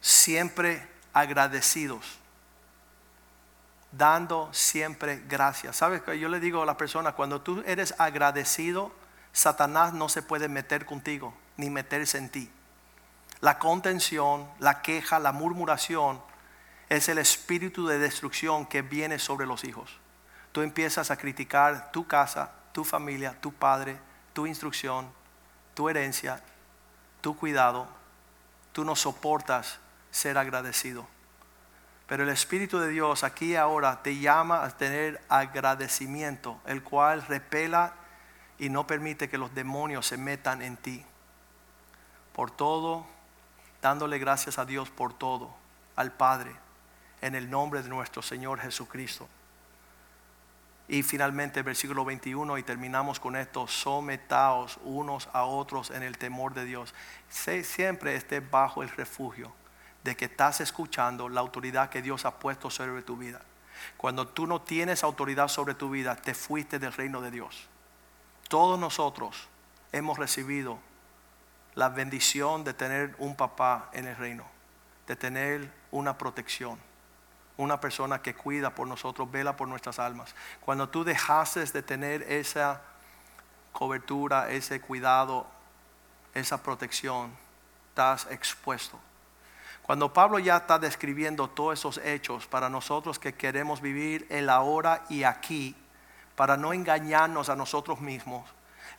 siempre 0.00 0.86
agradecidos 1.12 2.18
dando 3.92 4.48
siempre 4.52 5.22
gracias. 5.28 5.76
¿Sabes 5.76 6.02
que 6.02 6.18
yo 6.18 6.28
le 6.28 6.40
digo 6.40 6.62
a 6.62 6.66
la 6.66 6.76
persona, 6.76 7.12
cuando 7.12 7.40
tú 7.40 7.62
eres 7.66 7.94
agradecido, 7.98 8.92
Satanás 9.32 9.92
no 9.92 10.08
se 10.08 10.22
puede 10.22 10.48
meter 10.48 10.84
contigo, 10.84 11.34
ni 11.56 11.70
meterse 11.70 12.18
en 12.18 12.28
ti. 12.28 12.50
La 13.40 13.58
contención, 13.58 14.48
la 14.58 14.82
queja, 14.82 15.18
la 15.20 15.32
murmuración 15.32 16.20
es 16.88 17.08
el 17.08 17.18
espíritu 17.18 17.86
de 17.86 17.98
destrucción 17.98 18.66
que 18.66 18.82
viene 18.82 19.18
sobre 19.18 19.46
los 19.46 19.64
hijos. 19.64 19.98
Tú 20.52 20.62
empiezas 20.62 21.10
a 21.10 21.16
criticar 21.16 21.92
tu 21.92 22.06
casa, 22.06 22.50
tu 22.72 22.82
familia, 22.82 23.40
tu 23.40 23.52
padre, 23.52 23.98
tu 24.32 24.46
instrucción, 24.46 25.08
tu 25.74 25.88
herencia, 25.88 26.42
tu 27.20 27.36
cuidado. 27.36 27.86
Tú 28.72 28.84
no 28.84 28.96
soportas 28.96 29.78
ser 30.10 30.38
agradecido. 30.38 31.06
Pero 32.08 32.22
el 32.22 32.30
Espíritu 32.30 32.78
de 32.78 32.88
Dios 32.88 33.22
aquí 33.22 33.54
ahora 33.54 34.02
te 34.02 34.18
llama 34.18 34.64
a 34.64 34.70
tener 34.70 35.20
agradecimiento, 35.28 36.58
el 36.64 36.82
cual 36.82 37.22
repela 37.26 37.92
y 38.58 38.70
no 38.70 38.86
permite 38.86 39.28
que 39.28 39.36
los 39.36 39.54
demonios 39.54 40.06
se 40.06 40.16
metan 40.16 40.62
en 40.62 40.78
ti. 40.78 41.04
Por 42.32 42.50
todo, 42.50 43.06
dándole 43.82 44.18
gracias 44.18 44.58
a 44.58 44.64
Dios 44.64 44.88
por 44.88 45.12
todo, 45.12 45.54
al 45.96 46.10
Padre, 46.12 46.50
en 47.20 47.34
el 47.34 47.50
nombre 47.50 47.82
de 47.82 47.90
nuestro 47.90 48.22
Señor 48.22 48.58
Jesucristo. 48.58 49.28
Y 50.88 51.02
finalmente, 51.02 51.60
versículo 51.60 52.06
21, 52.06 52.56
y 52.56 52.62
terminamos 52.62 53.20
con 53.20 53.36
esto, 53.36 53.66
sometaos 53.66 54.78
unos 54.82 55.28
a 55.34 55.44
otros 55.44 55.90
en 55.90 56.02
el 56.02 56.16
temor 56.16 56.54
de 56.54 56.64
Dios. 56.64 56.94
siempre 57.28 58.16
esté 58.16 58.40
bajo 58.40 58.82
el 58.82 58.88
refugio 58.88 59.52
de 60.08 60.16
que 60.16 60.24
estás 60.24 60.62
escuchando 60.62 61.28
la 61.28 61.40
autoridad 61.40 61.90
que 61.90 62.00
Dios 62.00 62.24
ha 62.24 62.38
puesto 62.38 62.70
sobre 62.70 63.02
tu 63.02 63.18
vida. 63.18 63.42
Cuando 63.98 64.26
tú 64.26 64.46
no 64.46 64.62
tienes 64.62 65.04
autoridad 65.04 65.48
sobre 65.48 65.74
tu 65.74 65.90
vida, 65.90 66.16
te 66.16 66.32
fuiste 66.32 66.78
del 66.78 66.94
reino 66.94 67.20
de 67.20 67.30
Dios. 67.30 67.68
Todos 68.48 68.80
nosotros 68.80 69.48
hemos 69.92 70.16
recibido 70.16 70.78
la 71.74 71.90
bendición 71.90 72.64
de 72.64 72.72
tener 72.72 73.14
un 73.18 73.36
papá 73.36 73.90
en 73.92 74.06
el 74.06 74.16
reino, 74.16 74.46
de 75.06 75.14
tener 75.14 75.70
una 75.90 76.16
protección, 76.16 76.78
una 77.58 77.78
persona 77.78 78.22
que 78.22 78.34
cuida 78.34 78.74
por 78.74 78.88
nosotros, 78.88 79.30
vela 79.30 79.58
por 79.58 79.68
nuestras 79.68 79.98
almas. 79.98 80.34
Cuando 80.62 80.88
tú 80.88 81.04
dejases 81.04 81.74
de 81.74 81.82
tener 81.82 82.22
esa 82.22 82.80
cobertura, 83.72 84.50
ese 84.50 84.80
cuidado, 84.80 85.46
esa 86.32 86.62
protección, 86.62 87.30
estás 87.90 88.26
expuesto 88.30 88.98
cuando 89.88 90.12
Pablo 90.12 90.38
ya 90.38 90.58
está 90.58 90.78
describiendo 90.78 91.48
todos 91.48 91.78
esos 91.78 91.96
hechos 92.04 92.46
para 92.46 92.68
nosotros 92.68 93.18
que 93.18 93.32
queremos 93.32 93.80
vivir 93.80 94.26
el 94.28 94.50
ahora 94.50 95.02
y 95.08 95.22
aquí, 95.22 95.74
para 96.36 96.58
no 96.58 96.74
engañarnos 96.74 97.48
a 97.48 97.56
nosotros 97.56 97.98
mismos, 98.02 98.44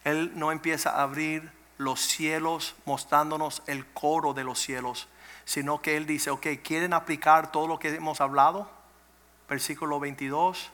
Él 0.04 0.32
no 0.34 0.52
empieza 0.52 0.90
a 0.90 1.04
abrir 1.04 1.52
los 1.78 2.02
cielos 2.02 2.76
mostrándonos 2.86 3.62
el 3.68 3.86
coro 3.86 4.34
de 4.34 4.44
los 4.44 4.58
cielos, 4.58 5.08
sino 5.46 5.80
que 5.80 5.96
Él 5.96 6.08
dice, 6.08 6.32
ok, 6.32 6.48
¿quieren 6.64 6.94
aplicar 6.94 7.52
todo 7.52 7.68
lo 7.68 7.78
que 7.78 7.90
hemos 7.90 8.20
hablado? 8.20 8.68
Versículo 9.48 10.00
22, 10.00 10.72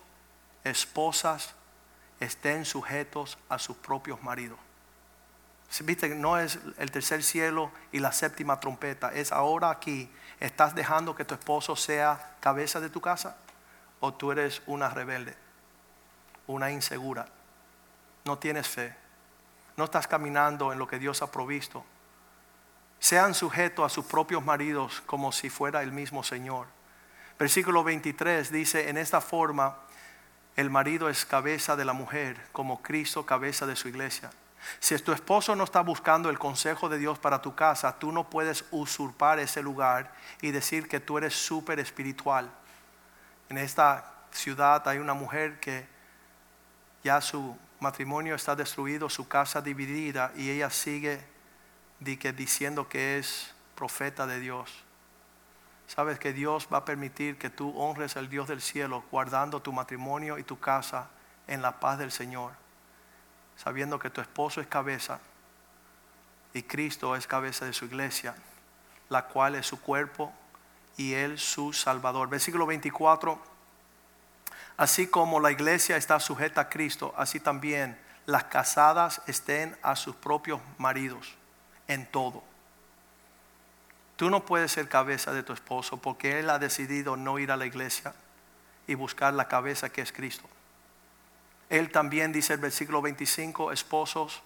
esposas 0.63 1.55
estén 2.21 2.63
sujetos 2.63 3.37
a 3.49 3.59
sus 3.59 3.75
propios 3.75 4.23
maridos. 4.23 4.64
Viste, 5.83 6.09
no 6.09 6.37
es 6.37 6.59
el 6.77 6.91
tercer 6.91 7.23
cielo 7.23 7.71
y 7.91 7.99
la 7.99 8.11
séptima 8.11 8.59
trompeta, 8.59 9.13
es 9.13 9.31
ahora 9.31 9.69
aquí. 9.69 10.09
¿Estás 10.39 10.75
dejando 10.75 11.15
que 11.15 11.25
tu 11.25 11.33
esposo 11.33 11.75
sea 11.75 12.35
cabeza 12.39 12.79
de 12.79 12.89
tu 12.89 13.01
casa? 13.01 13.37
¿O 13.99 14.13
tú 14.13 14.31
eres 14.31 14.61
una 14.67 14.89
rebelde, 14.89 15.35
una 16.47 16.71
insegura? 16.71 17.27
No 18.23 18.37
tienes 18.37 18.67
fe, 18.67 18.95
no 19.75 19.85
estás 19.85 20.07
caminando 20.07 20.71
en 20.71 20.79
lo 20.79 20.87
que 20.87 20.99
Dios 20.99 21.21
ha 21.21 21.31
provisto. 21.31 21.83
Sean 22.99 23.33
sujetos 23.33 23.85
a 23.85 23.93
sus 23.93 24.05
propios 24.05 24.43
maridos 24.43 25.01
como 25.05 25.31
si 25.31 25.49
fuera 25.49 25.83
el 25.83 25.91
mismo 25.91 26.23
Señor. 26.23 26.67
Versículo 27.37 27.83
23 27.83 28.51
dice, 28.51 28.89
en 28.89 28.97
esta 28.97 29.19
forma 29.19 29.77
el 30.55 30.69
marido 30.69 31.09
es 31.09 31.25
cabeza 31.25 31.75
de 31.75 31.83
la 31.83 31.93
mujer, 31.93 32.41
como 32.53 32.81
Cristo 32.81 33.25
cabeza 33.25 33.65
de 33.65 33.75
su 33.75 33.89
iglesia. 33.89 34.31
Si 34.79 34.97
tu 34.99 35.11
esposo 35.11 35.55
no 35.55 35.63
está 35.63 35.81
buscando 35.81 36.29
el 36.29 36.39
consejo 36.39 36.89
de 36.89 36.97
Dios 36.97 37.19
para 37.19 37.41
tu 37.41 37.55
casa, 37.55 37.97
tú 37.97 38.11
no 38.11 38.29
puedes 38.29 38.65
usurpar 38.71 39.39
ese 39.39 39.61
lugar 39.61 40.13
y 40.41 40.51
decir 40.51 40.87
que 40.87 40.99
tú 40.99 41.17
eres 41.17 41.33
súper 41.33 41.79
espiritual. 41.79 42.49
En 43.49 43.57
esta 43.57 44.13
ciudad 44.31 44.87
hay 44.87 44.97
una 44.97 45.13
mujer 45.13 45.59
que 45.59 45.87
ya 47.03 47.21
su 47.21 47.57
matrimonio 47.79 48.35
está 48.35 48.55
destruido, 48.55 49.09
su 49.09 49.27
casa 49.27 49.61
dividida 49.61 50.31
y 50.35 50.49
ella 50.49 50.69
sigue 50.69 51.23
diciendo 51.99 52.89
que 52.89 53.17
es 53.19 53.53
profeta 53.75 54.25
de 54.25 54.39
Dios. 54.39 54.83
Sabes 55.87 56.17
que 56.17 56.33
Dios 56.33 56.67
va 56.73 56.79
a 56.79 56.85
permitir 56.85 57.37
que 57.37 57.49
tú 57.49 57.77
honres 57.77 58.17
al 58.17 58.29
Dios 58.29 58.47
del 58.47 58.61
cielo 58.61 59.03
guardando 59.11 59.61
tu 59.61 59.71
matrimonio 59.71 60.39
y 60.39 60.43
tu 60.43 60.59
casa 60.59 61.09
en 61.47 61.61
la 61.61 61.79
paz 61.79 61.99
del 61.99 62.11
Señor, 62.11 62.53
sabiendo 63.55 63.99
que 63.99 64.09
tu 64.09 64.21
esposo 64.21 64.61
es 64.61 64.67
cabeza 64.67 65.19
y 66.53 66.63
Cristo 66.63 67.15
es 67.15 67.27
cabeza 67.27 67.65
de 67.65 67.73
su 67.73 67.85
iglesia, 67.85 68.35
la 69.09 69.25
cual 69.25 69.55
es 69.55 69.67
su 69.67 69.81
cuerpo 69.81 70.33
y 70.97 71.13
él 71.13 71.37
su 71.37 71.73
salvador. 71.73 72.29
Versículo 72.29 72.65
24, 72.65 73.39
así 74.77 75.07
como 75.07 75.39
la 75.39 75.51
iglesia 75.51 75.97
está 75.97 76.19
sujeta 76.19 76.61
a 76.61 76.69
Cristo, 76.69 77.13
así 77.17 77.39
también 77.39 77.99
las 78.25 78.45
casadas 78.45 79.21
estén 79.27 79.77
a 79.81 79.95
sus 79.95 80.15
propios 80.15 80.59
maridos 80.77 81.35
en 81.87 82.05
todo. 82.05 82.43
Tú 84.15 84.29
no 84.29 84.45
puedes 84.45 84.71
ser 84.71 84.87
cabeza 84.87 85.33
de 85.33 85.43
tu 85.43 85.53
esposo 85.53 85.97
porque 85.97 86.39
él 86.39 86.49
ha 86.49 86.57
decidido 86.57 87.17
no 87.17 87.37
ir 87.37 87.51
a 87.51 87.57
la 87.57 87.65
iglesia 87.65 88.13
y 88.87 88.95
buscar 88.95 89.33
la 89.33 89.47
cabeza 89.47 89.89
que 89.89 90.01
es 90.01 90.11
Cristo. 90.11 90.47
Él 91.69 91.91
también 91.91 92.31
dice 92.31 92.53
el 92.53 92.59
versículo 92.59 93.01
25, 93.01 93.71
esposos, 93.71 94.41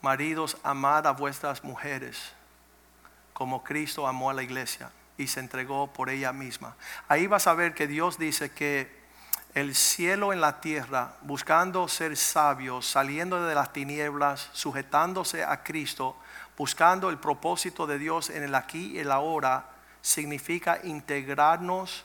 maridos, 0.00 0.56
amad 0.62 1.06
a 1.06 1.12
vuestras 1.12 1.62
mujeres 1.62 2.34
como 3.32 3.64
Cristo 3.64 4.06
amó 4.06 4.30
a 4.30 4.34
la 4.34 4.42
iglesia 4.42 4.90
y 5.16 5.26
se 5.26 5.40
entregó 5.40 5.92
por 5.92 6.10
ella 6.10 6.32
misma. 6.32 6.76
Ahí 7.08 7.26
vas 7.26 7.46
a 7.46 7.54
ver 7.54 7.74
que 7.74 7.86
Dios 7.86 8.18
dice 8.18 8.52
que 8.52 9.02
el 9.54 9.74
cielo 9.74 10.32
en 10.32 10.40
la 10.40 10.60
tierra, 10.60 11.16
buscando 11.22 11.86
ser 11.88 12.16
sabios, 12.16 12.86
saliendo 12.86 13.44
de 13.44 13.54
las 13.54 13.72
tinieblas, 13.72 14.48
sujetándose 14.52 15.44
a 15.44 15.62
Cristo, 15.62 16.16
buscando 16.56 17.10
el 17.10 17.18
propósito 17.18 17.86
de 17.86 17.98
Dios 17.98 18.30
en 18.30 18.44
el 18.44 18.54
aquí 18.54 18.92
y 18.92 19.00
el 19.00 19.10
ahora, 19.10 19.66
significa 20.00 20.78
integrarnos 20.84 22.04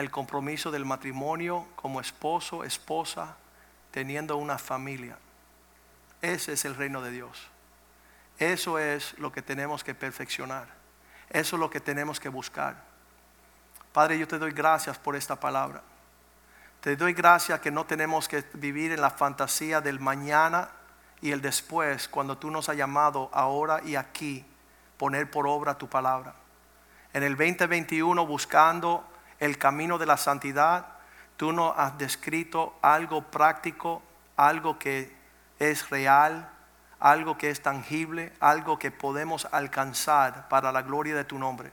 al 0.00 0.10
compromiso 0.10 0.70
del 0.70 0.84
matrimonio 0.84 1.66
como 1.76 2.00
esposo, 2.00 2.64
esposa, 2.64 3.36
teniendo 3.90 4.36
una 4.36 4.58
familia. 4.58 5.18
Ese 6.22 6.54
es 6.54 6.64
el 6.64 6.74
reino 6.74 7.02
de 7.02 7.10
Dios. 7.10 7.48
Eso 8.38 8.78
es 8.78 9.18
lo 9.18 9.30
que 9.30 9.42
tenemos 9.42 9.84
que 9.84 9.94
perfeccionar. 9.94 10.66
Eso 11.28 11.56
es 11.56 11.60
lo 11.60 11.70
que 11.70 11.80
tenemos 11.80 12.18
que 12.18 12.28
buscar. 12.28 12.82
Padre, 13.92 14.18
yo 14.18 14.26
te 14.26 14.38
doy 14.38 14.52
gracias 14.52 14.98
por 14.98 15.16
esta 15.16 15.38
palabra. 15.38 15.82
Te 16.80 16.96
doy 16.96 17.12
gracias 17.12 17.60
que 17.60 17.70
no 17.70 17.84
tenemos 17.84 18.26
que 18.26 18.42
vivir 18.54 18.92
en 18.92 19.02
la 19.02 19.10
fantasía 19.10 19.82
del 19.82 20.00
mañana 20.00 20.70
y 21.20 21.32
el 21.32 21.42
después, 21.42 22.08
cuando 22.08 22.38
tú 22.38 22.50
nos 22.50 22.70
has 22.70 22.76
llamado 22.76 23.28
ahora 23.34 23.82
y 23.84 23.96
aquí, 23.96 24.46
poner 24.96 25.30
por 25.30 25.46
obra 25.46 25.76
tu 25.76 25.88
palabra. 25.88 26.34
En 27.12 27.22
el 27.22 27.36
2021, 27.36 28.26
buscando 28.26 29.09
el 29.40 29.58
camino 29.58 29.98
de 29.98 30.06
la 30.06 30.16
santidad, 30.16 30.86
tú 31.36 31.52
nos 31.52 31.76
has 31.76 31.98
descrito 31.98 32.76
algo 32.82 33.22
práctico, 33.22 34.02
algo 34.36 34.78
que 34.78 35.12
es 35.58 35.90
real, 35.90 36.48
algo 37.00 37.36
que 37.36 37.50
es 37.50 37.62
tangible, 37.62 38.32
algo 38.38 38.78
que 38.78 38.90
podemos 38.90 39.48
alcanzar 39.50 40.48
para 40.48 40.70
la 40.70 40.82
gloria 40.82 41.16
de 41.16 41.24
tu 41.24 41.38
nombre. 41.38 41.72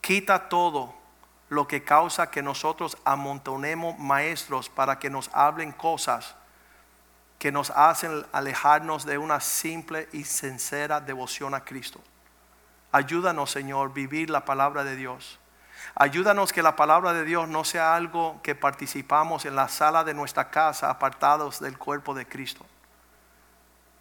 Quita 0.00 0.48
todo 0.48 0.94
lo 1.48 1.66
que 1.66 1.82
causa 1.82 2.30
que 2.30 2.42
nosotros 2.42 2.96
amontonemos 3.04 3.98
maestros 3.98 4.68
para 4.68 4.98
que 4.98 5.10
nos 5.10 5.30
hablen 5.32 5.72
cosas 5.72 6.36
que 7.42 7.50
nos 7.50 7.70
hacen 7.70 8.24
alejarnos 8.30 9.04
de 9.04 9.18
una 9.18 9.40
simple 9.40 10.08
y 10.12 10.22
sincera 10.22 11.00
devoción 11.00 11.54
a 11.54 11.64
Cristo. 11.64 12.00
Ayúdanos, 12.92 13.50
Señor, 13.50 13.92
vivir 13.92 14.30
la 14.30 14.44
palabra 14.44 14.84
de 14.84 14.94
Dios. 14.94 15.40
Ayúdanos 15.94 16.52
que 16.52 16.62
la 16.62 16.76
palabra 16.76 17.12
de 17.12 17.24
Dios 17.24 17.48
no 17.48 17.64
sea 17.64 17.94
algo 17.94 18.40
que 18.42 18.54
participamos 18.54 19.44
en 19.44 19.56
la 19.56 19.68
sala 19.68 20.04
de 20.04 20.14
nuestra 20.14 20.50
casa 20.50 20.88
apartados 20.88 21.60
del 21.60 21.76
cuerpo 21.76 22.14
de 22.14 22.26
Cristo. 22.26 22.64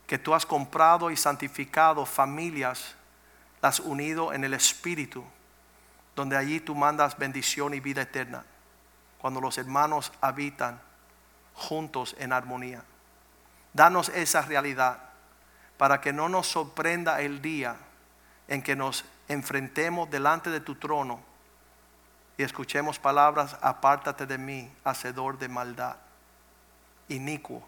Que 0.07 0.17
tú 0.17 0.33
has 0.33 0.45
comprado 0.45 1.11
y 1.11 1.17
santificado 1.17 2.05
familias, 2.05 2.95
las 3.61 3.79
unido 3.79 4.33
en 4.33 4.43
el 4.43 4.53
Espíritu, 4.53 5.23
donde 6.15 6.37
allí 6.37 6.59
tú 6.59 6.75
mandas 6.75 7.17
bendición 7.17 7.73
y 7.73 7.79
vida 7.79 8.03
eterna, 8.03 8.43
cuando 9.19 9.41
los 9.41 9.57
hermanos 9.57 10.11
habitan 10.21 10.81
juntos 11.53 12.15
en 12.19 12.33
armonía. 12.33 12.83
Danos 13.73 14.09
esa 14.09 14.41
realidad 14.41 14.97
para 15.77 16.01
que 16.01 16.13
no 16.13 16.29
nos 16.29 16.47
sorprenda 16.47 17.21
el 17.21 17.41
día 17.41 17.75
en 18.47 18.61
que 18.61 18.75
nos 18.75 19.05
enfrentemos 19.27 20.09
delante 20.09 20.49
de 20.49 20.59
tu 20.59 20.75
trono 20.75 21.30
y 22.41 22.43
escuchemos 22.43 22.97
palabras, 22.97 23.55
apártate 23.61 24.25
de 24.25 24.39
mí, 24.39 24.67
hacedor 24.83 25.37
de 25.37 25.47
maldad, 25.47 25.97
inicuo. 27.07 27.63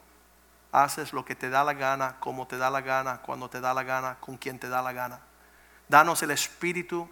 Haces 0.71 1.13
lo 1.13 1.23
que 1.23 1.35
te 1.35 1.51
da 1.51 1.63
la 1.63 1.73
gana, 1.73 2.15
como 2.19 2.47
te 2.47 2.57
da 2.57 2.71
la 2.71 2.81
gana, 2.81 3.19
cuando 3.19 3.51
te 3.51 3.61
da 3.61 3.75
la 3.75 3.83
gana, 3.83 4.17
con 4.19 4.35
quien 4.35 4.57
te 4.57 4.69
da 4.69 4.81
la 4.81 4.91
gana. 4.91 5.19
Danos 5.87 6.23
el 6.23 6.31
espíritu 6.31 7.07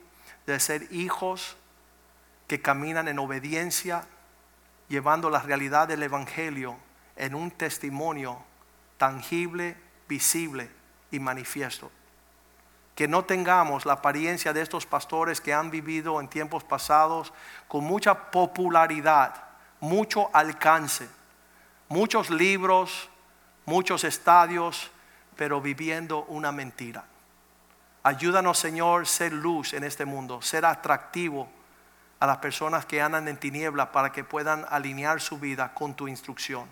de 0.47 0.59
ser 0.59 0.91
hijos 0.91 1.55
que 2.47 2.63
caminan 2.63 3.07
en 3.07 3.19
obediencia, 3.19 4.07
llevando 4.87 5.29
la 5.29 5.41
realidad 5.41 5.87
del 5.87 6.01
Evangelio 6.01 6.75
en 7.15 7.35
un 7.35 7.51
testimonio 7.51 8.43
tangible, 8.97 9.77
visible 10.07 10.71
y 11.11 11.19
manifiesto. 11.19 11.91
Que 13.01 13.07
no 13.07 13.25
tengamos 13.25 13.87
la 13.87 13.93
apariencia 13.93 14.53
de 14.53 14.61
estos 14.61 14.85
pastores 14.85 15.41
que 15.41 15.55
han 15.55 15.71
vivido 15.71 16.21
en 16.21 16.27
tiempos 16.27 16.63
pasados 16.63 17.33
con 17.67 17.83
mucha 17.83 18.29
popularidad, 18.29 19.33
mucho 19.79 20.29
alcance, 20.35 21.09
muchos 21.89 22.29
libros, 22.29 23.09
muchos 23.65 24.03
estadios, 24.03 24.91
pero 25.35 25.59
viviendo 25.59 26.25
una 26.25 26.51
mentira. 26.51 27.03
Ayúdanos, 28.03 28.59
Señor, 28.59 29.07
ser 29.07 29.33
luz 29.33 29.73
en 29.73 29.83
este 29.83 30.05
mundo, 30.05 30.43
ser 30.43 30.63
atractivo 30.63 31.49
a 32.19 32.27
las 32.27 32.37
personas 32.37 32.85
que 32.85 33.01
andan 33.01 33.27
en 33.27 33.37
tiniebla 33.37 33.91
para 33.91 34.11
que 34.11 34.23
puedan 34.23 34.63
alinear 34.69 35.21
su 35.21 35.39
vida 35.39 35.73
con 35.73 35.95
tu 35.95 36.07
instrucción. 36.07 36.69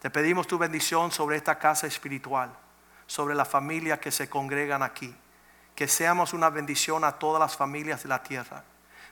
Te 0.00 0.10
pedimos 0.10 0.48
tu 0.48 0.58
bendición 0.58 1.12
sobre 1.12 1.36
esta 1.36 1.56
casa 1.56 1.86
espiritual, 1.86 2.50
sobre 3.06 3.36
las 3.36 3.46
familias 3.46 4.00
que 4.00 4.10
se 4.10 4.28
congregan 4.28 4.82
aquí. 4.82 5.14
Que 5.76 5.86
seamos 5.86 6.32
una 6.32 6.50
bendición 6.50 7.04
a 7.04 7.12
todas 7.12 7.38
las 7.38 7.56
familias 7.56 8.02
de 8.02 8.08
la 8.08 8.22
tierra. 8.22 8.64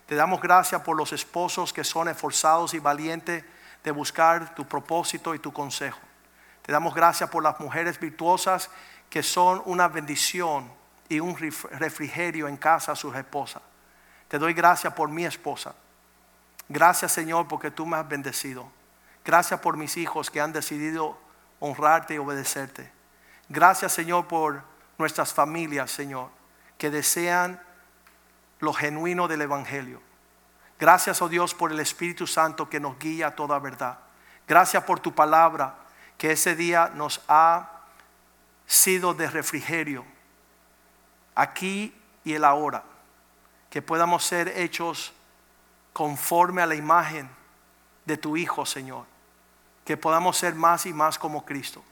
Te 0.07 0.17
damos 0.17 0.41
gracias 0.41 0.83
por 0.83 0.97
los 0.97 1.13
esposos 1.13 1.73
que 1.73 1.85
son 1.85 2.09
esforzados 2.09 2.75
y 2.75 2.81
valientes 2.81 3.45
de 3.85 3.91
buscar 3.93 4.55
tu 4.57 4.67
propósito 4.67 5.33
y 5.35 5.39
tu 5.39 5.53
consejo. 5.53 6.01
Te 6.63 6.73
damos 6.73 6.93
gracias 6.95 7.31
por 7.31 7.45
las 7.45 7.61
mujeres 7.61 8.01
virtuosas 8.01 8.69
que 9.09 9.23
son 9.23 9.63
una 9.67 9.87
bendición 9.87 10.69
y 11.09 11.21
un 11.21 11.37
refrigerio 11.37 12.49
en 12.49 12.57
casa 12.57 12.93
a 12.93 12.97
sus 12.97 13.15
esposas. 13.15 13.63
Te 14.27 14.39
doy 14.39 14.55
gracias 14.55 14.93
por 14.95 15.09
mi 15.09 15.25
esposa. 15.25 15.77
Gracias 16.69 17.13
Señor 17.13 17.47
porque 17.47 17.71
tú 17.71 17.87
me 17.87 17.99
has 17.99 18.09
bendecido. 18.09 18.69
Gracias 19.25 19.61
por 19.61 19.77
mis 19.77 19.97
hijos 19.97 20.31
que 20.31 20.41
han 20.41 20.53
decidido 20.53 21.17
honrarte 21.61 22.15
y 22.15 22.19
obedecerte. 22.19 22.91
Gracias, 23.49 23.93
Señor, 23.93 24.27
por 24.27 24.63
nuestras 24.99 25.33
familias, 25.33 25.91
Señor, 25.91 26.29
que 26.79 26.91
desean 26.91 27.61
lo 28.61 28.73
genuino 28.73 29.29
del 29.29 29.43
Evangelio. 29.43 30.01
Gracias, 30.79 31.23
oh 31.23 31.29
Dios, 31.29 31.55
por 31.55 31.73
el 31.73 31.81
Espíritu 31.81 32.27
Santo 32.27 32.69
que 32.69 32.81
nos 32.81 32.99
guía 32.99 33.29
a 33.29 33.35
toda 33.35 33.59
verdad. 33.59 33.99
Gracias 34.47 34.83
por 34.85 35.01
tu 35.01 35.15
palabra 35.15 35.77
que 36.19 36.33
ese 36.33 36.57
día 36.57 36.91
nos 36.95 37.23
ha 37.29 37.71
sido 38.67 39.15
de 39.15 39.31
refrigerio 39.31 40.05
aquí 41.35 41.95
y 42.25 42.35
el 42.35 42.45
ahora. 42.45 42.85
Que 43.71 43.83
podamos 43.83 44.25
ser 44.25 44.49
hechos 44.49 45.13
conforme 45.93 46.63
a 46.63 46.67
la 46.67 46.75
imagen 46.75 47.29
de 48.05 48.17
tu 48.17 48.37
Hijo, 48.37 48.67
Señor. 48.67 49.07
Que 49.85 49.97
podamos 49.97 50.37
ser 50.37 50.55
más 50.55 50.87
y 50.87 50.93
más 50.93 51.19
como 51.19 51.45
Cristo. 51.45 51.83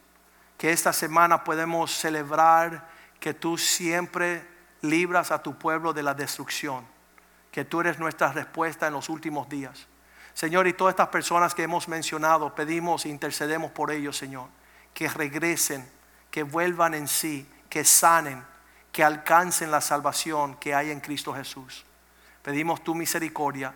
Que 0.58 0.70
esta 0.70 0.92
semana 0.92 1.44
podemos 1.44 1.92
celebrar 1.92 2.88
que 3.18 3.34
tú 3.34 3.58
siempre 3.58 4.51
libras 4.82 5.30
a 5.30 5.42
tu 5.42 5.56
pueblo 5.56 5.92
de 5.92 6.02
la 6.02 6.14
destrucción. 6.14 6.84
Que 7.50 7.64
tú 7.64 7.80
eres 7.80 7.98
nuestra 7.98 8.32
respuesta 8.32 8.86
en 8.86 8.92
los 8.92 9.08
últimos 9.08 9.48
días. 9.48 9.86
Señor, 10.34 10.66
y 10.66 10.72
todas 10.72 10.92
estas 10.92 11.08
personas 11.08 11.54
que 11.54 11.62
hemos 11.62 11.88
mencionado, 11.88 12.54
pedimos 12.54 13.04
e 13.04 13.08
intercedemos 13.08 13.70
por 13.70 13.90
ellos, 13.90 14.16
Señor. 14.16 14.48
Que 14.94 15.08
regresen, 15.08 15.88
que 16.30 16.42
vuelvan 16.42 16.94
en 16.94 17.08
sí, 17.08 17.48
que 17.68 17.84
sanen, 17.84 18.42
que 18.90 19.04
alcancen 19.04 19.70
la 19.70 19.80
salvación 19.80 20.56
que 20.56 20.74
hay 20.74 20.90
en 20.90 21.00
Cristo 21.00 21.34
Jesús. 21.34 21.84
Pedimos 22.42 22.82
tu 22.82 22.94
misericordia, 22.94 23.72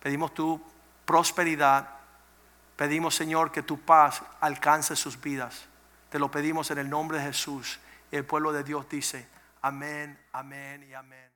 pedimos 0.00 0.34
tu 0.34 0.60
prosperidad, 1.04 1.88
pedimos 2.76 3.14
Señor 3.14 3.50
que 3.50 3.62
tu 3.62 3.80
paz 3.80 4.22
alcance 4.40 4.94
sus 4.94 5.20
vidas. 5.20 5.66
Te 6.10 6.18
lo 6.18 6.30
pedimos 6.30 6.70
en 6.70 6.78
el 6.78 6.88
nombre 6.88 7.18
de 7.18 7.24
Jesús. 7.24 7.80
El 8.10 8.24
pueblo 8.24 8.52
de 8.52 8.64
Dios 8.64 8.88
dice, 8.88 9.26
amén, 9.62 10.18
amén 10.32 10.84
y 10.88 10.94
amén. 10.94 11.30